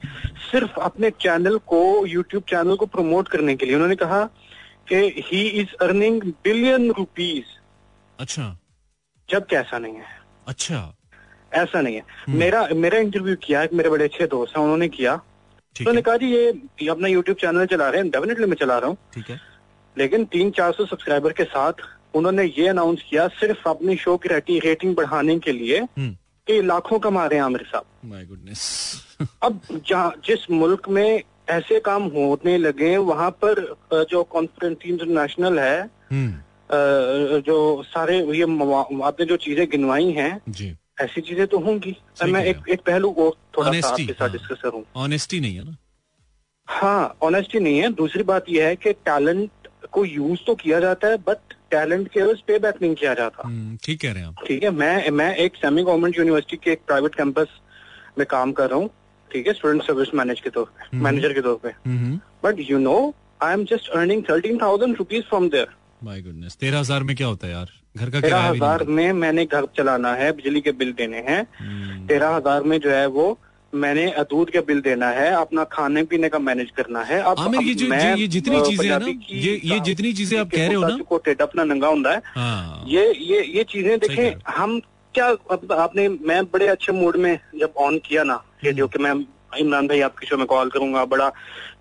सिर्फ़ 0.51 0.79
अपने 0.79 1.09
चैनल 1.21 1.57
को 1.67 2.05
यूट्यूब 2.07 2.43
चैनल 2.49 2.75
को 2.75 2.85
प्रमोट 2.85 3.27
करने 3.27 3.55
के 3.55 3.65
लिए 3.65 3.75
उन्होंने 3.75 3.95
कहा 3.95 4.23
कि 4.89 4.95
he 5.25 5.41
is 5.61 5.75
earning 5.83 6.21
billion 6.43 6.91
rupees 6.91 7.57
अच्छा। 8.19 8.57
जबकि 9.29 9.55
ऐसा 9.55 9.77
नहीं 9.77 9.95
है। 9.95 10.19
अच्छा। 10.47 10.79
ऐसा 11.55 11.81
नहीं 11.81 11.95
है। 11.95 12.35
मेरा 12.35 12.67
मेरा 12.75 12.97
इंटरव्यू 12.99 13.35
किया 13.43 13.63
एक 13.63 13.73
मेरे 13.73 13.89
बड़े 13.89 14.03
अच्छे 14.03 14.27
दोस्त 14.27 14.57
हैं 14.57 14.63
उन्होंने 14.63 14.87
किया। 14.89 15.13
उन्होंने 15.75 16.01
कहा 16.01 16.17
जी 16.17 16.27
ये 16.27 16.87
अपना 16.89 17.07
यूट्यूब 17.07 17.37
चैनल 17.37 17.65
चला 17.65 17.89
रहे 17.89 18.01
हैं 18.01 18.09
डेफिनेटली 18.11 18.45
मैं 18.45 18.55
चला 18.55 18.77
रहा 18.77 18.89
हूँ। 18.89 18.97
ठीक 19.13 19.29
है। 19.29 19.39
लेकिन 19.97 20.25
तीन 20.25 20.51
चार 20.51 20.71
सौ 20.71 20.85
सब्सक्राइबर 20.85 21.31
के 21.31 21.43
साथ 21.45 21.73
उन्होंने 22.15 22.43
ये 22.43 22.67
अनाउंस 22.67 23.03
किया 23.09 23.27
सिर्फ़ 23.35 23.69
अपनी 23.69 23.95
शो 23.97 24.15
की 24.17 24.29
रेटिंग 24.29 24.61
रेटिंग 24.65 24.95
बढ़ाने 24.95 25.37
के 25.39 25.51
लिए 25.51 25.79
हम्म। 25.79 26.11
कि 26.47 26.61
लाखों 26.61 26.99
कमा 26.99 27.25
रहे 27.25 27.39
हैं 27.39 27.45
आमिर 27.45 27.65
साहब। 27.65 28.09
माय 28.11 28.25
गुडनेस 28.25 28.63
अब 29.43 29.59
जहाँ 29.87 30.13
जिस 30.25 30.49
मुल्क 30.51 30.89
में 30.89 31.21
ऐसे 31.49 31.79
काम 31.79 32.03
होने 32.09 32.57
लगे 32.57 32.95
वहाँ 33.09 33.29
पर 33.43 33.61
जो 34.11 34.23
कॉन्फ्रेंस 34.31 34.77
इंटरनेशनल 34.85 35.59
है 35.59 35.79
हम्म। 36.11 37.39
जो 37.41 37.57
सारे 37.83 38.17
ये 38.37 38.43
आपने 39.03 39.25
जो 39.25 39.35
चीज़ें 39.37 39.67
गिनवाई 39.69 40.11
हैं 40.11 40.31
जी। 40.49 40.73
ऐसी 40.97 41.21
चीज़ें 41.21 41.45
तो 41.47 41.59
होंगी। 41.59 41.95
मैं 42.25 42.43
एक 42.45 42.69
एक 42.69 42.81
पहलू 42.81 43.11
को 43.11 43.29
थोड़ा 43.57 43.71
सा 43.71 43.87
आपके 43.87 44.13
साथ। 44.13 44.29
डिस्कस 44.29 44.61
करूँ। 44.61 44.83
ऑनेस्टी 44.97 45.39
नहीं 45.39 45.55
है 45.55 45.63
ना? 45.65 45.75
हाँ 46.67 47.17
ऑनेस्टी 47.23 47.59
नहीं 47.59 47.79
है। 47.79 47.91
दूसरी 47.93 48.23
बात 48.23 48.45
यह 48.49 48.67
है 48.67 48.75
कि 48.75 48.93
टैलेंट 49.05 49.67
को 49.91 50.05
यूज़ 50.05 50.45
तो 50.47 50.55
किया 50.55 50.79
जाता 50.79 51.07
है 51.07 51.17
बट 51.27 51.53
टैलेंट 51.71 52.07
के 52.11 52.19
एवज 52.19 52.41
पे 52.47 52.59
बैक 52.59 52.81
नहीं 52.81 52.95
किया 52.95 53.13
जाता। 53.13 53.47
हम्म, 53.47 53.77
ठीक 53.83 54.01
कह 54.01 54.11
रहे 54.11 54.21
हैं 54.23 54.29
आप। 54.29 54.45
ठीक 54.47 54.63
है 54.63 54.69
मैं 54.71 55.09
मैं 55.11 55.35
एक 55.35 55.55
सेमी 55.55 55.83
गवर्नमेंट 55.83 56.17
यूनिवर्सिटी 56.17 56.57
के 56.63 56.71
एक 56.71 56.81
प्राइवेट 56.87 57.15
कैंपस 57.15 57.59
में 58.17 58.25
काम 58.27 58.51
कर 58.51 58.69
रहा 58.69 58.79
हूँ। 58.79 58.89
ठीक 59.31 59.47
है 59.47 59.53
स्टूडेंट 59.53 59.83
सर्विस 59.83 60.13
मैनेज 60.15 60.41
के 60.41 60.49
तौर 60.49 60.65
पे 60.65 60.97
मैनेजर 60.97 61.33
के 61.33 61.41
तौर 61.41 61.59
पे। 61.63 61.69
हम्म 61.85 62.19
but 62.43 62.69
you 62.69 62.77
know 62.79 62.97
I 63.43 63.53
am 63.53 63.65
just 63.71 63.89
earning 63.91 64.23
thirteen 64.29 64.57
thousand 64.61 64.95
rupees 64.97 65.23
from 65.29 65.49
there 65.49 65.75
my 66.03 66.21
goodness 66.21 66.55
तेरह 66.61 66.79
हज़ार 66.79 67.03
में 67.03 67.15
क्या 67.15 67.27
होता 67.27 67.47
है 67.47 67.53
यार? 67.53 67.69
घर 67.97 68.09
का 68.09 68.21
तेरह 68.21 68.37
हज़ार 68.37 68.83
में 68.83 69.13
मैंने 69.13 69.45
घर 69.45 69.65
चलाना 69.77 70.13
है 70.13 70.31
बिजली 70.31 70.61
के 70.61 70.71
बिल 70.71 70.91
देने 70.91 71.17
हैं। 71.17 71.47
हम्म, 71.59 72.07
तेरह 72.07 72.29
हज़ार 72.29 72.63
में 72.63 72.79
जो 72.79 72.89
है 72.89 73.07
वो 73.07 73.39
मैंने 73.75 74.15
दूध 74.19 74.49
का 74.49 74.61
बिल 74.61 74.81
देना 74.81 75.09
है 75.09 75.31
अपना 75.31 75.63
खाने 75.63 76.03
पीने 76.03 76.29
का 76.29 76.39
मैनेज 76.39 76.71
करना 76.71 76.99
है। 76.99 77.21
अब 77.21 77.35
आमिर, 77.39 77.61
ये 77.61 77.73
जो- 77.73 77.89
मैं, 77.89 78.09
ये- 78.09 78.17
ये 78.17 78.27
जितनी 78.27 78.61
चीज़ें 78.61 78.91
हैं 78.91 78.99
ना, 78.99 79.05
ये- 79.31 79.65
ये 79.65 79.79
जितनी 79.79 80.13
चीज़ें 80.13 80.39
आप 80.39 80.49
कह 80.55 80.65
रहे 80.65 80.75
हो 80.75 80.81
ना- 80.81 80.97
चुकोटेड 80.97 81.41
अपना 81.41 81.63
नंगा 81.63 81.87
ਹੁੰਦਾ 81.87 82.11
है। 82.11 82.21
हाँ। 82.35 82.85
ये 82.87 83.13
ये 83.13 83.43
ये 83.43 83.63
चीज़ें 83.63 83.99
देखें 83.99 84.51
हम 84.55 84.79
क्या 85.13 85.27
आपने 85.75 86.09
मैं 86.09 86.43
बड़े 86.43 86.67
अच्छे 86.67 86.91
मूड 86.91 87.15
में 87.15 87.39
जब 87.59 87.73
ऑन 87.77 87.97
किया 87.97 88.23
ना। 88.23 88.43
रेडियो 88.63 88.87
के 88.87 88.99
मैं 88.99 89.25
इमरान 89.59 89.87
भाई 89.87 90.01
आपकी 90.01 90.27
शो 90.27 90.37
में 90.37 90.47
कॉल 90.47 90.69
करूँगा 90.69 91.05
बड़ा 91.05 91.29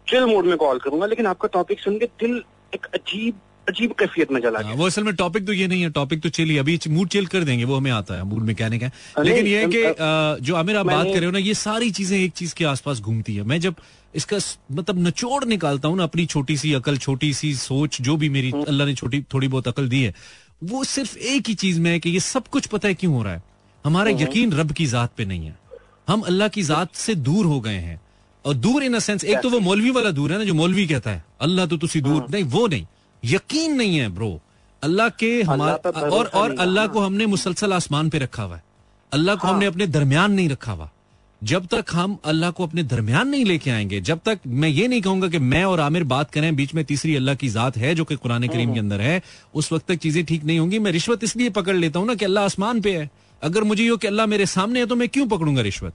चिल 0.09 0.25
मूड 0.25 0.45
में 0.45 0.57
कॉल 0.57 0.79
करूँगा 0.79 1.07
लेकिन 1.07 1.27
आपका 1.27 1.49
टॉपिक 1.53 1.81
सुन 1.81 1.99
के 1.99 2.07
दिल 2.07 2.43
एक 2.75 2.87
अजीब 2.95 3.35
अजीब 3.69 3.93
कैफियत 3.99 4.33
में 4.33 4.41
चला 4.41 4.59
हाँ, 4.59 4.65
गया 4.65 4.75
वो 4.77 4.87
असल 4.87 5.05
में 5.05 5.15
टॉपिक 5.17 5.47
तो 5.47 5.53
ये 5.53 5.67
नहीं 5.67 5.83
है 5.83 5.91
टॉपिक 5.91 6.23
तो 6.23 6.29
चिल 6.29 6.51
ही 6.51 6.57
अभी 6.59 6.79
मूड 6.89 7.09
चिल 7.09 7.27
कर 7.27 7.45
देंगे 7.45 7.65
वो 7.65 7.77
हमें 7.77 7.91
आता 7.91 8.15
है 8.15 8.25
मूड 8.25 8.43
मैकेनिक 8.43 8.83
है। 8.83 8.91
लेकिन 9.19 9.47
ये 9.47 9.61
है 9.61 9.67
कि 9.67 9.83
अ, 9.83 9.91
अ, 9.91 10.39
जो 10.41 10.55
आमिर 10.55 10.77
आप 10.77 10.87
बात 10.87 11.07
कर 11.07 11.17
रहे 11.17 11.25
हो 11.25 11.31
ना 11.31 11.39
ये 11.39 11.55
सारी 11.55 11.91
चीज़ें 11.91 12.19
एक 12.19 12.33
चीज़ 12.33 12.55
के 12.55 12.65
आसपास 12.65 13.01
घूमती 13.01 13.37
है। 13.37 13.43
मैं 13.43 13.61
जब 13.61 13.75
इसका 14.15 14.39
मतलब 14.73 14.99
निचोड़ 15.05 15.45
निकालता 15.45 15.89
हूँ 15.89 15.97
ना 15.97 16.05
अपनी 16.05 16.27
छोटी 16.27 16.57
सी 16.57 16.73
अकल 16.73 16.97
छोटी 16.99 17.33
सी 17.35 17.55
सोच 17.55 18.01
जो 18.03 18.17
भी 18.17 18.29
मेरी 18.29 18.51
हम्म। 18.51 18.65
अल्लाह 18.65 18.87
ने 18.87 18.95
छोटी 18.95 19.23
थोड़ी 19.35 19.49
बहुत 19.49 19.69
अकल 19.69 19.89
दी 19.89 20.03
है 20.03 20.15
वो 20.65 20.85
सिर्फ़ 20.85 21.17
एक 21.19 21.49
ही 21.49 21.55
चीज़ 21.55 21.81
में 21.81 21.91
है 21.91 21.99
कि 22.01 22.11
ये 22.11 22.21
सब 22.21 22.49
कुछ 22.49 22.67
पता 22.67 22.89
है 22.89 22.95
क्यों 22.95 23.15
हो 23.15 23.23
रहा 23.23 23.33
है। 23.33 23.43
हमारा 23.85 24.11
हम्म। 24.11 24.23
यकीन 24.23 24.53
रब 24.53 24.73
की 24.73 24.87
जात 24.87 25.13
पे 25.17 25.25
नहीं 25.25 25.47
है। 25.47 25.59
हम 26.09 26.21
अल्लाह 26.21 26.49
की 26.49 26.63
जात 26.63 26.95
से 26.97 27.15
दूर 27.15 27.47
हो 27.47 27.61
गए 27.61 27.79
हैं। 27.79 28.01
और 28.45 28.55
दूर 28.55 28.83
इन 28.83 28.99
सेंस 28.99 29.25
एक 29.25 29.39
तो 29.39 29.51
वो 29.51 29.61
मौलवी 29.61 29.91
वाला 29.91 30.11
दूर 30.11 30.33
है 30.33 30.39
ना 30.39 30.45
जो 30.45 30.55
मौलवी 30.55 30.87
कहता 30.87 31.11
है 31.11 31.25
अल्लाह 31.41 31.67
तो 31.67 31.77
तुसी 31.77 32.01
हाँ। 32.01 32.11
दूर 32.11 32.27
नहीं 32.31 32.45
वो 32.45 32.67
नहीं। 32.67 32.87
यकीन 33.25 33.77
नहीं 33.77 33.99
है 33.99 34.09
ब्रो 34.15 34.41
अल्लाह 34.83 35.09
के 35.11 35.31
हमारे 35.43 35.91
और 36.09 36.27
और 36.35 36.57
अल्लाह 36.61 36.87
को 36.87 37.01
हमने 37.01 37.27
मुसलसल 37.27 37.73
आसमान 37.73 38.09
पे 38.11 38.19
रखा 38.19 38.43
हुआ 38.43 38.57
है। 38.57 38.63
अल्लाह 39.13 39.37
को 39.37 39.49
हमने 39.49 39.67
अपने 39.67 39.87
दरमियान 39.89 40.33
नहीं 40.33 40.49
रखा 40.49 40.73
हुआ। 40.73 40.91
जब 41.43 41.67
तक 41.67 41.85
हम 41.93 42.17
अल्लाह 42.25 42.51
को 42.51 42.67
अपने 42.67 42.83
दरमियान 42.83 43.29
नहीं 43.29 43.45
लेके 43.45 43.71
आएँगे 43.71 44.01
जब 44.01 44.21
तक 44.25 44.41
मैं 44.47 44.69
ये 44.69 44.89
नहीं 44.89 45.01
कहूँगा 45.03 45.29
कि 45.29 45.39
मैं 45.41 45.65
और 45.65 45.81
आमिर 45.81 46.05
बात 46.05 46.31
करें 46.31 46.55
बीच 46.57 46.75
में 46.75 46.85
तीसरी 46.85 47.17
अल्लाह 47.17 47.35
की 47.35 47.49
जात 47.49 47.77
है 47.77 47.95
जो 47.95 48.05
कि 48.05 48.17
कुरान 48.17 48.47
करीम 48.49 48.73
के 48.75 48.81
अंदर 48.81 49.01
है 49.01 49.23
उस 49.55 49.73
वक्त 49.73 49.87
तक 49.89 49.99
चीज़ें 49.99 50.25
ठीक 50.25 50.45
नहीं 50.45 50.59
होंगी। 50.59 50.79
मैं 50.79 50.93
रिश्वत 50.93 51.25
इसलिए 51.25 51.51
पकड़ 51.51 51.77
लेता 51.77 51.99
हूँ 51.99 52.07
ना 52.09 52.15
कि 52.15 52.25
अल्लाह 52.25 52.45
आसमान 52.45 52.81
पे 52.81 52.97
है। 52.97 53.11
अगर 53.43 53.65
मुझे 53.65 53.85
यो 53.85 53.97
कि 53.97 54.07
अल्लाह 54.07 54.27
मेरे 54.27 54.47
सामने 54.47 54.81
है 54.81 54.87
तो 54.87 54.97
मैं 54.97 55.09
क्यों 55.09 55.27
पकड़ूँगा 55.29 55.63
रिश्वत? 55.63 55.93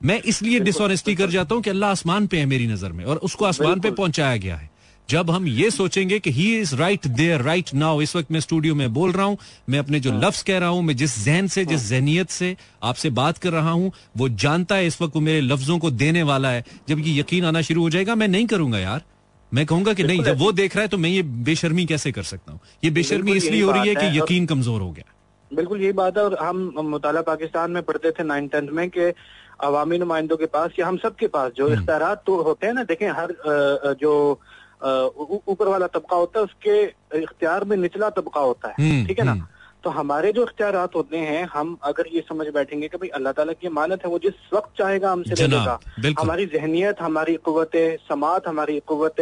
मैं 0.00 0.20
इसलिए 0.22 0.60
डिसऑनेस्टी 0.60 1.14
कर 1.14 1.30
जाता 1.30 1.54
हूँ 1.54 1.62
कि 1.62 1.70
अल्लाह 1.70 1.90
आसमान 1.90 2.26
पे 2.26 2.38
है 2.38 2.46
मेरी 2.46 2.66
नज़र 2.66 2.92
में 2.92 3.04
और 3.04 3.16
उसको 3.22 3.44
आसमान 3.44 3.80
पे 3.80 3.90
पहुँचाया 3.92 4.36
गया 4.36 4.56
है। 4.56 4.70
जब 5.08 5.30
हम 5.30 5.46
ये 5.48 5.70
सोचेंगे 5.70 6.18
कि 6.20 6.30
he 6.30 6.46
is 6.54 6.74
right 6.76 7.06
there 7.08 7.42
right 7.42 7.72
now 7.74 8.00
इस 8.02 8.14
वक्त 8.16 8.32
मैं 8.32 8.40
स्टूडियो 8.40 8.74
में 8.74 8.92
बोल 8.94 9.12
रहा 9.12 9.26
हूँ 9.26 9.36
मैं 9.68 9.78
अपने 9.78 10.00
जो 10.00 10.10
लफ्ज 10.14 10.42
कह 10.42 10.58
रहा 10.58 10.68
हूँ 10.68 10.82
मैं 10.82 10.96
जिस 10.96 11.14
जहन 11.24 11.46
से 11.48 11.64
जिस 11.64 11.88
जहनीत 11.88 12.30
से 12.30 12.56
आपसे 12.82 13.10
बात 13.10 13.38
कर 13.38 13.52
रहा 13.52 13.70
हूँ 13.70 13.92
वो 14.16 14.28
जानता 14.44 14.74
है 14.74 14.86
इस 14.86 15.00
वक्त 15.02 15.14
वो 15.16 15.20
मेरे 15.20 15.40
लफ्जों 15.40 15.78
को 15.78 15.90
देने 15.92 16.22
वाला 16.22 16.50
है। 16.50 16.64
जब 16.88 16.98
ये 16.98 17.18
यकीन 17.20 17.44
आना 17.44 17.60
शुरू 17.62 17.82
हो 17.82 17.90
जाएगा 17.90 18.14
मैं 18.14 18.28
नहीं 18.28 18.46
करूँगा 18.46 18.78
यार। 18.78 19.02
मैं 19.52 19.64
कहूँगा 19.66 19.92
कि 19.92 20.04
नहीं 20.04 20.22
जब 20.24 20.38
वो 20.38 20.50
देख 20.52 20.76
रहा 20.76 20.82
है 20.82 20.88
तो 20.88 20.98
मैं 20.98 21.10
ये 21.10 21.22
बेशर्मी 21.22 21.86
कैसे 21.86 22.12
कर 22.12 22.22
सकता 22.22 22.52
हूँ? 22.52 22.60
ये 22.84 22.90
बेशर्मी 22.90 23.32
इसलिए 23.32 23.62
हो 23.62 23.70
रही 23.70 23.88
है 23.88 23.94
कि 23.94 24.18
यकीन 24.18 24.46
कमज़ोर 24.46 24.80
हो 24.80 24.90
गया। 24.92 25.14
बिल्कुल 25.50 25.82
यही 25.82 25.92
बात 25.94 26.16
है 26.18 26.24
और 26.24 26.38
हम 26.40 26.72
मुताला 26.86 27.22
पाकिस्तान 27.24 27.70
में 27.70 27.82
पढ़ते 27.82 28.10
थे 28.10 28.24
नाइन 28.24 28.48
टेंथ 28.48 28.68
में 28.70 28.88
कि 28.90 29.12
अवामी 29.64 29.98
नुमाइंदों 29.98 30.36
के 30.36 30.46
पास 30.46 30.70
या 30.78 30.86
हम 30.86 30.96
सब 30.98 31.16
के 31.16 31.26
पास 31.28 31.52
जो 31.56 31.72
इख्तार 31.72 32.14
तो 32.26 32.40
होते 32.42 32.66
हैं 32.66 32.74
ना 32.74 32.82
देखें 32.84 33.08
हर 33.10 33.34
जो 34.00 34.12
ऊपर 34.82 35.68
वाला 35.68 35.86
तबका 35.86 36.16
होता 36.16 36.38
है 36.38 36.44
उसके 36.44 36.82
इख्तियार 37.22 37.64
में 37.64 37.76
निचला 37.76 38.10
तबका 38.10 38.40
होता 38.40 38.68
है। 38.68 38.74
हम्म, 38.80 39.06
ठीक 39.06 39.18
है 39.18 39.24
ना? 39.24 39.32
हम्म। 39.32 39.46
तो 39.84 39.90
हमारे 39.90 40.32
जो 40.32 40.42
इख्तियार 40.42 40.74
होते 40.94 41.16
हैं 41.18 41.44
हम 41.52 41.76
अगर 41.84 42.06
ये 42.14 42.20
समझ 42.28 42.46
बैठेंगे 42.54 42.88
कि 42.88 42.96
भाई 42.96 43.08
अल्लाह 43.14 43.32
ताला 43.32 43.52
की 43.52 43.68
मानत 43.68 44.04
है 44.04 44.10
वो 44.10 44.18
जिस 44.18 44.34
वक्त 44.54 44.70
चाहेगा 44.78 45.10
हमसे 45.10 45.34
ले 45.34 45.46
लेगा। 45.46 45.78
हमारी 46.20 46.46
जहनीत 46.46 47.00
हमारी 47.00 47.34
कुत 47.48 47.76
समात 48.08 48.48
हमारी 48.48 48.78
कुत 48.86 49.20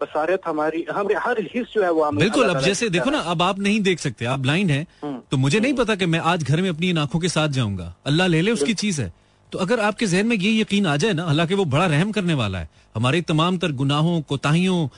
बसारत 0.00 0.40
हमारी 0.46 0.84
हम 0.92 1.08
हर 1.18 1.40
हिस्स 1.52 1.74
जो 1.74 1.82
है 1.82 1.90
वो 1.90 2.02
हमें 2.04 2.18
बिल्कुल 2.20 2.48
अब 2.50 2.60
जैसे 2.60 2.88
देखो 2.88 3.10
ना 3.10 3.18
अब 3.34 3.42
आप 3.42 3.58
नहीं 3.58 3.80
देख 3.82 3.98
सकते 4.00 4.24
आप 4.24 4.40
ब्लाइंड 4.40 4.70
हैं 4.70 4.86
हम्म। 5.02 5.20
तो 5.30 5.36
मुझे 5.36 5.60
नहीं 5.60 5.74
पता 5.74 5.94
कि 5.94 6.06
मैं 6.06 6.18
आज 6.32 6.42
घर 6.44 6.62
में 6.62 6.68
अपनी 6.70 6.90
इन 6.90 6.98
आँखों 6.98 7.20
के 7.20 7.28
साथ 7.28 7.48
जाऊँगा। 7.58 7.94
अल्लाह 8.06 8.26
ले 8.26 8.40
ले 8.42 8.50
उसकी 8.50 8.74
चीज़ 8.74 9.00
है। 9.02 9.12
तो 9.52 9.58
अगर 9.58 9.80
आपके 9.80 10.06
जहन 10.06 10.26
में 10.26 10.36
ये 10.36 10.60
यकीन 10.60 10.86
आ 10.86 10.96
जाए 10.96 11.12
ना, 11.12 11.24
हालाँकि 11.24 11.54
वो 11.54 11.64
बड़ा 11.64 11.86
रहम 11.86 12.12
करने 12.12 12.34
वाला 12.34 12.58
है, 12.58 12.68
हमारे 12.96 13.20
तमाम 13.22 13.58
तर 13.58 13.72
गुनाहों, 13.72 14.20
कोताहियों 14.22 14.88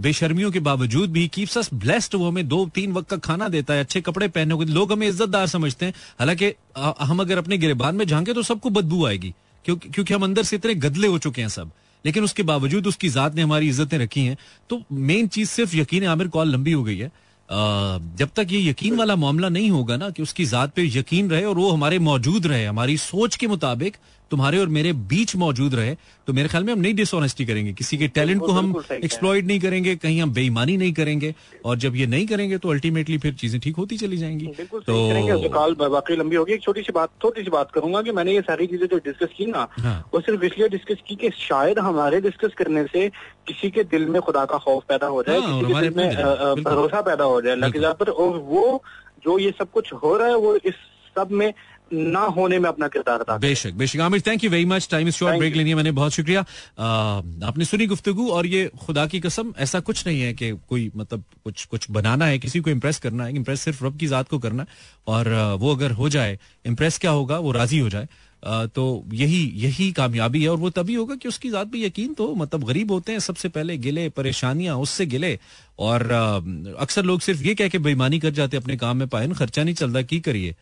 बेशर्मियों 0.00 0.50
के 0.50 0.60
बावजूद 0.60 1.10
भी 1.10 1.26
कीप्स 1.28 1.58
अस 1.58 1.70
ब्लेस्ड 1.74 2.14
वो 2.14 2.28
हमें 2.28 2.46
दो 2.48 2.64
तीन 2.74 2.92
वक्त 2.92 3.08
का 3.10 3.16
खाना 3.18 3.48
देता 3.48 3.74
है, 3.74 3.80
अच्छे 3.80 4.00
कपड़े 4.00 4.28
पहने 4.28 4.54
को, 4.54 4.62
लोग 4.64 4.92
हमें 4.92 5.06
इज्जतदार 5.08 5.46
समझते 5.46 5.86
हैं। 5.86 5.94
हालाँकि 6.18 6.52
हम 7.00 7.20
अगर 7.20 7.38
अपने 7.38 7.58
गिरबान 7.58 7.96
में 7.96 8.04
झांके 8.06 8.32
तो 8.32 8.42
सबको 8.42 8.70
बदबू 8.70 9.04
आएगी 9.06 9.34
क्योंकि 9.64 9.88
क्योंकि 9.88 10.14
हम 10.14 10.24
अंदर 10.24 10.42
से 10.42 10.56
इतने 10.56 10.74
गदले 10.76 11.08
हो 11.08 11.18
चुके 11.18 11.42
हैं 11.42 11.48
सब। 11.48 11.70
लेकिन 12.04 12.24
उसके 12.24 12.42
बावजूद 12.42 12.86
उसकी 12.86 13.08
जात 13.08 13.34
ने 13.34 13.42
हमारी 13.42 13.68
इज्जतें 13.68 13.98
रखी 13.98 14.20
हैं। 14.20 14.36
तो 14.70 14.82
मेन 14.92 15.28
चीज़ 15.28 15.48
सिर्फ़ 15.50 15.76
यकीन 15.76 16.04
आमिर 16.06 16.28
कॉल 16.28 16.48
लंबी 16.48 16.72
हो 16.72 16.82
गई 16.84 16.96
है। 16.98 17.10
जब 17.50 18.28
तक 18.36 18.46
ये 18.50 18.60
यकीन 18.68 18.96
वाला 18.96 19.16
मामला 19.16 19.48
नहीं 19.48 19.70
होगा 19.70 19.96
ना 19.96 20.08
कि 20.10 20.22
उसकी 20.22 20.44
जात 20.46 20.72
पे 20.74 20.82
यकीन 20.88 21.30
रहे 21.30 21.44
और 21.44 21.56
वो 21.56 21.70
हमारे 21.70 21.98
मौजूद 21.98 22.46
रहे, 22.46 22.64
हमारी 22.64 22.96
सोच 22.98 23.36
के 23.36 23.46
मुताबिक 23.46 23.96
तुम्हारे 24.30 24.58
और 24.58 24.68
मेरे 24.68 24.92
बीच 24.92 25.34
मौजूद 25.36 25.74
रहे 25.74 25.94
तो 26.26 26.32
मेरे 26.32 26.48
ख्याल 26.48 26.64
में 26.64 26.72
हम 26.72 26.78
नहीं 26.80 26.94
डिसऑनेस्टी 26.94 27.44
करेंगे 27.46 27.72
किसी 27.72 27.96
के 27.98 28.06
टैलेंट 28.08 28.40
को 28.40 28.52
हम। 28.52 28.72
एक्सप्लॉइट 28.92 29.44
नहीं 29.44 29.60
करेंगे 29.60 29.94
कहीं 29.96 30.20
हम 30.22 30.32
बेईमानी 30.32 30.76
नहीं 30.76 30.92
करेंगे 30.92 31.34
और 31.64 31.76
जब 31.76 31.96
ये 31.96 32.06
नहीं 32.06 32.26
करेंगे 32.26 32.58
तो 32.58 32.70
अल्टीमेटली 32.70 33.18
फिर 33.18 33.34
चीज़ें 33.34 33.60
ठीक 33.60 33.76
होती 33.76 33.96
चली 33.96 34.16
जाएँगी 34.16 34.46
बिल्कुल 34.46 34.80
सही 34.80 35.08
करेंगे 35.10 35.32
तो 35.42 35.48
कॉल 35.48 35.76
वाकई 35.80 36.16
लंबी 36.16 36.36
होगी 36.36 36.52
एक 36.52 36.62
छोटी 36.62 36.82
सी 36.82 36.92
बात 36.92 37.10
छोटी 37.22 37.42
सी 37.42 37.50
बात 37.50 37.70
करूँगा 37.70 38.02
कि 38.02 38.12
मैंने 38.12 38.34
ये 38.34 38.40
सारी 38.40 38.66
चीज़ें 38.66 38.86
जो 38.86 38.98
डिस्कस 39.04 39.34
की 39.36 39.46
ना 39.46 39.66
हाँ। 39.78 39.96
वो 40.14 40.20
सिर्फ़ 40.20 40.44
इसलिए 40.44 40.68
डिस्कस 40.68 41.02
की 41.08 41.14
कि 41.14 41.30
शायद 41.38 41.78
हमारे 41.78 42.20
डिस्कस 42.20 42.54
करने 42.58 42.84
से 42.84 43.08
किसी 43.48 43.70
के 43.70 43.84
दिल 43.94 44.06
में 44.06 44.20
खुदा 44.22 44.44
का 44.44 44.58
खौफ 44.58 44.82
पैदा 44.88 45.06
हो 45.06 45.22
जाए 45.22 45.40
हाँ, 45.40 45.60
किसी 45.60 45.72
के 45.72 45.80
दिल 45.80 45.94
में। 45.96 46.62
भरोसा 46.64 47.00
पैदा 47.00 47.24
हो 47.24 47.40
जाए 47.40 47.70
की 47.70 47.92
पर 48.00 48.10
और 48.10 48.38
वो 48.38 48.82
जो 49.24 49.38
ये 49.38 49.50
सब 49.58 49.70
कुछ 49.70 49.92
हो 49.92 50.16
रहा 50.16 50.28
है 50.28 50.36
वो 50.36 50.56
इस 50.56 50.74
सब 51.18 51.28
में 51.30 51.52
ना 51.90 52.20
होने 52.36 52.58
में 52.58 52.68
अपना 52.68 52.88
किरदार 52.88 53.20
अदा 53.20 53.36
बेशक 53.38 53.72
बेशक। 53.72 54.00
Aamir 54.00 54.20
thank 54.20 54.44
you 54.44 54.50
very 54.50 54.64
much 54.64 54.88
time 54.90 55.08
is 55.08 55.14
short 55.14 55.38
break 55.38 55.56
लेनी 55.56 55.70
है 55.70 55.76
मैंने 55.76 55.90
बहुत 55.92 56.12
शुक्रिया। 56.12 56.40
आपने 57.46 57.64
सुनी 57.64 57.86
गुफ्तगू 57.86 58.28
और 58.30 58.46
ये 58.46 58.70
खुदा 58.80 59.06
की 59.06 59.20
कसम 59.20 59.52
ऐसा 59.58 59.80
कुछ 59.80 60.06
नहीं 60.06 60.20
है 60.20 60.32
कि 60.34 60.50
कोई 60.68 60.90
मतलब 60.96 61.24
कुछ 61.44 61.64
कुछ 61.64 61.90
बनाना 61.90 62.26
है 62.26 62.38
किसी 62.38 62.60
को 62.60 62.70
इम्प्रेस 62.70 62.98
करना 62.98 63.24
है। 63.24 63.36
इम्प्रेस 63.36 63.60
सिर्फ़ 63.60 63.84
रब 63.84 63.98
की 63.98 64.06
जात 64.06 64.28
को 64.28 64.38
करना 64.38 64.62
है। 64.62 64.68
और 65.06 65.32
वो 65.60 65.74
अगर 65.74 65.90
हो 65.92 66.08
जाए 66.08 66.38
इम्प्रेस 66.66 66.98
क्या 66.98 67.10
होगा? 67.10 67.38
वो 67.38 67.52
राज़ी 67.52 67.78
हो 67.78 67.88
जाए। 67.88 68.08
तो 68.74 69.04
यही 69.12 69.42
यही 69.56 69.90
कामयाबी 69.92 70.42
है 70.42 70.48
और 70.48 70.56
वो 70.56 70.70
तभी 70.70 70.94
होगा 70.94 71.14
कि 71.14 71.28
उसकी 71.28 71.50
जात 71.50 71.66
पे 71.66 71.78
यकीन 71.78 72.12
तो 72.14 72.34
मतलब 72.34 72.64
गरीब 72.64 72.90
होते 72.92 73.12
हैं 73.12 73.18
सबसे 73.20 73.48
पहले 73.48 73.76
गिले 73.78 74.08
परेशानियाँ 74.08 74.76
उससे 74.76 75.06
गिले। 75.06 75.38
और 75.78 76.10
अक्सर 76.78 77.04
लोग 77.04 77.20
सिर्फ़ 77.20 77.42
ये 77.42 77.54
कह 77.54 77.68
के 77.68 77.78
बेईमानी 77.78 78.18
कर 78.18 78.30
जाते 78.30 78.56
अपने 78.56 78.76
काम 78.76 78.96
में 78.96 79.08
पाए 79.08 79.28
खर्चा 79.28 79.64
नहीं 79.64 79.74
चलता 79.74 80.02
की 80.02 80.20
करिए? 80.20 80.54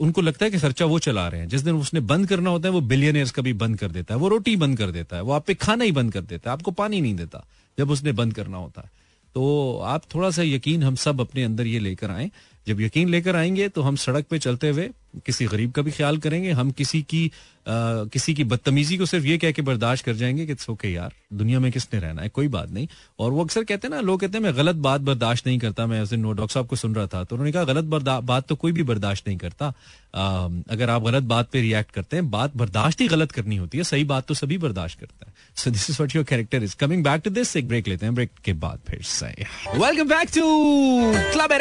उनको 0.00 0.20
लगता 0.20 0.44
है 0.44 0.50
कि 0.50 0.58
खर्चा 0.58 0.84
वो 0.84 0.98
चला 0.98 1.28
रहे 1.28 1.40
हैं। 1.40 1.48
जिस 1.48 1.60
दिन 1.60 1.74
उसने 1.74 2.00
बंद 2.00 2.28
करना 2.28 2.50
होता 2.50 2.68
है, 2.68 2.72
वो 2.72 2.80
बिलियनियर्स 2.80 3.30
का 3.30 3.42
भी 3.42 3.52
बंद 3.52 3.78
कर 3.78 3.88
देता 3.88 4.14
है। 4.14 4.20
वो 4.20 4.28
रोटी 4.28 4.56
बंद 4.56 4.78
कर 4.78 4.90
देता 4.90 5.16
है। 5.16 5.22
वो 5.22 5.32
आप 5.32 5.46
पे 5.46 5.54
खाना 5.54 5.84
ही 5.84 5.92
बंद 5.92 6.12
कर 6.12 6.20
देता 6.20 6.50
है। 6.50 6.52
आपको 6.52 6.70
पानी 6.70 7.00
नहीं 7.00 7.14
देता 7.14 7.46
जब 7.78 7.90
उसने 7.90 8.12
बंद 8.12 8.34
करना 8.34 8.56
होता 8.56 8.80
है। 8.80 8.90
तो 9.34 9.78
आप 9.84 10.02
थोड़ा 10.14 10.30
सा 10.30 10.42
यकीन 10.42 10.82
हम 10.82 10.94
सब 10.94 11.20
अपने 11.20 11.44
अंदर 11.44 11.66
ये 11.66 11.78
लेकर 11.78 12.10
आए। 12.10 12.30
जब 12.66 12.80
यकीन 12.80 13.08
लेकर 13.08 13.36
आएँगे 13.36 13.68
तो 13.68 13.82
हम 13.82 13.96
सड़क 13.96 14.26
पे 14.26 14.38
चलते 14.38 14.68
हुए 14.68 14.90
किसी 15.26 15.46
गरीब 15.46 15.70
का 15.72 15.82
भी 15.82 15.90
ख्याल 15.90 16.18
करेंगे 16.18 16.50
हम 16.50 16.70
किसी 16.70 17.02
की 17.02 17.30
आ, 17.68 18.04
किसी 18.04 18.32
की 18.34 18.44
बदतमीजी 18.44 18.96
को 18.98 19.06
सिर्फ़ 19.06 19.26
ये 19.26 19.36
कह 19.38 19.50
के 19.52 19.62
बर्दाश्त 19.62 20.04
कर 20.04 20.12
जाएँगे 20.12 20.44
कि 20.46 20.52
इट्स 20.52 20.68
ओके 20.70 20.88
यार 20.88 21.12
दुनिया 21.32 21.58
में 21.60 21.70
किसने 21.72 22.00
रहना 22.00 22.22
है 22.22 22.28
कोई 22.28 22.48
बात 22.48 22.70
नहीं। 22.70 22.86
और 23.18 23.30
वो 23.30 23.44
अक्सर 23.44 23.64
कहते 23.64 23.86
हैं 23.88 23.94
ना 23.94 24.00
लोग 24.00 24.20
कहते 24.20 24.38
हैं 24.38 24.44
मैं 24.44 24.56
गलत 24.56 24.76
बात 24.76 25.00
बर्दाश्त 25.00 25.46
नहीं 25.46 25.58
करता 25.58 25.86
मैं 25.86 26.00
उस 26.02 26.10
दिन 26.10 26.20
नो 26.20 26.32
डॉक्टर 26.32 26.54
साहब 26.54 26.66
को 26.66 26.76
सुन 26.76 26.94
रहा 26.94 27.06
था। 27.06 27.22
तो 27.24 27.36
उन्होंने 27.36 27.52
कहा 27.52 27.64
गलत 27.64 27.84
बात 28.24 28.46
तो 28.48 28.54
कोई 28.54 28.72
भी 28.72 28.82
बर्दाश्त 28.82 29.28
नहीं 29.28 29.38
करता। 29.38 29.66
आ, 30.14 30.48
अगर 30.70 30.90
आप 30.90 31.02
गलत 31.02 31.22
बात 31.24 31.50
पे 31.52 31.60
रिएक्ट 31.60 31.90
करते 31.90 32.16
हैं 32.16 32.30
बात 32.30 32.56
बर्दाश्त 32.56 33.00
ही 33.00 33.08
गलत 33.08 33.32
करनी 33.32 33.56
होती 33.56 33.78
है 33.78 33.84
सही 33.84 34.04
बात 34.04 34.26
तो 34.26 34.34
सभी 34.34 34.58
बर्दाश्त 34.58 35.00
करते 35.00 35.26
हैं। 35.26 35.34
So 35.56 35.70
this 35.70 35.90
is 35.90 35.96
what 35.96 36.16
your 36.16 36.24
character 36.24 36.62
is 36.62 36.76
coming 36.76 37.04
back 37.04 37.22
to 37.24 37.30
this 37.30 37.56
एक 37.56 37.68
ब्रेक 37.68 37.88
लेते 37.88 38.06
हैं 38.06 38.14
ब्रेक 38.14 38.30
के 38.44 38.52
बाद 38.54 38.80
फिर 38.88 39.02
से। 39.02 39.26
वेलकम 39.76 40.08
बैक 40.08 40.28
टू 40.34 40.46
क्लब 41.32 41.52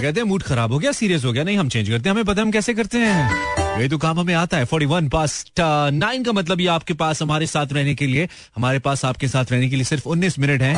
कहते 0.00 0.20
हैं 0.20 0.28
मूड 0.28 0.42
खराब 0.42 0.72
हो 0.72 0.78
गया 0.78 0.92
सीरियस 0.92 1.24
हो 1.26 1.32
गया? 1.32 1.44
नहीं, 1.44 1.58
हम 1.58 1.68
चेंज 1.68 1.88
करते 1.88 2.08
हैं। 2.08 2.14
हमें 2.14 2.24
पता 2.24 2.42
हम 2.42 2.50
कैसे 2.50 2.74
करते 2.74 2.98
हैं? 2.98 3.80
ये 3.80 3.88
तो 3.88 3.98
काम 3.98 4.20
हमें 4.20 4.34
आता 4.34 4.56
है। 4.56 4.64
फोर्टी 4.64 4.86
वन 4.86 5.08
पास 5.08 5.44
नाइन 5.60 6.24
का 6.24 6.32
मतलब 6.32 6.60
ये 6.60 6.66
आपके 6.66 6.94
पास, 6.94 7.22
हमारे 7.22 7.46
साथ 7.46 7.66
रहने 7.72 7.94
के 7.94 8.06
लिए। 8.06 8.28
हमारे 8.56 8.78
पास 8.78 9.04
आपके 9.04 9.28
साथ 9.28 9.44
रहने 9.52 9.68
के 9.68 9.76
लिए 9.76 9.84
सिर्फ़ 9.84 10.08
उन्नीस 10.08 10.38
मिनट 10.38 10.62
है। 10.62 10.74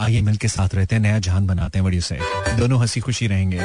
आइए 0.00 0.20
मिल 0.20 0.36
के 0.36 0.48
साथ 0.48 0.74
रहते 0.74 0.94
हैं, 0.94 1.02
नया 1.02 1.18
जहान 1.18 1.46
बनाते 1.46 1.78
हैं 1.78 1.84
बड़ी 1.84 2.00
से 2.00 2.18
दोनों 2.58 2.80
हँसी 2.80 3.00
खुशी 3.00 3.26
रहेंगे। 3.26 3.60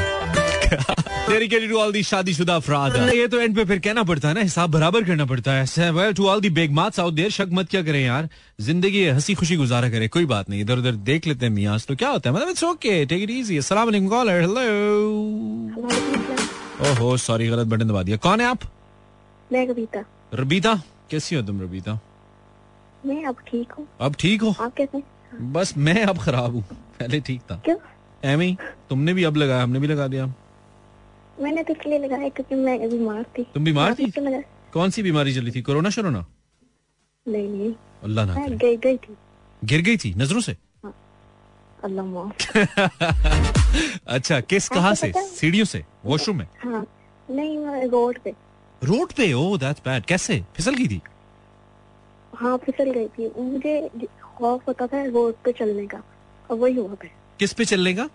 Dedicated 1.29 1.69
to 1.69 1.77
all 1.81 1.91
the 1.91 2.01
शादीशुदा 2.03 2.55
अफराद 2.55 2.95
ये 3.13 3.27
तो 3.27 3.39
एंड 3.39 3.55
पे 3.55 3.63
फिर 3.65 3.79
कहना 3.79 4.03
पड़ता 4.03 4.27
है 4.27 4.33
ना 4.33 4.41
हिसाब 4.41 4.71
बराबर 4.71 5.03
करना 5.03 5.25
पड़ता 5.25 5.51
है। 5.53 5.91
Well 5.91 6.13
to 6.13 6.27
all 6.29 6.41
the 6.41 6.49
big 6.49 6.71
marks 6.73 6.99
out 6.99 7.13
there 7.13 7.29
शक 7.31 7.49
मत 7.53 7.69
क्या 7.69 7.81
करें 7.83 7.99
यार। 8.01 8.29
ज़िंदगी 8.61 9.05
हँसी 9.07 9.33
खुशी 9.35 9.55
गुजारा 9.55 9.89
करें 9.89 10.07
कोई 10.09 10.25
बात 10.25 10.49
नहीं। 10.49 10.61
इधर 10.61 10.77
उधर 10.77 10.95
देख 11.09 11.27
लेते 11.27 11.45
हैं 11.45 11.53
मियाँ 11.53 11.77
तो 11.87 11.95
क्या 11.95 12.09
होता 12.09 12.29
है? 12.29 12.35
मतलब 12.35 12.49
it's 12.49 12.63
okay 12.63 13.05
take 13.05 13.21
it 13.23 13.29
easy 13.29 13.57
अस्सलाम 13.57 13.85
वालेकुम 13.85 14.09
कॉलर 14.09 14.41
हेलो 14.41 14.61
ओहो 16.89 17.15
सॉरी 17.17 17.47
गलत 17.47 17.67
बटन 17.67 17.87
दबा 17.87 18.03
दिया। 18.03 18.17
कौन 18.17 18.41
है 18.41 18.47
आप? 18.47 18.59
मैं 19.51 19.67
कविता 19.67 20.03
रबीता? 20.33 20.75
कैसी 21.11 21.35
हो 21.35 21.41
तुम 21.41 21.61
रबीता? 21.61 21.99
मैं 23.05 23.23
अब 23.25 23.35
ठीक 23.47 23.71
हूँ। 23.77 23.87
अब 24.01 24.15
ठीक 24.19 24.41
हो? 24.41 24.55
आप 24.61 24.73
कैसे 24.77 25.01
बस 25.53 25.73
मैं 25.77 26.03
अब 26.03 26.17
खराब 26.19 26.53
हूँ। 26.53 26.63
पहले 26.99 27.19
ठीक 27.21 27.41
था। 27.51 27.61
क्यों? 27.65 27.77
एम 28.23 28.53
तुमने 28.89 29.13
भी 29.13 29.23
अब 29.23 29.37
लगाया 29.37 29.63
हमने 29.63 29.79
भी 29.79 29.87
लगा 29.87 30.07
दिया। 30.07 30.25
मैंने 31.41 31.63
तो 31.63 31.73
इसलिए 31.73 31.99
लगाया 31.99 32.29
क्योंकि 32.29 32.55
मैं 32.55 32.89
बीमार 32.89 33.23
थी। 33.23 33.43
तुम 33.43 33.63
बीमार 33.63 33.93
थी? 33.93 34.11
कौन 34.73 34.89
सी 34.89 35.03
बीमारी 35.03 35.33
चली 35.33 35.51
थी? 35.51 35.61
कोरोना 35.61 35.89
शरोना? 35.89 36.25
नहीं 37.27 37.49
नहीं। 37.49 37.73
अल्लाह 38.03 38.25
ना 38.25 38.47
गई 38.47 38.77
गई 38.77 38.97
थी। 38.97 39.17
गिर 39.63 39.81
गई 39.81 39.97
थी? 39.97 40.13
नज़रों 40.13 40.41
से? 40.41 40.57
अल्लाह 41.83 42.05
माफ़। 42.05 42.57
अच्छा 44.07 44.39
किस 44.39 44.69
कहाँ 44.69 44.95
से? 44.95 45.11
सीढ़ियों 45.15 45.65
से? 45.65 45.85
वॉशरूम 46.05 46.37
में? 46.37 46.47
हाँ। 46.63 46.85
नहीं 47.31 47.57
रोड 47.89 48.19
पे। 48.19 48.33
रोड 48.83 49.11
पे? 49.11 49.33
ओ 49.33 49.57
दैट्स 49.57 49.81
बैड 49.85 50.05
कैसे? 50.05 50.45
फिसल 50.55 50.75
गई 50.75 50.87
थी? 50.87 51.01
हाँ 52.35 52.57
फिसल 52.57 52.91
गई 52.91 53.07
थी। 53.07 53.41
मुझे 53.41 53.89
खौफ 54.23 54.67
होता 54.67 54.87
था 54.87 55.05
रोड 55.05 55.33
पे 55.33 55.51
चलने 55.51 55.87
का। 55.87 56.03
और 56.51 56.57
वही 56.57 56.73
हुआ 56.73 56.95
किस 57.39 57.53
पे 57.53 57.65
चलने 57.65 57.93
का? 57.93 58.09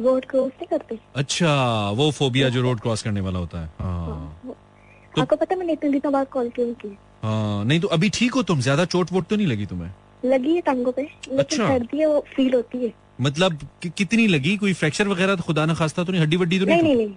रोड 0.00 0.24
क्रॉस 0.24 0.50
नहीं 0.52 0.66
करते। 0.68 0.98
अच्छा 1.16 1.54
वो 1.96 2.10
फोबिया 2.10 2.48
जो 2.48 2.62
रोड 2.62 2.80
क्रॉस 2.80 3.02
करने 3.02 3.20
वाला 3.20 3.38
होता 3.38 3.60
है। 3.60 3.66
हाँ 3.80 4.40
तो- 4.46 5.20
आपको 5.22 5.36
पता 5.36 5.56
मैंने 5.56 5.72
इतने 5.72 5.90
दिनों 5.90 6.12
बाद 6.12 6.26
कॉल 6.28 6.48
क्यों 6.50 6.72
की 6.74 6.96
हाँ 7.22 7.64
नहीं 7.64 7.80
तो 7.80 7.88
अभी 7.88 8.08
ठीक 8.14 8.34
हो 8.34 8.42
तुम? 8.42 8.60
ज़्यादा 8.60 8.84
चोट 8.84 9.12
वोट 9.12 9.26
तो 9.26 9.36
नहीं 9.36 9.46
लगी 9.46 9.66
तुम्हें? 9.66 9.90
लगी 10.24 10.54
है 10.54 10.60
टांगों 10.60 10.92
पे 10.92 11.02
अच्छा। 11.38 11.66
सर्दी 11.68 11.98
है 11.98 12.06
वो 12.06 12.24
फील 12.36 12.54
होती 12.54 12.84
है। 12.84 12.92
मतलब 13.20 13.58
कि, 13.82 13.90
कितनी 13.90 14.26
लगी? 14.26 14.56
कोई 14.56 14.72
फ्रैक्चर 14.72 15.08
वगैरह 15.08 15.36
तो 15.36 15.42
खुदा 15.42 15.64
ना 15.66 15.74
खास्ता 15.74 16.04
तो 16.04 16.12
नहीं? 16.12 16.22
हड्डी 16.22 16.36
वड्डी 16.36 16.58
तो 16.58 16.64
नहीं 16.66 16.82
नहीं 16.82 16.96
नहीं 16.96 17.14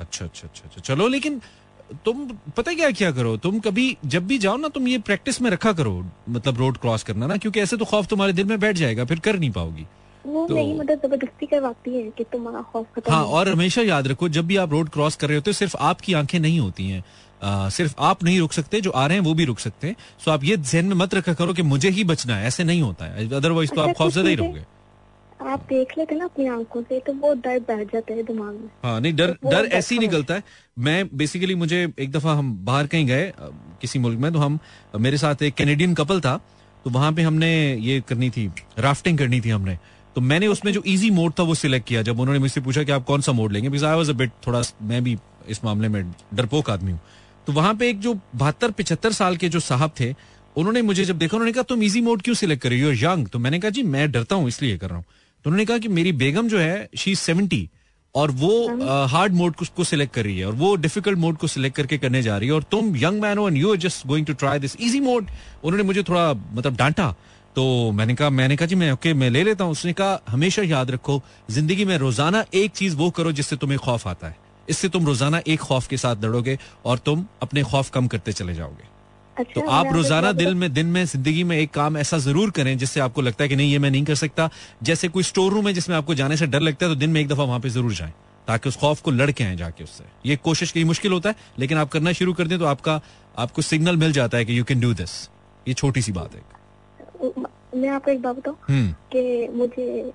अच्छा 0.00 0.24
अच्छा 0.24 0.48
अच्छा 0.48 0.62
अच्छा। 0.66 0.80
चलो 0.80 1.08
लेकिन 1.08 1.40
तुम 2.04 2.26
पता 2.56 2.72
क्या 2.74 2.90
क्या 2.90 3.10
करो? 3.12 3.36
तुम 3.36 3.58
कभी 3.60 3.96
जब 4.04 4.26
भी 4.26 4.38
जाओ 4.38 4.56
ना 4.56 4.68
तुम 4.68 4.88
ये 4.88 4.98
प्रैक्टिस 4.98 5.40
में 5.42 5.50
रखा 5.50 5.72
करो 5.72 6.04
मतलब 6.28 6.58
रोड 6.58 6.78
क्रॉस 6.78 7.02
करना 7.02 7.26
ना 7.26 7.36
क्योंकि 7.36 7.60
ऐसे 7.60 7.76
तो 7.76 7.84
खौफ 7.84 8.06
तुम्हारे 8.06 8.32
दिल 8.32 8.46
में 8.46 8.58
बैठ 8.60 8.76
जाएगा 8.76 9.04
फिर 9.04 9.20
कर 9.20 9.38
नहीं 9.38 9.50
पाओगी। 9.50 9.86
वो 10.26 10.46
तो- 10.46 10.56
नहीं 10.56 10.74
मतलब 10.78 11.00
ज़बरदस्ती 11.06 11.46
करवाती 11.46 11.94
है 11.96 12.10
कि 12.10 12.24
तुम्हारा 12.24 12.62
खौफ 12.72 12.86
खत्म 12.96 13.12
हाँ 13.12 13.24
और 13.24 13.48
हमेशा 13.48 13.82
याद 13.82 14.08
रखो 14.08 14.28
जब 14.28 14.46
भी 14.46 14.56
आप 14.56 14.72
रोड 14.72 14.88
क्रॉस 14.88 15.16
कर 15.16 15.28
रहे 15.28 15.36
होते 15.36 15.50
हो 15.50 15.54
सिर्फ़ 15.54 15.76
आपकी 15.80 16.12
आँखें 16.12 16.38
नहीं 16.40 16.60
होती 16.60 16.88
हैं। 16.88 17.02
आ, 17.42 17.68
सिर्फ़ 17.68 17.94
आप 17.98 18.24
नहीं 18.24 18.38
रुक 18.38 18.52
सकते 18.52 18.80
जो 18.80 18.90
आ 18.90 19.06
रहे 19.06 19.16
हैं 19.18 19.24
वो 19.24 19.34
भी 19.34 19.44
रुक 19.44 19.58
सकते 19.58 19.86
हैं। 19.86 19.96
सो 20.24 20.30
आप 20.30 20.44
ये 20.44 20.56
जहन 20.56 20.84
में 20.84 20.96
मत 20.96 21.14
रखा 21.14 21.34
करो 21.34 21.52
कि 21.54 21.62
मुझे 21.62 21.90
ही 21.90 22.04
बचना 22.04 22.36
है 22.36 22.46
ऐसे 22.46 22.64
नहीं 22.64 22.80
होता 22.82 23.04
है। 23.04 23.28
अदरवाइज़ 23.34 23.70
तो 23.70 23.80
आप 23.80 23.88
अच्छा, 23.88 24.04
खौफजदा 24.04 24.28
ही 24.28 24.36
तो 24.36 24.42
रहोगे। 24.42 24.64
आप 25.50 25.66
देख 25.68 25.92
लेते 25.98 26.14
ना 26.14 26.24
अपनी 26.24 26.46
आँखों 26.48 26.82
से 26.82 26.98
तो 27.00 27.12
वो 27.12 27.32
डर 27.34 27.58
बैठ 27.60 27.92
जाता 27.92 28.14
है 28.14 28.22
दिमाग 28.22 28.52
में। 28.54 28.68
हाँ 28.84 29.00
नहीं 29.00 29.12
डर 29.12 29.36
डर 29.44 29.64
ऐसे 29.72 29.94
ही 29.94 29.98
निकलता 29.98 30.34
है। 30.34 30.42
मैं 30.78 31.08
बेसिकली 31.16 31.54
मुझे 31.54 31.82
एक 31.98 32.12
दफ़ा 32.12 32.32
हम 32.32 32.54
बाहर 32.64 32.86
कहीं 32.86 33.06
गए 33.06 33.32
किसी 33.80 33.98
मुल्क 33.98 34.18
में 34.18 34.32
तो 34.32 34.38
हम 34.38 34.58
मेरे 34.98 35.18
साथ 35.18 35.42
एक 35.42 35.54
कैनेडियन 35.54 35.94
कपल 35.94 36.20
था 36.20 36.36
तो 36.84 36.90
वहाँ 36.90 37.12
पे 37.12 37.22
हमने 37.22 37.50
ये 37.76 38.00
करनी 38.08 38.30
थी 38.30 38.50
राफ्टिंग 38.78 39.18
करनी 39.18 39.40
थी 39.40 39.50
हमने। 39.50 39.78
तो 40.16 40.20
मैंने 40.20 40.46
उसमें 40.46 40.72
जो 40.72 40.82
इजी 40.86 41.10
मोड 41.10 41.32
था 41.38 41.42
वो 41.42 41.54
सिलेक्ट 41.54 41.86
किया 41.88 42.02
जब 42.02 42.20
उन्होंने 42.20 42.38
मुझसे 42.40 42.60
पूछा 42.60 42.82
कि 42.82 42.92
आप 42.92 43.04
कौन 43.04 43.20
सा 43.20 43.32
मोड 43.32 43.52
लेंगे 43.52 43.68
because 43.68 43.84
I 43.86 43.96
was 43.96 44.10
a 44.10 44.12
bit 44.12 44.30
थोड़ा 44.46 44.62
मैं 44.82 45.02
भी 45.04 45.16
इस 45.48 45.64
मामले 45.64 45.88
में 45.88 46.02
डरपोक 46.34 46.70
आदमी 46.70 46.92
हूँ। 46.92 47.00
तो 47.46 47.52
वहाँ 47.52 47.74
पे 47.74 47.88
एक 47.90 48.00
जो 48.00 48.14
बहत्तर 48.34 48.70
पिछहत्तर 48.70 49.12
साल 49.12 49.36
के 49.36 49.48
जो 49.48 49.60
साहब 49.60 49.92
थे 50.00 50.14
उन्होंने 50.56 50.82
मुझे 50.82 51.04
जब 51.04 51.18
देखा 51.18 51.36
उन्होंने 51.36 51.52
कहा 51.52 51.62
तुम 51.68 51.82
इजी 51.82 52.00
मोड 52.00 52.22
क्यों 52.22 52.34
सिलेक्ट 52.34 52.62
कर 52.62 52.70
रही 52.70 52.80
हो? 52.80 52.92
यंग 52.92 53.28
तो 53.28 53.38
मैंने 53.38 53.58
कहा 53.58 53.70
जी 53.70 53.82
मैं 53.84 54.10
डरता 54.12 54.36
हूँ 54.36 54.48
इसलिए 54.48 54.78
कर 54.78 54.88
रहा 54.88 54.96
हूँ। 54.96 55.04
तो 55.44 55.50
उन्होंने 55.50 55.64
कहा 55.64 55.78
कि 55.78 55.88
मेरी 55.90 56.12
बेगम 56.14 56.48
जो 56.48 56.58
है 56.58 56.88
शी 56.96 57.14
सेवेंटी 57.16 57.68
और 58.14 58.30
वो 58.32 59.06
हार्ड 59.06 59.32
मोड 59.34 59.56
को 59.76 59.84
सिलेक्ट 59.84 60.14
कर 60.14 60.24
रही 60.24 60.38
है 60.38 60.46
और 60.46 60.54
वो 60.54 60.74
डिफ़िकल्ट 60.76 61.18
मोड 61.18 61.36
को 61.38 61.46
सिलेक्ट 61.46 61.76
करके 61.76 61.98
करने 61.98 62.22
जा 62.22 62.36
रही 62.38 62.48
है 62.48 62.54
और 62.54 62.62
तुम 62.70 62.96
यंग 62.96 63.20
मैन 63.22 63.38
हो 63.38 63.48
and 63.48 63.56
you 63.58 63.70
are 63.70 63.76
just 63.78 64.06
going 64.06 64.26
to 64.26 64.32
try 64.32 64.58
this 64.58 64.76
easy 64.80 65.00
mode 65.00 65.26
उन्होंने 65.64 65.82
मुझे 65.82 66.02
थोड़ा 66.02 66.32
मतलब 66.32 66.76
डांटा 66.76 67.14
तो 67.56 67.92
मैंने 67.92 68.14
कहा 68.14 68.30
मैंने 68.30 68.56
कहा 68.56 68.66
जी 68.66 68.74
मैं 68.74 68.90
ओके 68.92 69.12
मैं 69.14 69.28
ले 69.30 69.42
लेता 69.44 69.64
हूँ। 69.64 69.72
उसने 69.72 69.92
कहा 69.92 70.20
हमेशा 70.28 70.62
याद 70.62 70.90
रखो 70.90 71.20
ज़िंदगी 71.50 71.84
में 71.84 71.96
रोज़ाना 71.98 72.44
एक 72.54 72.72
चीज़ 72.72 72.96
वो 72.96 73.08
करो 73.10 73.32
जिससे 73.32 73.56
तुम्हें 73.56 73.78
खौफ 73.78 74.06
आता 74.06 74.26
है। 74.26 74.36
इससे 74.68 74.88
तुम 74.88 75.06
रोज़ाना 75.06 75.40
एक 75.46 75.60
खौफ 75.60 75.86
के 75.88 75.96
साथ 75.96 76.24
लड़ोगे 76.24 76.58
और 76.84 76.98
तुम 76.98 77.24
अपने 77.42 77.62
खौफ 77.62 77.90
कम 77.90 78.06
करते 78.06 78.32
चले 78.32 78.54
जाओगे। 78.54 78.84
अच्छा 79.36 79.60
तो 79.60 79.66
आप 79.68 79.92
रोज़ाना 79.92 80.32
दिल 80.32 80.54
में 80.54 80.72
दिन 80.72 80.86
में 80.86 81.04
ज़िंदगी 81.04 81.44
में 81.44 81.56
एक 81.56 81.70
काम 81.70 81.96
ऐसा 81.98 82.18
ज़रूर 82.18 82.50
करें 82.50 82.76
जिससे 82.78 83.00
आपको 83.00 83.22
लगता 83.22 83.44
है 83.44 83.48
कि 83.48 83.56
नहीं 83.56 83.72
ये 83.72 83.78
मैं 83.78 83.90
नहीं 83.90 84.04
कर 84.04 84.14
सकता। 84.16 84.48
जैसे 84.82 85.08
कोई 85.08 85.22
स्टोर 85.22 85.52
रूम 85.52 85.68
है 85.68 85.72
जिसमें 85.74 85.96
आपको 85.96 86.14
जाने 86.14 86.36
से 86.36 86.46
डर 86.46 86.60
लगता 86.60 86.86
है 86.86 86.92
तो 86.92 86.98
दिन 87.00 87.10
में 87.10 87.20
एक 87.20 87.28
दफ़ा 87.28 87.44
वहाँ 87.44 87.60
पे 87.60 87.70
ज़रूर 87.70 87.94
जाएँ 87.94 88.12
ताकि 88.48 88.68
उस 88.68 88.76
खौफ 88.76 89.00
को 89.00 89.10
लड़के 89.12 89.44
आए 89.44 89.56
जाके 89.56 89.84
उससे। 89.84 90.04
ये 90.26 90.36
कोशिश 90.38 90.72
की 90.72 90.84
मुश्किल 90.84 91.12
होता 91.12 91.28
है 91.28 91.36
लेकिन 91.58 91.78
आप 91.78 91.90
करना 91.90 92.12
शुरू 92.12 92.32
कर 92.32 92.46
दें 92.46 92.58
तो 92.58 92.64
आपका 92.66 93.00
आपको 93.38 93.62
सिग्नल 93.62 93.96
मिल 93.96 94.12
जाता 94.12 94.38
है 94.38 94.44
कि 94.44 94.58
यू 94.58 94.64
कैन 94.64 94.80
डू 94.80 94.92
दिस 94.94 95.18
ये 95.66 95.74
छोटी 95.74 96.02
सी 96.02 96.12
बात 96.12 96.34
है? 96.34 96.55
मैं 97.76 97.88
आपको 97.88 98.10
एक 98.10 98.22
बात 98.22 98.36
बताऊँ 98.36 98.56
हम्म। 98.68 98.92
कि 98.92 99.48
मुझे 99.54 100.12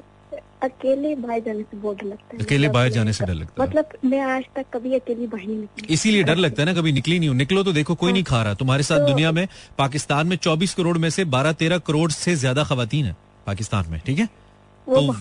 अकेले 0.63 1.15
बाहर 1.15 1.39
जाने 1.39 1.61
से 1.63 1.77
बहुत 1.77 1.97
डर 1.97 2.05
लगता 2.05 2.35
है। 2.37 2.43
अकेले 2.45 2.63
मतलब 2.67 2.73
बाहर 2.73 2.89
जाने 2.89 3.13
से 3.13 3.25
डर 3.25 3.33
लगता 3.33 3.63
है। 3.63 3.69
मतलब 3.69 3.89
मैं 4.05 4.19
आज 4.19 4.43
तक 4.55 4.65
कभी 4.73 4.93
अकेली 4.95 5.27
बाहर 5.27 5.47
नहीं 5.47 5.57
निकली। 5.57 5.93
इसीलिए 5.93 6.23
डर 6.23 6.35
लगता 6.35 6.61
है 6.61 6.65
ना 6.65 6.73
कभी 6.73 6.91
निकली 6.91 7.19
नहीं 7.19 7.29
हो। 7.29 7.35
निकलो 7.35 7.63
तो 7.63 7.73
देखो 7.73 7.95
कोई 7.95 8.07
हाँ। 8.07 8.13
नहीं 8.13 8.23
खा 8.23 8.43
रहा। 8.43 8.53
तुम्हारे 8.53 8.83
साथ 8.83 8.97
तो- 8.97 9.07
दुनिया 9.07 9.31
में 9.31 9.47
पाकिस्तान 9.77 10.27
में 10.27 10.35
24 10.37 10.73
करोड़ 10.73 10.97
में 10.97 11.09
से 11.09 11.25
12 11.25 11.51
13 11.51 11.77
करोड़ 11.77 12.11
से 12.11 12.35
ज़्यादा 12.35 12.63
खवातीन 12.63 13.05
है 13.05 13.15
पाकिस्तान 13.47 13.85
में 13.89 14.01
ठीक 14.05 14.19
है? 14.19 14.25
तो- 14.25 15.15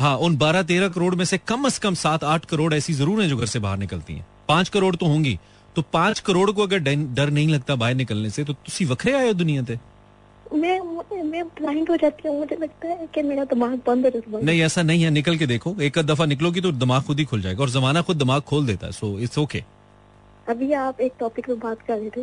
हाँ। 0.00 0.16
उन 0.16 0.36
12 0.36 0.62
13 0.62 0.88
करोड़ 0.88 1.14
में 1.14 1.24
से 1.24 1.38
कम 1.38 1.68
से 1.68 1.80
कम 1.82 1.94
सात 1.94 2.24
आठ 2.24 2.44
करोड़ 2.44 2.74
ऐसी 2.74 2.92
ज़रूर 2.92 3.22
है 3.22 3.28
जो 3.28 3.36
घर 3.36 3.46
से 3.46 3.58
बाहर 3.58 3.78
निकलती 3.78 4.14
है। 4.14 4.26
पाँच 4.48 4.68
करोड़ 4.68 4.96
तो 4.96 5.06
होंगी। 5.06 5.38
तो 5.76 5.82
पाँच 5.82 6.20
करोड़ 6.20 6.50
को 6.50 6.62
अगर 6.62 6.78
डर 6.78 7.30
नहीं 7.30 7.48
लगता 7.48 7.74
बाहर 7.74 7.94
निकलने 7.94 8.30
से 8.30 8.44
तो 8.44 8.52
तुसी 8.52 8.84
वखरे 8.84 9.12
आए 9.12 9.26
हो 9.26 9.32
दुनिया 9.32 9.62
ते। 9.62 9.78
मैं 10.54 10.80
मैं- 11.24 11.46
ब्लाइंड 11.60 11.88
हो 11.90 11.96
जाती 11.96 12.28
हूँ 12.28 12.38
मुझे 12.38 12.56
लगता 12.56 12.88
है 12.88 13.06
कि 13.14 13.22
मेरा 13.22 13.44
दिमाग 13.44 13.80
बंद 13.86 14.04
हो 14.04 14.10
जाता 14.10 14.36
है। 14.36 14.44
नहीं 14.44 14.60
ऐसा 14.60 14.82
नहीं 14.82 15.02
है 15.02 15.10
निकल 15.10 15.36
के 15.36 15.46
देखो। 15.46 15.74
एक 15.82 15.98
आध 15.98 16.06
दफ़ा 16.06 16.26
निकलोगी 16.26 16.60
तो 16.60 16.72
दिमाग 16.72 17.02
खुद 17.02 17.18
ही 17.18 17.24
खुल 17.24 17.42
जाएगा 17.42 17.60
और 17.60 17.70
जमाना 17.70 18.02
खुद 18.02 18.16
दिमाग 18.16 18.42
खोल 18.42 18.66
देता 18.66 18.86
है 18.86 18.92
सो 18.92 19.18
इट्स 19.18 19.38
ओके 19.38 19.62
अभी 20.48 20.72
आप 20.72 21.00
एक 21.00 21.12
टॉपिक 21.20 21.46
पे 21.46 21.54
बात 21.54 21.82
कर 21.82 21.98
रहे 21.98 22.10
थे। 22.10 22.20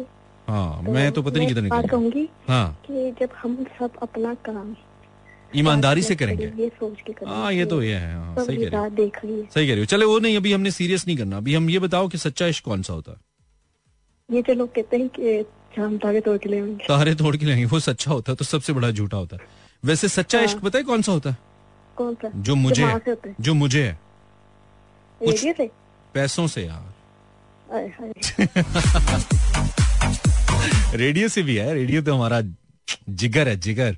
हाँ 0.48 0.86
तो 0.86 0.92
मैं 0.92 1.12
तो 1.12 1.22
पता 1.22 1.38
नहीं 1.38 1.48
किधर 1.48 1.62
बात 1.62 1.82
निकल 1.84 1.92
कहूँगी 1.92 2.30
हाँ। 2.48 2.82
कि 2.86 3.12
जब 3.20 3.30
हम 3.38 3.66
सब 3.80 3.92
अपना 4.02 4.34
काम 4.34 4.76
ईमानदारी 5.56 6.02
से 6.02 6.16
करेंगे। 6.16 6.46
ये 6.58 6.70
सोच 6.70 7.02
के 7.02 7.26
हाँ 7.26 7.52
ये 7.54 7.66
तो 7.66 7.82
ये 7.84 7.96
है 7.96 8.14
हाँ, 8.16 8.46
सही 8.46 8.58
कह 8.58 8.70
रहे 8.70 8.82
हो। 8.82 9.46
सही 9.54 9.68
कह 9.68 9.72
रही 9.72 9.80
हो। 9.80 9.86
चलो 9.86 10.10
वो 10.10 10.20
नहीं 10.20 10.38
अभी 10.38 10.54
हमने 10.54 10.72
सीरियस 10.72 11.08
नहीं 11.08 11.18
करना। 11.18 11.38
अभी 11.38 11.56
हम 11.56 11.70
ये 11.70 11.80
बताओ 11.80 12.08
कि 12.08 12.18
सच्चा 12.18 12.48
इश्क 12.48 12.64
कौन 12.64 12.82
सा 12.82 12.94
होता? 12.94 13.12
है 13.12 14.36
ये 14.36 14.42
जो 14.42 14.54
लोग 14.54 14.74
कहते 14.74 14.98
हैं 14.98 15.10
कि 15.10 15.46
हम 15.80 15.98
तारे 15.98 16.22
तोड़ 16.22 16.38
के 16.38 16.50
ले 16.50 16.62
तारे 16.62 17.16
तोड़ 17.16 17.38
के 17.38 17.46
लेंगे 17.46 17.66
वो 17.66 17.80
सच्चा 17.80 18.12
होता 18.12 18.32
है 18.32 18.36
तो 18.36 18.46
सबसे 18.46 18.74
बड़ा 18.74 18.92
झूठा 18.92 19.18
होता 19.18 19.36
है। 19.36 19.42
वैसे 19.86 20.08
सच्चा 20.08 20.40
इश्क 20.40 20.58
पता 20.58 20.78
है 20.78 20.84
कौन 20.84 21.02
सा 21.02 21.12
होता 21.12 21.30
है? 21.30 21.38
कौन 21.96 22.16
सा? 22.16 22.32
जो 22.36 22.56
मुझे 22.56 22.86
है 22.86 23.02
है। 23.08 23.18
जो 23.42 23.54
मुझे 23.54 23.84
है। 23.84 24.00
कुछ- 25.20 25.58
से? 25.58 25.72
पैसों 26.14 26.48
से 26.48 26.64
यार। 26.64 26.98
रेडियो 30.98 31.28
से 31.28 31.44
भी 31.44 31.56
है 31.56 31.74
रेडियो 31.74 32.02
तो 32.02 32.16
हमारा 32.16 32.42
जिगर 33.10 33.48
है 33.48 33.60
जिगर। 33.60 33.98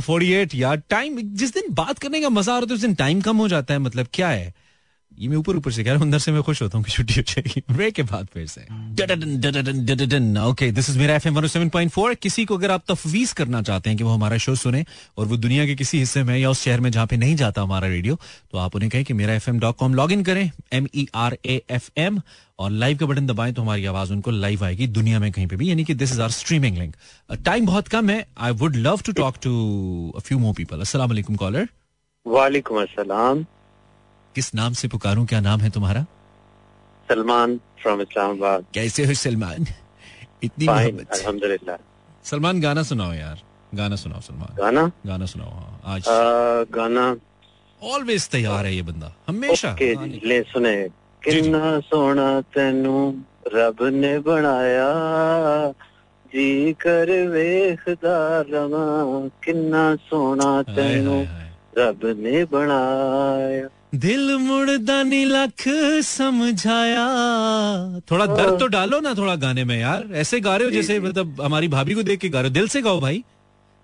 फोर्टी 0.00 0.32
एट 0.32 0.54
यार 0.54 0.76
टाइम 0.76 1.20
जिस 1.20 1.54
दिन 1.54 1.62
बात 1.70 1.98
करने 1.98 2.20
का 2.20 2.28
मज़ा 2.28 2.54
आ 2.54 2.58
रहा 2.58 2.66
है 2.70 2.74
उस 2.74 2.80
दिन 2.80 2.94
टाइम 2.94 3.20
कम 3.20 3.36
हो 3.36 3.48
जाता 3.48 3.74
है 3.74 3.80
मतलब 3.80 4.06
क्या 4.12 4.28
है? 4.28 4.54
ये 5.18 5.28
मैं 5.28 5.36
ऊपर 5.36 5.56
ऊपर 5.56 5.72
से 5.72 5.84
कह 5.84 5.90
रहा 5.90 5.98
हूँ, 5.98 6.06
अंदर 6.06 6.18
से 6.18 6.32
मैं 6.32 6.42
खुश 6.42 6.62
होता 6.62 6.78
हूँ 6.78 6.84
कि 6.84 6.90
छुट्टी 6.92 7.14
हो 7.14 7.22
जाएगी। 7.22 7.62
ब्रेक 7.70 7.94
के 7.94 8.02
बाद 8.02 8.26
फिर 8.32 8.46
से। 8.46 8.60
ओके 10.42 10.70
दिस 10.72 10.90
इज़ 10.90 10.98
मेरा 10.98 11.14
एफएम 11.14 11.34
107.4 11.34 12.14
किसी 12.14 12.44
को 12.44 12.56
अगर 12.56 12.70
आप 12.70 12.82
तफवीज 12.88 13.32
करना 13.32 13.62
चाहते 13.62 13.90
हैं 13.90 13.96
कि 13.98 14.04
वो 14.04 14.10
हमारा 14.10 14.38
शो 14.38 14.54
सुने 14.54 14.84
और 15.18 15.26
वो 15.26 15.36
दुनिया 15.36 15.66
के 15.66 15.74
किसी 15.74 15.98
हिस्से 15.98 16.22
में 16.22 16.36
या 16.38 16.50
उस 16.50 16.62
शहर 16.62 16.80
में 16.80 16.90
जहाँ 16.90 17.06
पे 17.06 17.16
नहीं 17.16 17.36
जाता 17.36 17.62
हमारा 17.62 17.88
रेडियो 17.88 18.18
तो 18.52 18.58
आप 18.58 18.74
उन्हें 18.74 18.90
कहें 18.90 19.04
कि 19.04 19.14
मेरा 19.14 19.34
FM 19.50 19.58
dot 19.60 19.76
com 19.76 19.94
log 19.94 20.12
in 20.12 20.22
करें 20.24 20.50
M 20.72 20.86
E 20.94 21.06
R 21.14 21.36
A 21.46 21.60
F 21.70 21.90
M 21.98 22.20
और 22.58 22.70
लाइव 22.70 22.98
का 22.98 23.06
बटन 23.06 23.26
दबाएँ 23.26 23.52
तो 23.52 23.62
हमारी 23.62 23.84
आवाज़ 23.86 24.12
उनको 24.12 24.30
लाइव 24.30 24.64
आएगी 24.64 24.86
दुनिया 24.88 25.18
में 25.20 25.30
कहीं 25.32 25.46
पे 25.46 25.56
भी। 25.56 25.70
यानी 25.70 25.84
कि 25.84 25.94
this 25.94 26.12
is 26.12 26.20
our 26.22 26.30
streaming 26.30 26.78
link 26.78 26.94
time 27.44 27.66
बहुत 27.66 27.88
कम 27.88 28.10
है। 28.10 28.26
I 28.38 28.50
would 28.52 28.76
love 28.76 29.00
to 29.06 29.12
talk 29.12 29.34
to 29.42 30.20
few 30.24 30.38
more 30.38 30.54
people 30.54 30.84
वालेकुम 30.96 31.36
कॉलर 31.36 31.68
वालेकुम 32.26 32.82
अस्सलाम। 32.82 33.44
किस 34.34 34.54
नाम 34.54 34.72
से 34.72 34.88
पुकारूं? 34.88 35.26
क्या 35.26 35.40
नाम 35.40 35.60
है 35.60 35.70
तुम्हारा? 35.70 36.02
सलमान 37.08 37.56
फ्रॉम 37.56 38.00
इस्लामाबाद। 38.00 38.64
कैसे 38.74 39.06
हो 39.06 39.14
सलमान? 39.14 39.66
इतनी 40.42 40.66
अल्हम्दुलिल्लाह। 40.66 41.76
सलमान 42.24 42.60
गाना 42.60 42.82
सुनाओ 42.82 43.12
यार। 43.12 43.40
गाना 43.74 43.96
सुनाओ 43.96 44.20
सलमान। 44.20 44.56
गाना? 44.56 44.92
गाना 45.06 45.26
सुनाओ 45.26 45.50
हाँ। 45.50 45.80
आज। 45.84 46.08
आ, 46.08 46.12
गाना। 46.62 47.16
ऑलवेज 47.82 48.28
तैयार 48.28 48.66
है 48.66 48.74
ये 48.74 48.82
बंदा। 48.82 49.16
हमेशा। 49.28 49.72
ओके 49.72 49.94
ले 50.28 50.42
सुने। 50.42 50.88
किन्ना 51.24 51.80
सोना 51.80 52.40
तेनू 52.40 53.22
रब 53.54 53.76
ने 53.82 54.18
बनाया। 54.18 54.90
जी 56.26 56.72
कर 56.72 57.28
वेखदा 57.28 58.40
रवा। 58.40 59.28
किन्ना 59.44 59.96
सोना 59.96 60.62
तेनू। 60.62 61.44
रब 61.78 62.00
ने 62.18 62.44
बनाया। 62.44 63.68
दिल 63.94 64.36
मुड़दा 64.36 65.02
नी 65.02 65.24
लख 65.24 65.64
समझाया। 66.04 67.06
थोड़ा 68.10 68.26
दर्द 68.26 68.58
तो 68.60 68.66
डालो 68.66 69.00
ना 69.00 69.14
थोड़ा 69.14 69.34
गाने 69.36 69.64
में 69.64 69.80
यार। 69.80 70.08
ऐसे 70.12 70.40
गा 70.40 70.56
रहे 70.56 70.64
हो 70.64 70.70
जैसे 70.70 71.00
मतलब 71.00 71.40
हमारी 71.40 71.68
भाभी 71.68 71.94
को 71.94 72.02
देख 72.02 72.20
के 72.20 72.28
गा 72.28 72.40
रहे 72.40 72.48
हो। 72.48 72.54
दिल 72.54 72.68
से 72.68 72.82
गाओ 72.82 73.00
भाई। 73.00 73.24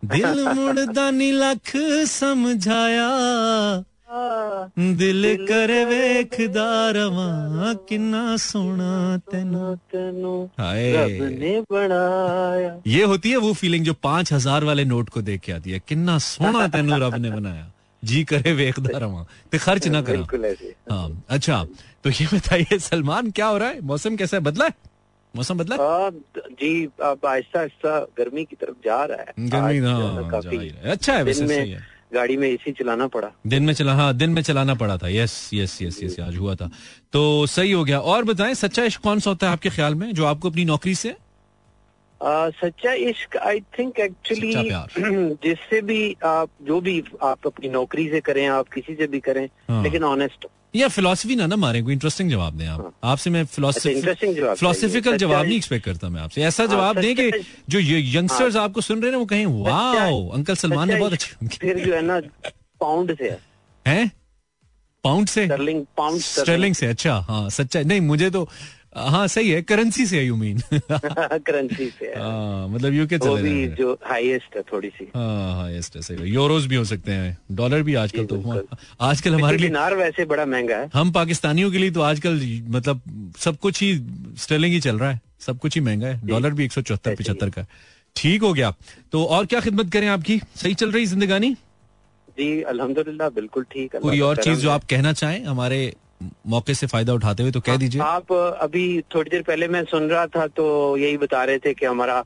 दिल 0.04 0.48
मुड़दा 0.54 1.10
नी 1.10 1.32
लख 1.32 1.76
समझाया। 2.06 3.08
दिल 4.78 5.46
कर 5.48 5.70
वेखदा 5.84 6.90
रवा 6.90 7.72
किन्ना 7.88 8.36
सोना 8.36 9.16
तेनू। 9.30 9.74
तेनू। 9.74 10.50
हाय। 10.58 10.92
रब 10.92 11.38
ने 11.38 11.60
बनाया। 11.72 12.82
ये 12.86 13.04
होती 13.04 13.30
है 13.30 13.36
वो 13.36 13.52
फीलिंग 13.52 13.84
जो 13.84 13.94
पाँच 13.94 14.32
हज़ार 14.32 14.64
वाले 14.64 14.84
नोट 14.84 15.08
को 15.08 15.22
देख 15.22 15.40
के 15.40 15.52
आती 15.52 15.70
है। 15.70 15.80
किन्ना 15.88 16.18
सोना 16.18 16.66
तेनू 16.68 16.96
रब 16.96 17.14
ने 17.14 17.30
बनाया। 17.30 17.70
जी 18.02 18.22
करे 18.24 18.52
वेखदा 18.52 18.98
रवा 18.98 19.26
ते 19.52 19.58
खर्च 19.58 19.88
ना 19.88 20.00
करा। 20.02 20.26
हाँ। 20.90 21.22
अच्छा 21.28 21.64
तो 22.04 22.10
ये 22.10 22.26
बताइए 22.34 22.78
सलमान 22.78 23.30
क्या 23.30 23.46
हो 23.46 23.58
रहा 23.58 23.68
है? 23.68 23.80
मौसम 23.80 24.16
कैसा 24.16 24.36
है? 24.36 24.42
बदला 24.42 24.64
है? 24.64 24.74
मौसम 25.34 25.58
बदला 25.58 25.76
है? 25.76 25.80
हाँ 25.80 26.10
जी 26.60 26.84
अब 27.02 27.26
आहिस्ता 27.26 27.60
आहिस्ता 27.60 27.98
गर्मी 28.18 28.44
की 28.44 28.56
तरफ़ 28.56 28.76
जा 28.84 29.04
रहा 29.04 29.18
है। 29.18 29.48
गर्मी 29.48 29.78
हाँ, 29.78 30.22
जा 30.22 30.28
काफ़ी 30.30 30.56
ही। 30.58 30.68
अच्छा 30.90 31.14
है 31.16 31.22
वैसे 31.22 31.40
दिन 31.40 31.48
सही 31.48 31.58
में 31.58 31.74
है। 31.74 31.86
गाड़ी 32.14 32.36
में 32.36 32.48
एसी 32.48 32.72
चलाना 32.72 33.06
पड़ा। 33.06 33.30
दिन 33.46 33.62
में 33.62 33.72
चला 33.74 33.94
हाँ 33.94 34.12
दिन 34.14 34.30
में 34.30 34.42
चलाना 34.42 34.74
पड़ा 34.74 34.96
था। 34.98 35.08
यस 35.08 35.50
यस 35.54 35.78
यस 35.82 36.02
यस 36.02 36.18
आज 36.20 36.36
हुआ 36.36 36.54
था। 36.54 36.70
तो 37.12 37.46
सही 37.46 37.72
हो 37.72 37.84
गया। 37.84 38.00
और 38.00 38.24
बताएँ 38.24 38.54
सच्चा 38.54 38.84
इश्क 38.84 39.00
कौन 39.00 39.20
सा 39.20 39.30
होता 39.30 39.46
है 39.46 39.52
आपके 39.52 39.70
ख्याल 39.70 39.94
में 39.94 40.12
जो 40.14 40.24
आपको 40.26 40.50
अपनी 40.50 40.64
नौकरी 40.64 40.94
से 40.94 41.10
आ, 41.10 41.14
सच्चा 42.22 42.92
इश्क 42.92 43.36
आई 43.36 43.60
थिंक 43.78 43.98
एक्चुअली 44.00 44.52
जिससे 45.44 45.80
भी 45.82 46.16
आप 46.24 46.50
जो 46.62 46.80
भी 46.80 47.02
आप 47.22 47.46
अपनी 47.46 47.68
नौकरी 47.68 48.08
से 48.08 48.20
करें 48.20 48.46
आप 48.46 48.68
किसी 48.68 48.94
से 48.94 49.06
भी 49.06 49.20
करें 49.20 49.48
हाँ। 49.68 49.82
लेकिन 49.82 50.04
ऑनेस्ट 50.04 50.46
या 50.76 50.88
फिलोसफी 50.88 51.36
ना 51.36 51.46
ना 51.46 51.56
मारे 51.56 51.80
कोई 51.82 51.92
इंटरेस्टिंग 51.92 52.30
जवाब 52.30 52.58
दें 52.58 52.66
आप। 52.66 52.92
आपसे 53.04 53.30
मैं 53.30 53.42
अच्छा, 53.42 54.32
जवाब 54.32 54.54
फिलोसफिकल 54.56 55.16
जवाब 55.16 55.46
नहीं 55.46 55.56
एक्सपेक्ट 55.56 55.84
करता 55.84 56.08
मैं 56.08 56.20
आपसे। 56.20 56.42
ऐसा 56.42 56.62
हाँ, 56.62 56.70
जवाब 56.70 57.00
दें 57.00 57.14
कि 57.16 57.30
जो 57.68 57.78
यंगस्टर्स 57.80 58.56
आपको 58.56 58.80
सुन 58.80 59.02
रहे 59.02 59.10
हैं 59.10 59.18
वो 59.18 59.24
कहें 59.24 59.46
वाओ 59.46 60.28
अंकल 60.28 60.54
सलमान 60.54 60.88
ने 60.88 60.96
बहुत 60.96 61.12
अच्छा 61.12 61.46
फिर 61.46 61.84
जो 61.86 61.94
है 61.94 62.02
ना 62.02 62.20
पाउंड 62.80 63.16
से 63.18 63.36
है। 63.86 64.10
पाउंड 65.04 65.28
से? 65.28 65.44
स्टर्लिंग 65.44 65.84
पाउंड 65.96 66.20
स्टर्लिंग 66.20 66.74
से 66.74 66.86
अच्छा 66.86 67.14
हाँ 67.28 67.48
सच्चा 67.50 67.82
नहीं 67.82 68.00
मुझे 68.00 68.30
तो 68.30 68.48
हाँ 68.96 69.26
सही 69.28 69.50
है 69.50 69.62
करेंसी 69.62 70.06
से 70.06 70.22
यू 70.22 70.36
मीन 70.36 70.60
करेंसी 70.72 71.86
से 71.98 72.06
है। 72.06 72.68
मतलब 72.74 72.92
यूके 72.92 73.18
चले 73.18 73.42
भी 73.42 73.66
जो 73.68 73.92
हाईएस्ट 74.04 74.56
है 74.56 74.62
थोड़ी 74.62 74.88
सी। 74.88 75.04
हाँ 75.16 75.54
हाँ 75.54 75.70
yes, 75.72 76.02
सही 76.02 76.16
है 76.16 76.28
यूरोज 76.28 76.66
भी 76.66 76.76
हो 76.76 76.84
सकते 76.84 77.12
हैं। 77.12 77.36
डॉलर 77.52 77.82
भी 77.82 77.94
आजकल 77.94 78.26
तो 78.26 78.66
आजकल 79.00 79.34
हमारे 79.34 79.56
लिए 79.56 79.68
दिनार 79.68 79.94
वैसे 79.94 80.24
बड़ा 80.24 80.46
महँगा 80.46 80.76
है। 80.76 80.90
हम 80.94 81.12
पाकिस्तानियों 81.12 81.70
के 81.70 81.78
लिए 81.78 81.90
तो 81.90 82.00
आजकल 82.00 82.40
मतलब 82.68 83.32
सब 83.38 83.58
कुछ 83.58 83.82
ही 83.82 83.94
स्टर्लिंग 84.38 84.74
ही 84.74 84.80
चल 84.80 84.98
रहा 84.98 85.10
है। 85.10 85.20
सब 85.40 85.58
कुछ 85.58 85.74
ही 85.74 85.80
महँगा 85.80 86.06
है। 86.06 86.20
डॉलर 86.26 86.50
भी 86.50 86.64
एक 86.64 86.72
सौ 86.72 86.82
चौहत्तर 86.82 87.14
पिछहत्तर 87.14 87.50
का। 87.50 87.66
ठीक 88.16 88.42
हो 88.42 88.52
गया। 88.52 88.74
तो 89.12 89.24
और 89.24 89.46
क्या 89.46 89.60
खिदमत 89.60 89.92
करें 89.92 90.08
आपकी? 90.08 90.40
सही 90.56 90.74
चल 90.74 90.92
रही 90.92 91.06
जिंदगानी? 91.06 91.54
जी 92.38 92.62
अल्हम्दुलिल्लाह 92.62 93.28
बिल्कुल 93.28 93.64
ठीक 93.72 93.96
कोई 93.96 94.20
और 94.20 94.36
चीज़ 94.36 94.60
जो 94.60 94.70
आप 94.70 94.84
कहना 94.84 95.12
चाहें? 95.12 95.44
हमारे 95.44 95.94
मौके 96.46 96.74
से 96.74 96.86
फ़ायदा 96.86 97.12
उठाते 97.14 97.42
हुए 97.42 97.52
तो 97.52 97.60
कह 97.60 97.76
दीजिए। 97.76 98.02
आप 98.02 98.32
अभी 98.32 98.84
थोड़ी 99.14 99.30
देर 99.30 99.42
पहले 99.42 99.68
मैं 99.68 99.84
सुन 99.84 100.08
रहा 100.10 100.26
था 100.26 100.46
तो 100.46 100.96
यही 100.96 101.16
बता 101.18 101.44
रहे 101.44 101.58
थे 101.58 101.74
कि 101.74 101.86
हमारा 101.86 102.20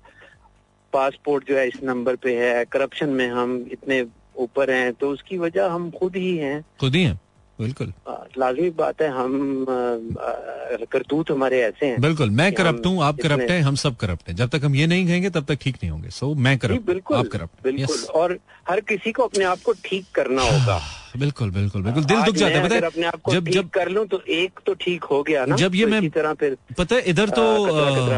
पासपोर्ट 0.92 1.48
जो 1.48 1.56
है 1.56 1.66
इस 1.68 1.82
नंबर 1.84 2.16
पे 2.16 2.36
है 2.38 2.64
करप्शन 2.72 3.08
में 3.10 3.28
हम 3.30 3.56
इतने 3.72 4.04
ऊपर 4.38 4.70
हैं 4.70 4.92
तो 4.92 5.10
उसकी 5.10 5.38
वजह 5.38 5.70
हम 5.70 5.90
खुद 5.90 6.16
ही 6.16 6.36
हैं। 6.36 6.60
खुद 6.80 6.94
ही 6.94 7.02
हैं? 7.02 7.18
बिल्कुल। 7.58 7.92
लाजमी 8.38 8.70
बात 8.78 9.02
है 9.02 9.08
हम 9.10 9.64
करतूत 10.92 11.30
हमारे 11.30 11.60
ऐसे 11.62 11.86
हैं 11.86 12.00
बिल्कुल 12.00 12.30
मैं 12.32 12.52
करप्ट 12.52 12.86
हूँ 12.86 13.02
आप 13.04 13.20
करप्ट 13.22 13.50
हैं 13.50 13.60
हम 13.62 13.74
सब 13.76 13.96
करप्ट 13.96 14.28
हैं। 14.28 14.34
जब 14.36 14.48
तक 14.48 14.64
हम 14.64 14.74
ये 14.74 14.86
नहीं 14.86 15.06
कहेंगे 15.06 15.30
तब 15.30 15.44
तक 15.44 15.58
ठीक 15.62 15.76
नहीं 15.76 15.90
होंगे। 15.90 16.10
सो 16.10 16.34
मैं 16.36 16.56
करप्ट 16.58 16.86
बिल्कुल 16.86 17.16
आप 17.16 17.26
करप्ट 17.32 17.62
बिल्कुल। 17.64 18.04
और 18.14 18.38
हर 18.70 18.80
किसी 18.90 19.12
को 19.12 19.22
अपने 19.22 19.44
आप 19.44 19.58
को 19.64 19.72
ठीक 19.84 20.06
करना 20.14 20.42
होगा। 20.42 20.80
बिल्कुल 21.14 21.50
बिल्कुल 21.50 21.82
बिल्कुल। 21.82 22.04
दिल 22.04 22.22
दुख 22.22 22.34
जाता 22.34 22.58
है 22.58 22.64
पता 22.64 22.74
है 22.74 22.80
अपने 22.82 23.06
आप 23.06 23.20
को 23.22 23.32
जब 23.32 23.48
जब 23.48 23.68
कर 23.68 23.88
लूँ 23.88 24.06
तो 24.06 24.20
एक 24.28 24.60
तो 24.66 24.74
ठीक 24.74 25.04
हो 25.04 25.22
गया 25.22 25.44
ना 25.46 25.56
जब 25.56 25.74
ये 25.74 25.84
तो 25.84 25.90
मैं- 25.90 26.12
तरह 26.14 26.34
फिर 26.34 26.56
पता 26.78 26.94
है 26.96 27.02
इधर 27.02 27.28
तो 27.30 27.44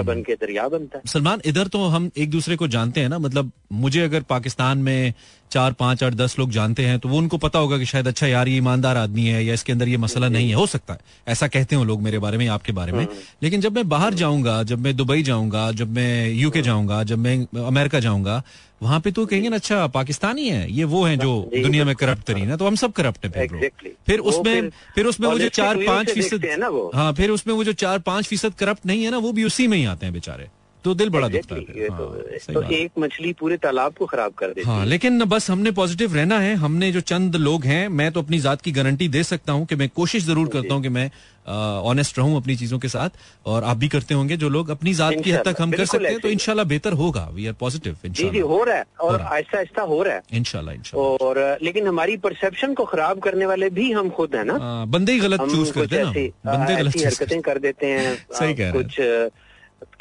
बन 0.03 0.23
के 0.23 0.35
दरिया 0.35 0.69
बनता 0.69 0.99
है। 0.99 1.03
सलमान 1.07 1.41
इधर 1.45 1.67
तो 1.69 1.85
हम 1.87 2.11
एक 2.17 2.31
दूसरे 2.31 2.57
को 2.57 2.69
जानते 2.69 3.01
हैं 3.01 3.09
ना 3.09 3.19
मतलब 3.19 3.51
मुझे 3.73 4.01
अगर 4.01 4.23
पाकिस्तान 4.29 4.79
में 4.79 5.13
चार 5.51 5.73
पाँच 5.73 6.03
आठ 6.05 6.15
दस 6.15 6.39
लोग 6.39 6.51
जानते 6.51 6.85
हैं 6.85 6.99
तो 6.99 7.09
वो 7.09 7.19
उनको 7.19 7.39
पता 7.39 7.59
होगा 7.59 7.79
कि 7.79 7.87
शायद 7.87 8.09
अच्छा 8.09 8.27
यार 8.27 8.49
ये 8.49 8.57
ईमानदार 8.57 8.97
आदमी 8.97 9.27
है 9.27 9.45
या 9.45 9.55
इसके 9.55 9.73
अंदर 9.73 9.89
ये 9.89 9.97
मसला 9.97 10.29
नहीं 10.29 10.49
है। 10.49 10.55
हो 10.55 10.67
सकता 10.67 10.95
है। 10.95 11.01
ऐसा 11.29 11.49
कहते 11.49 11.77
हो 11.77 11.85
लोग 11.85 12.03
मेरे 12.03 12.19
बारे 12.19 12.39
में 12.39 12.47
आपके 12.49 12.73
बारे 12.73 12.93
में। 12.93 13.07
लेकिन 13.43 13.61
जब 13.61 13.75
मैं 13.75 13.89
बाहर 13.89 14.15
जाऊँगा 14.15 14.63
जब 14.63 14.79
मैं 14.79 14.97
दुबई 14.97 15.23
जाऊँगा 15.23 15.71
जब 15.73 15.91
मैं 15.91 16.29
यूके 16.31 16.63
जाऊँगा 16.63 17.03
जब 17.03 17.19
मैं 17.19 17.65
अमेरिका 17.67 18.01
जाऊँगा 18.01 18.43
वहाँ 18.83 19.01
पे 19.01 19.11
तो 19.11 19.25
कहेंगे 19.27 19.49
ना 19.49 19.57
अच्छा 19.57 19.87
पाकिस्तानी 19.87 20.49
है 20.49 20.73
ये 20.73 20.85
वो 20.85 21.05
है 21.05 21.17
जो 21.17 21.33
दुनिया 21.55 21.85
में 21.85 21.95
करप्ट 21.97 22.23
तरीन 22.23 22.51
है 22.51 22.57
तो 22.57 22.67
हम 22.67 22.75
सब 22.77 22.93
करप्ट 22.93 23.25
है 23.25 23.31
फिर। 23.33 23.47
Exactly. 23.47 23.91
फिर 24.07 24.19
उसमें 24.21 24.71
फिर 24.95 25.07
उसमें 25.07 25.29
वो 25.29 25.39
जो 25.39 25.49
चार 25.49 25.77
पाँच 25.77 26.11
फ़ीसद। 26.11 26.91
हाँ 26.95 27.13
फिर 27.13 27.31
उसमें 27.31 27.55
वो 27.55 27.65
जो 27.65 27.73
चार 27.73 27.99
पाँच 27.99 28.27
फ़ीसद 28.27 28.55
करप्ट 28.55 28.87
नहीं 28.87 29.05
है 29.05 29.11
ना 29.11 29.19
वो 29.19 29.33
भी 29.33 29.45
उसी 29.45 29.67
में 29.67 29.79
ही 29.79 29.85
आते 29.85 30.07
हैं 30.07 30.13
बेचारे। 30.13 30.49
तो 30.87 30.95
दिल 30.95 31.11
बड़ा 31.11 31.29
दुखता 31.29 31.55
है। 31.55 31.61
ये 31.77 31.89
हाँ, 31.89 31.99
तो, 31.99 32.53
तो 32.53 32.63
एक 32.73 32.91
मछली 32.99 33.33
पूरे 33.35 33.57
तालाब 33.59 33.95
को 33.95 34.07
खराब 34.07 34.33
कर 34.35 34.49
देती 34.49 34.69
हाँ 34.69 34.81
है। 34.81 34.87
लेकिन 34.87 35.25
बस 35.27 35.51
हमने 35.51 35.71
पॉजिटिव 35.75 36.15
रहना 36.15 36.39
है। 36.41 36.55
हमने 36.57 36.93
जो 36.93 37.01
चंद 37.03 37.37
लोग 37.39 37.65
हैं 37.67 37.89
मैं 37.91 38.11
तो 38.13 38.23
अपनी 38.23 38.39
जात 38.41 38.61
की 38.61 38.73
गारंटी 38.73 39.09
दे 39.11 39.23
सकता 39.25 39.53
हूँ 39.53 39.67
कि 39.67 39.77
मैं 39.77 39.89
कोशिश 39.97 40.25
ज़रूर 40.25 40.49
करता 40.49 40.75
हूँ 40.75 40.83
कि 40.83 40.89
मैं 40.91 41.11
ऑनेस्ट 41.47 42.19
रहूँ 42.19 42.37
अपनी 42.37 42.55
चीज़ों 42.57 42.79
के 42.79 42.89
साथ 42.89 43.11
और 43.47 43.65
आप 43.65 43.77
भी 43.77 43.89
करते 43.89 44.15
होंगे। 44.15 44.37
जो 44.37 44.49
लोग 44.49 44.71
अपनी 44.71 44.95
जात 44.95 45.15
की 45.25 45.31
हद 45.31 45.45
तक 45.45 45.61
हम 45.61 45.71
कर 45.73 45.85
सकते 45.87 46.09
हैं 46.09 46.21
तो 46.21 46.29
इनशाला 46.29 46.65
बेहतर 46.67 46.93
होगा। 46.95 47.29
वी 47.33 47.47
आर 47.47 47.53
पॉजिटिव 47.61 47.97
हो 48.45 48.63
रहा 48.65 48.77
है 48.77 48.85
और। 49.01 49.21
आहिस्ता 49.21 49.59
आहिस्ता 49.59 49.83
हो 49.85 50.03
रहा 50.03 50.15
है। 50.15 50.23
इनशाला 50.33 50.73
इनशाला 50.73 51.03
और 51.27 51.59
लेकिन 51.63 51.87
हमारी 51.87 52.17
परसेप्शन 52.19 52.75
को 52.75 52.85
खराब 52.85 53.21
करने 53.21 53.47
वाले 53.47 53.71
भी 53.71 53.91
हम 53.93 54.11
खुद 54.11 54.35
है 54.37 54.45
ना। 54.45 54.59
हाँ, 54.59 54.87
बंदे 54.89 55.13
ही 55.13 55.21
गलत 55.21 55.41
चूज़ 55.43 55.73
करते 55.73 55.97
हैं 55.97 56.29
बंदे 56.47 56.77
गलत 56.77 56.97
हरकतें 56.99 57.41
कर 57.43 57.59
देते 57.61 57.87
हैं 57.87 58.15
सही 58.33 58.55
कह 58.55 58.71
रहे 58.71 58.73
हैं। 58.73 58.73
कुछ 58.75 59.01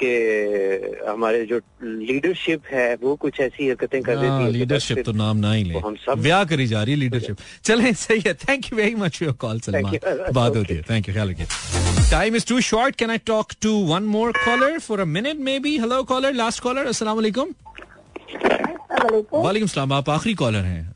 के 0.03 0.09
हमारे 1.07 1.45
जो 1.45 1.59
लीडरशिप 1.83 2.61
है 2.71 2.95
वो 2.95 3.15
कुछ 3.15 3.39
ऐसी 3.39 3.67
हरकतें 3.69 4.01
कर 4.01 4.15
देती 4.15 4.43
है 4.43 4.49
लीडरशिप 4.51 4.95
फिर 4.97 5.05
तो 5.05 5.11
नाम 5.11 5.37
ना 5.37 5.51
ही 5.53 5.63
ले। 5.63 5.79
हम 5.79 5.95
सब- 5.95 6.17
ब्याह 6.17 6.43
करी 6.43 6.67
जा 6.67 6.83
रही 6.83 6.93
है 6.93 6.99
लीडरशिप 6.99 7.37
चलें 7.63 7.93
सही 7.93 8.23
है। 8.27 8.33
Thank 8.33 8.65
you 8.65 8.77
very 8.77 8.95
much 8.95 9.17
for 9.17 9.25
your 9.27 9.35
call 9.35 9.59
Salman 9.59 9.97
बात 10.33 10.55
होती 10.55 10.75
है। 10.75 10.81
थैंक 10.81 11.09
यू 11.09 11.13
ख्याल 11.15 11.29
रखिए। 11.29 11.45
Time 12.11 12.35
is 12.35 12.47
too 12.47 12.59
short 12.61 12.95
can 12.95 13.09
I 13.09 13.17
talk 13.25 13.53
to 13.61 13.73
one 13.85 14.03
more 14.03 14.31
caller 14.31 14.79
for 14.79 14.99
a 14.99 15.05
minute 15.05 15.39
maybe 15.59 15.77
hello 15.77 16.03
caller 16.03 16.33
last 16.33 16.63
caller 16.63 16.85
अस्सलाम 16.85 17.15
वालेकुम 17.15 17.53
अस्सलाम 18.33 19.43
वालेकुम 19.43 19.67
सलाम 19.67 19.93
आप 19.93 20.09
आखिरी 20.09 20.33
कॉलर 20.35 20.65
हैं। 20.65 20.95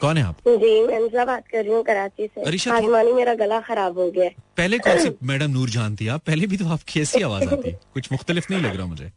कौन 0.00 0.16
है 0.16 0.22
आप? 0.24 0.36
जी 0.48 0.86
मैं 0.86 1.26
बात 1.26 1.44
कर 1.52 1.62
रही 1.64 1.72
हूँ 1.72 1.82
कराची 1.84 2.26
से। 2.26 2.42
अरीशा, 2.42 2.74
आज 2.74 2.84
मानी 2.84 3.12
मेरा 3.12 3.34
गला 3.34 3.60
खराब 3.60 3.98
हो 3.98 4.10
गया 4.10 4.24
है। 4.24 4.41
पहले 4.56 4.78
कौन 4.78 4.98
सी 4.98 5.10
मैडम 5.22 5.50
नूर 5.50 5.70
जान 5.70 5.96
थी 5.96 6.08
आप? 6.08 6.22
पहले 6.26 6.46
भी 6.46 6.56
तो 6.56 6.68
आपकी 6.68 7.00
ऐसी 7.00 7.22
आवाज़ 7.22 7.44
आती 7.44 7.70
है। 7.70 7.78
कुछ 7.94 8.08
मुख्तलिफ़ 8.12 8.46
नहीं 8.50 8.62
लग 8.62 8.76
रहा 8.76 8.86
मुझे। 8.86 9.08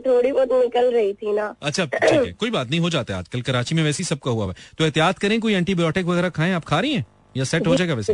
थोड़ी 0.00 0.32
बहुत 0.32 0.52
निकल 0.52 0.92
रही 0.92 1.12
थी 1.12 1.32
ना। 1.32 1.54
अच्छा 1.62 1.84
ठीक 1.84 2.12
है 2.12 2.32
कोई 2.32 2.50
बात 2.50 2.70
नहीं 2.70 2.80
हो 2.80 2.90
जाता 2.90 3.14
है 3.14 3.18
आजकल। 3.18 3.40
कराची 3.42 3.74
में 3.74 3.82
वैसे 3.82 4.02
ही 4.02 4.04
सबका 4.04 4.30
हुआ 4.30 4.46
है। 4.46 4.54
तो 4.78 4.84
एहतियात 4.84 5.18
करें 5.18 5.38
कोई 5.40 5.54
एंटीबायोटिक 5.54 6.06
वगैरह 6.06 6.28
खाएँ? 6.30 6.52
आप 6.52 6.64
खा 6.64 6.80
रही 6.80 6.94
हैं? 6.94 7.04
या 7.36 7.44
सेट 7.44 7.66
हो 7.66 7.76
जाएगा 7.76 7.94
वैसे? 7.94 8.12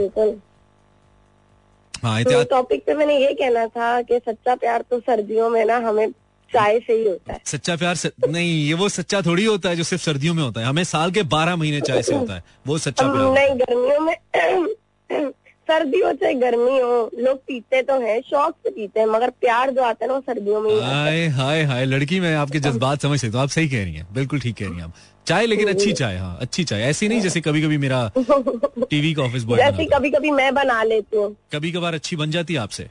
हाँ 1.98 2.12
तो 2.24 2.30
एहतियात 2.30 2.46
टॉपिक 2.50 2.84
पे 2.86 2.94
मैंने 2.94 3.16
ये 3.18 3.32
कहना 3.34 3.66
था 3.68 4.00
कि 4.02 4.18
सच्चा 4.18 4.54
प्यार 4.54 4.84
तो 4.90 5.00
सर्दियों 5.00 5.48
में 5.50 5.64
ना 5.64 5.76
हमें 5.88 6.10
चाय 6.50 6.78
से 6.80 6.92
ही 6.92 7.08
होता 7.08 7.32
है। 7.32 7.40
सच्चा 7.46 7.76
प्यार 7.76 7.94
स... 7.94 8.06
नहीं 8.28 8.52
ये 8.66 8.74
वो 8.74 8.88
सच्चा 8.88 9.20
थोड़ी 9.22 9.44
होता 9.44 9.68
है 9.68 9.76
जो 9.76 9.82
सिर्फ़ 9.82 10.02
सर्दियों 10.04 10.34
में 10.34 10.42
होता 10.42 10.60
है। 10.60 10.66
हमें 10.66 10.84
साल 10.84 11.10
के 11.10 11.22
बारह 11.34 11.56
महीने 11.56 11.80
चाय 11.80 12.02
से 12.02 12.14
होता 12.14 12.34
है। 12.34 12.44
वो 12.66 12.78
सच्चा 12.78 13.06
प्यार 13.06 13.34
नहीं 13.34 13.54
गर्मियों 13.56 14.00
में 14.00 14.16
सर्दी 15.70 16.00
हो 16.00 16.12
चाहे 16.12 16.34
गर्मी 16.34 16.78
हो 16.78 17.10
लोग 17.18 17.38
पीते 17.38 17.82
तो 17.82 18.00
हैं 18.00 18.20
शौक 18.30 18.54
से 18.54 18.70
पीते 18.70 19.00
हैं 19.00 19.06
मगर 19.06 19.30
प्यार 19.40 19.70
जो 19.70 19.82
आता 19.82 20.04
है 20.04 20.08
ना 20.08 20.14
वो 20.14 20.20
सर्दियों 20.20 20.60
में 20.60 20.70
ही 20.70 20.76
है। 20.80 20.94
हाय 20.94 21.26
हाय 21.26 21.62
हाय 21.62 21.84
लड़की 21.84 22.20
मैं 22.20 22.34
आपके 22.36 22.60
जज्बात 22.60 23.02
समझ 23.02 23.20
सकता 23.20 23.38
हूँ 23.38 23.42
आप 23.42 23.50
सही 23.50 23.68
कह 23.68 23.82
रही 23.84 23.94
हैं 23.94 24.06
बिल्कुल 24.14 24.40
ठीक 24.40 24.56
कह 24.56 24.66
रही 24.66 24.76
हैं 24.76 24.84
आप। 24.84 24.92
चाय 25.26 25.46
लेकिन 25.46 25.68
अच्छी 25.68 25.92
चाय 25.92 26.16
हाँ 26.16 26.36
अच्छी 26.40 26.64
चाय 26.64 26.82
ऐसी 26.82 27.08
नहीं 27.08 27.20
जैसे 27.20 27.40
कभी 27.40 27.62
कभी 27.62 27.78
मेरा 27.78 28.10
टीवी 28.18 29.14
का 29.14 29.22
ऑफ़िस 29.22 29.44
बॉय 29.44 29.58
जैसे 29.58 29.84
कभी 29.84 30.10
कभी 30.10 30.30
मैं 30.30 30.54
बना 30.54 30.82
लेती 30.82 31.16
हूँ। 31.16 31.36
कभी 31.52 31.72
कभार 31.72 31.94
अच्छी 31.94 32.16
बन 32.16 32.30
जाती 32.30 32.54
है 32.54 32.60
आपसे? 32.60 32.88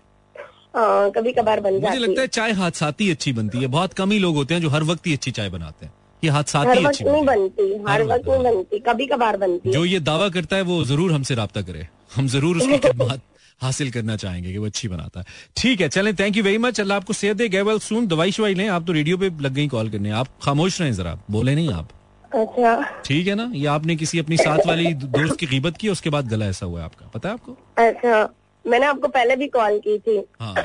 हाँ 0.76 1.12
कभी 1.12 1.32
कभार 1.32 1.60
बन 1.60 1.74
मुझे 1.74 1.98
लगता 1.98 2.12
है। 2.12 2.22
है 2.22 2.28
चाय 2.28 2.52
हादसाती 2.52 3.04
ही 3.04 3.12
अच्छी 3.12 3.34
बनती 3.34 3.58
है 3.58 3.68
बहुत 3.68 3.94
कम 3.94 4.12
ही 4.12 4.20
लोग 4.20 4.36
होते 4.36 4.54
हैं 4.54 4.62
जो 4.62 4.70
हर 4.70 4.84
वक्त 4.84 5.08
ही 5.08 5.14
अच्छी 5.14 5.32
चाय 5.32 5.50
बनाते 5.50 5.86
हैं 5.86 5.94
ये 6.24 6.30
हादसाती 6.30 6.70
हर 6.70 6.78
ही 6.78 6.86
अच्छी 6.86 7.04
बनती 7.04 7.72
है। 7.72 7.84
हर 7.88 8.04
वक्त 8.04 8.28
नहीं 8.28 8.44
बनती 8.44 8.80
कभी 8.80 9.06
कभार 9.06 9.38
बनती 9.38 9.72
जो 9.72 9.86
ये 9.86 10.00
दावा 10.00 10.30
करता 10.30 10.56
है 10.56 10.62
वो 10.62 10.84
ज़रूर 10.84 11.12
हमसे 11.12 11.36
रहा 11.36 11.46
करे। 11.46 11.88
हम 12.16 12.28
ज़रूर 12.28 12.57
उसकी 12.57 12.78
खिदमत 12.88 13.22
हासिल 13.62 13.91
करना 13.91 14.16
चाहेंगे 14.16 14.51
कि 14.51 14.57
वो 14.57 14.66
अच्छी 14.66 14.88
बनाता 14.88 15.20
है। 15.20 15.26
ठीक 15.57 15.82
है 15.82 15.88
चलें 15.89 16.16
थैंक 16.16 16.38
यू 16.38 16.43
वेरी 16.43 16.57
मच 16.57 16.80
अल्लाह 16.80 16.97
आपको 16.97 17.14
सेहत 17.14 17.38
दे 17.38 17.47
गए 17.49 17.62
वेल 17.62 17.80
सुन 17.80 18.07
दवाई 18.07 18.32
शवाई 18.32 18.53
लें। 18.53 18.68
आप 18.70 18.86
तो 18.88 18.93
रेडियो 18.93 19.18
पे 19.18 19.30
लग 19.41 19.53
गई 19.53 19.68
कॉल 19.68 19.89
करने। 19.89 20.12
आप 20.12 20.28
खामोश 20.43 20.82
रहें 20.82 20.93
जरा। 20.93 21.18
बोले 21.32 21.55
नहीं 21.55 21.74
आप। 21.74 21.89
अच्छा। 22.34 23.01
ठीक 23.05 23.28
है 23.28 23.36
ना? 23.36 23.51
ये 23.53 23.66
आपने 23.68 23.95
किसी 23.95 24.20
अपनी 24.20 24.38
साथ 24.38 24.68
वाली 24.68 24.93
दोस्त 24.93 25.39
की 25.39 25.45
कीमत 25.45 25.78
की 25.78 25.89
उसके 25.89 26.10
बाद 26.10 26.28
गला 26.30 26.45
ऐसा 26.45 26.66
हुआ 26.66 26.80
है 26.80 26.86
आपका। 26.86 27.10
पता 27.14 27.30
है 27.30 27.34
आपको? 27.34 27.57
अच्छा। 27.78 28.28
मैंने 28.66 28.86
आपको 28.86 29.07
पहले 29.07 29.36
भी 29.36 29.47
कॉल 29.47 29.80
की 29.88 29.97
थी। 29.97 30.18
हाँ। 30.41 30.55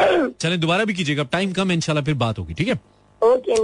चलें 0.41 0.61
दोबारा 0.61 0.85
भी 0.85 0.95
कीजिएगा। 0.95 1.25
टाइम 1.33 1.53
कम 1.53 1.73
इंशाल्लाह 1.73 2.05
फिर 2.05 2.15
बात 2.15 2.39
होगी 2.39 2.55
ठीक 2.55 2.69
है? 2.69 2.81
Okay. 3.23 3.57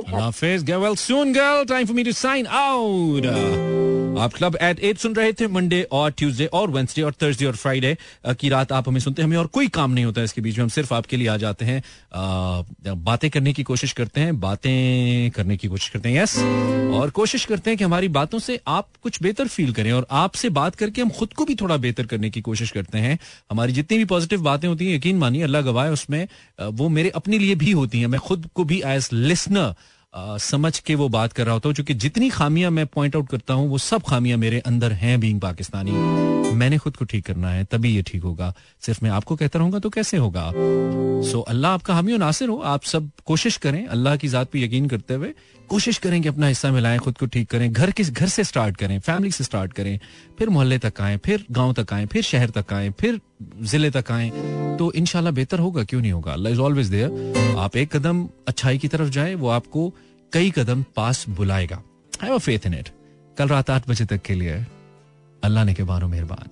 Get 0.64 0.81
well 0.81 0.97
soon, 0.97 1.33
girl. 1.33 1.64
Time 1.66 1.87
for 1.87 1.99
me 2.01 2.05
to 2.05 2.16
sign 2.24 2.47
out. 2.64 3.89
आप 4.19 4.33
क्लब 4.35 4.57
एट 4.63 4.81
एट 4.81 4.99
सुन 4.99 5.15
रहे 5.15 5.33
थे 5.33 5.47
मंडे 5.49 5.83
और 5.93 6.11
ट्यूसडे 6.11 6.47
और 6.47 6.71
वेंसडे 6.71 7.03
और 7.03 7.13
थर्सडे 7.23 7.45
और 7.47 7.57
फ्राइडे 7.57 7.97
की 8.41 8.49
रात 8.49 8.73
आप 8.73 8.89
हमें 8.89 9.01
सुनते 9.01 9.23
हैं। 9.23 9.27
हमें 9.29 9.37
और 9.37 9.47
कोई 9.47 9.69
काम 9.69 9.91
नहीं 9.91 10.05
होता 10.05 10.21
है 10.21 10.25
इसके 10.25 10.41
बीच 10.41 10.57
में। 10.59 10.63
हम 10.63 10.69
सिर्फ़ 10.69 10.95
आपके 10.95 11.17
लिए 11.17 11.29
आ 11.29 11.37
जाते 11.37 11.65
हैं। 11.65 11.83
बातें 13.05 13.29
करने 13.31 13.53
की 13.53 13.63
कोशिश 13.63 13.93
करते 13.93 14.21
हैं। 14.21 14.39
बातें 14.41 15.31
करने 15.31 15.57
की 15.57 15.69
कोशिश 15.69 15.89
करते 15.89 16.09
हैं। 16.09 16.23
यस 16.23 16.37
और 16.95 17.11
कोशिश 17.11 17.45
करते 17.45 17.71
हैं 17.71 17.79
कि 17.79 17.85
हमारी 17.85 18.09
बातों 18.09 18.39
से 18.39 18.59
आप 18.69 18.89
कुछ 19.03 19.23
बेहतर 19.23 19.49
फील 19.49 19.73
करें 19.73 19.93
और 19.93 20.07
आपसे 20.11 20.49
बात 20.51 20.75
करके 20.75 21.03
हम 21.03 21.11
खुद 21.11 21.33
को 21.33 21.45
भी 21.45 21.55
थोड़ा 21.55 21.77
बेहतर 21.77 22.07
करने 22.07 22.31
की 22.31 22.41
कोशिश 22.41 22.71
करते 22.71 22.99
हैं। 22.99 23.19
हमारी 23.51 23.73
जितनी 23.73 23.99
भी 23.99 24.05
पॉजिटिव 24.07 24.43
बातें 24.43 24.69
होती 24.69 24.87
हैं, 24.87 24.97
यकीन 24.97 25.19
मानिए, 25.19 25.43
अल्लाह 25.43 25.63
गवाह 25.63 25.89
उसमें 25.91 26.27
वो 26.61 26.89
मेरे 26.89 27.11
अपने 27.15 27.39
लिए 27.39 27.55
भी 27.55 27.71
होती 27.73 28.01
हैं। 28.01 28.07
मैं 28.07 28.21
खुद 28.21 28.49
को 28.55 28.65
भी 28.65 28.83
एज 28.87 29.09
लिसनर 29.13 29.75
समझ 30.15 30.79
के 30.79 30.95
वो 30.95 31.09
बात 31.09 31.33
कर 31.33 31.45
रहा 31.45 31.55
होता 31.55 31.69
हूँ 31.69 31.75
चूँकि 31.75 31.95
जितनी 31.95 32.29
खामियाँ 32.31 32.71
मैं 32.71 32.87
पॉइंट 32.87 33.17
आउट 33.17 33.29
करता 33.29 33.55
हूँ, 33.55 33.69
वो 33.69 33.79
सब 33.79 34.03
खामियाँ 34.03 34.39
मेरे 34.39 34.59
अंदर 34.67 34.93
हैं 34.93 35.19
बींग 35.21 35.41
पाकिस्तानी 35.41 35.93
मैंने 36.53 36.79
खुद 36.79 36.97
को 36.97 37.05
ठीक 37.05 37.25
करना 37.27 37.51
है, 37.51 37.65
तभी 37.65 37.95
ये 37.97 38.03
ठीक 38.03 38.23
होगा। 38.23 38.53
सिर्फ़ 38.83 39.05
मैं 39.05 39.11
आपको 39.11 39.37
कहता 39.37 39.59
रहूँगा 39.59 39.79
तो 39.79 39.91
कैसे 39.91 40.17
होगा? 40.17 40.51
सो 41.31 41.41
अल्लाह 41.41 41.73
आपका 41.73 41.95
हामी 41.95 42.17
नासिर 42.19 42.49
हो। 42.49 42.57
आप 42.57 42.83
सब 42.85 43.11
कोशिश 43.27 43.57
करें 43.57 43.87
अल्लाह 43.87 44.17
की 44.17 44.29
जात 44.29 44.51
पे 44.51 44.65
यकीन 44.65 44.89
करते 44.89 45.15
हुए 45.15 45.33
कोशिश 45.71 45.99
करें 45.99 46.21
कि 46.23 46.29
अपना 46.29 46.47
हिस्सा 46.47 46.71
मिलाएँ, 46.73 46.99
खुद 46.99 47.18
को 47.18 47.27
ठीक 47.27 47.49
करें, 47.51 47.73
घर 47.73 47.91
के 47.91 48.03
घर 48.05 48.29
से 48.29 48.45
स्टार्ट 48.45 48.77
करें 48.77 48.99
फैमिली 49.01 49.31
से 49.31 49.45
स्टार्ट 49.45 49.73
करें, 49.73 49.99
फिर 50.39 50.49
मोहल्ले 50.51 50.79
तक 50.79 51.01
आए, 51.01 51.16
फिर 51.25 51.45
गाँव 51.51 51.73
तक 51.75 51.93
आए, 51.93 52.07
फिर 52.07 52.23
शहर 52.23 52.51
तक 52.51 52.73
आए, 52.73 52.91
फिर 53.01 53.21
ज़िले 53.64 53.91
तक 53.91 54.11
आए 54.11 54.31
तो 54.79 54.91
इनशाला 54.93 55.31
बेहतर 55.31 55.59
होगा, 55.59 55.85
क्यों 55.85 56.01
नहीं 56.01 56.12
होगा? 56.12 56.33
अल्लाह 56.33 56.53
इज़ 56.53 56.61
ऑलवेज 56.61 56.89
देयर 56.89 57.57
आप 57.59 57.77
एक 57.77 57.97
कदम 57.97 58.29
अच्छाई 58.49 58.79
की 58.79 58.89
तरफ़ 58.89 59.09
जाएँ, 59.11 59.35
वो 59.35 59.49
आपको 59.51 59.93
कई 60.33 60.51
कदम 60.57 60.85
पास 60.97 61.25
बुलाएगा। 61.31 61.83
फेथ 62.39 62.66
इन 62.66 62.75
इट 62.75 62.89
कल 63.37 63.49
रात 63.49 63.71
आठ 63.71 63.89
बजे 63.89 64.05
तक 64.07 64.23
के 64.23 64.35
लिए 64.35 64.64
अल्लाह 65.43 65.64
ने 65.64 65.75
के 65.75 65.83
बारो 65.85 66.09
मेहरबान। 66.09 66.49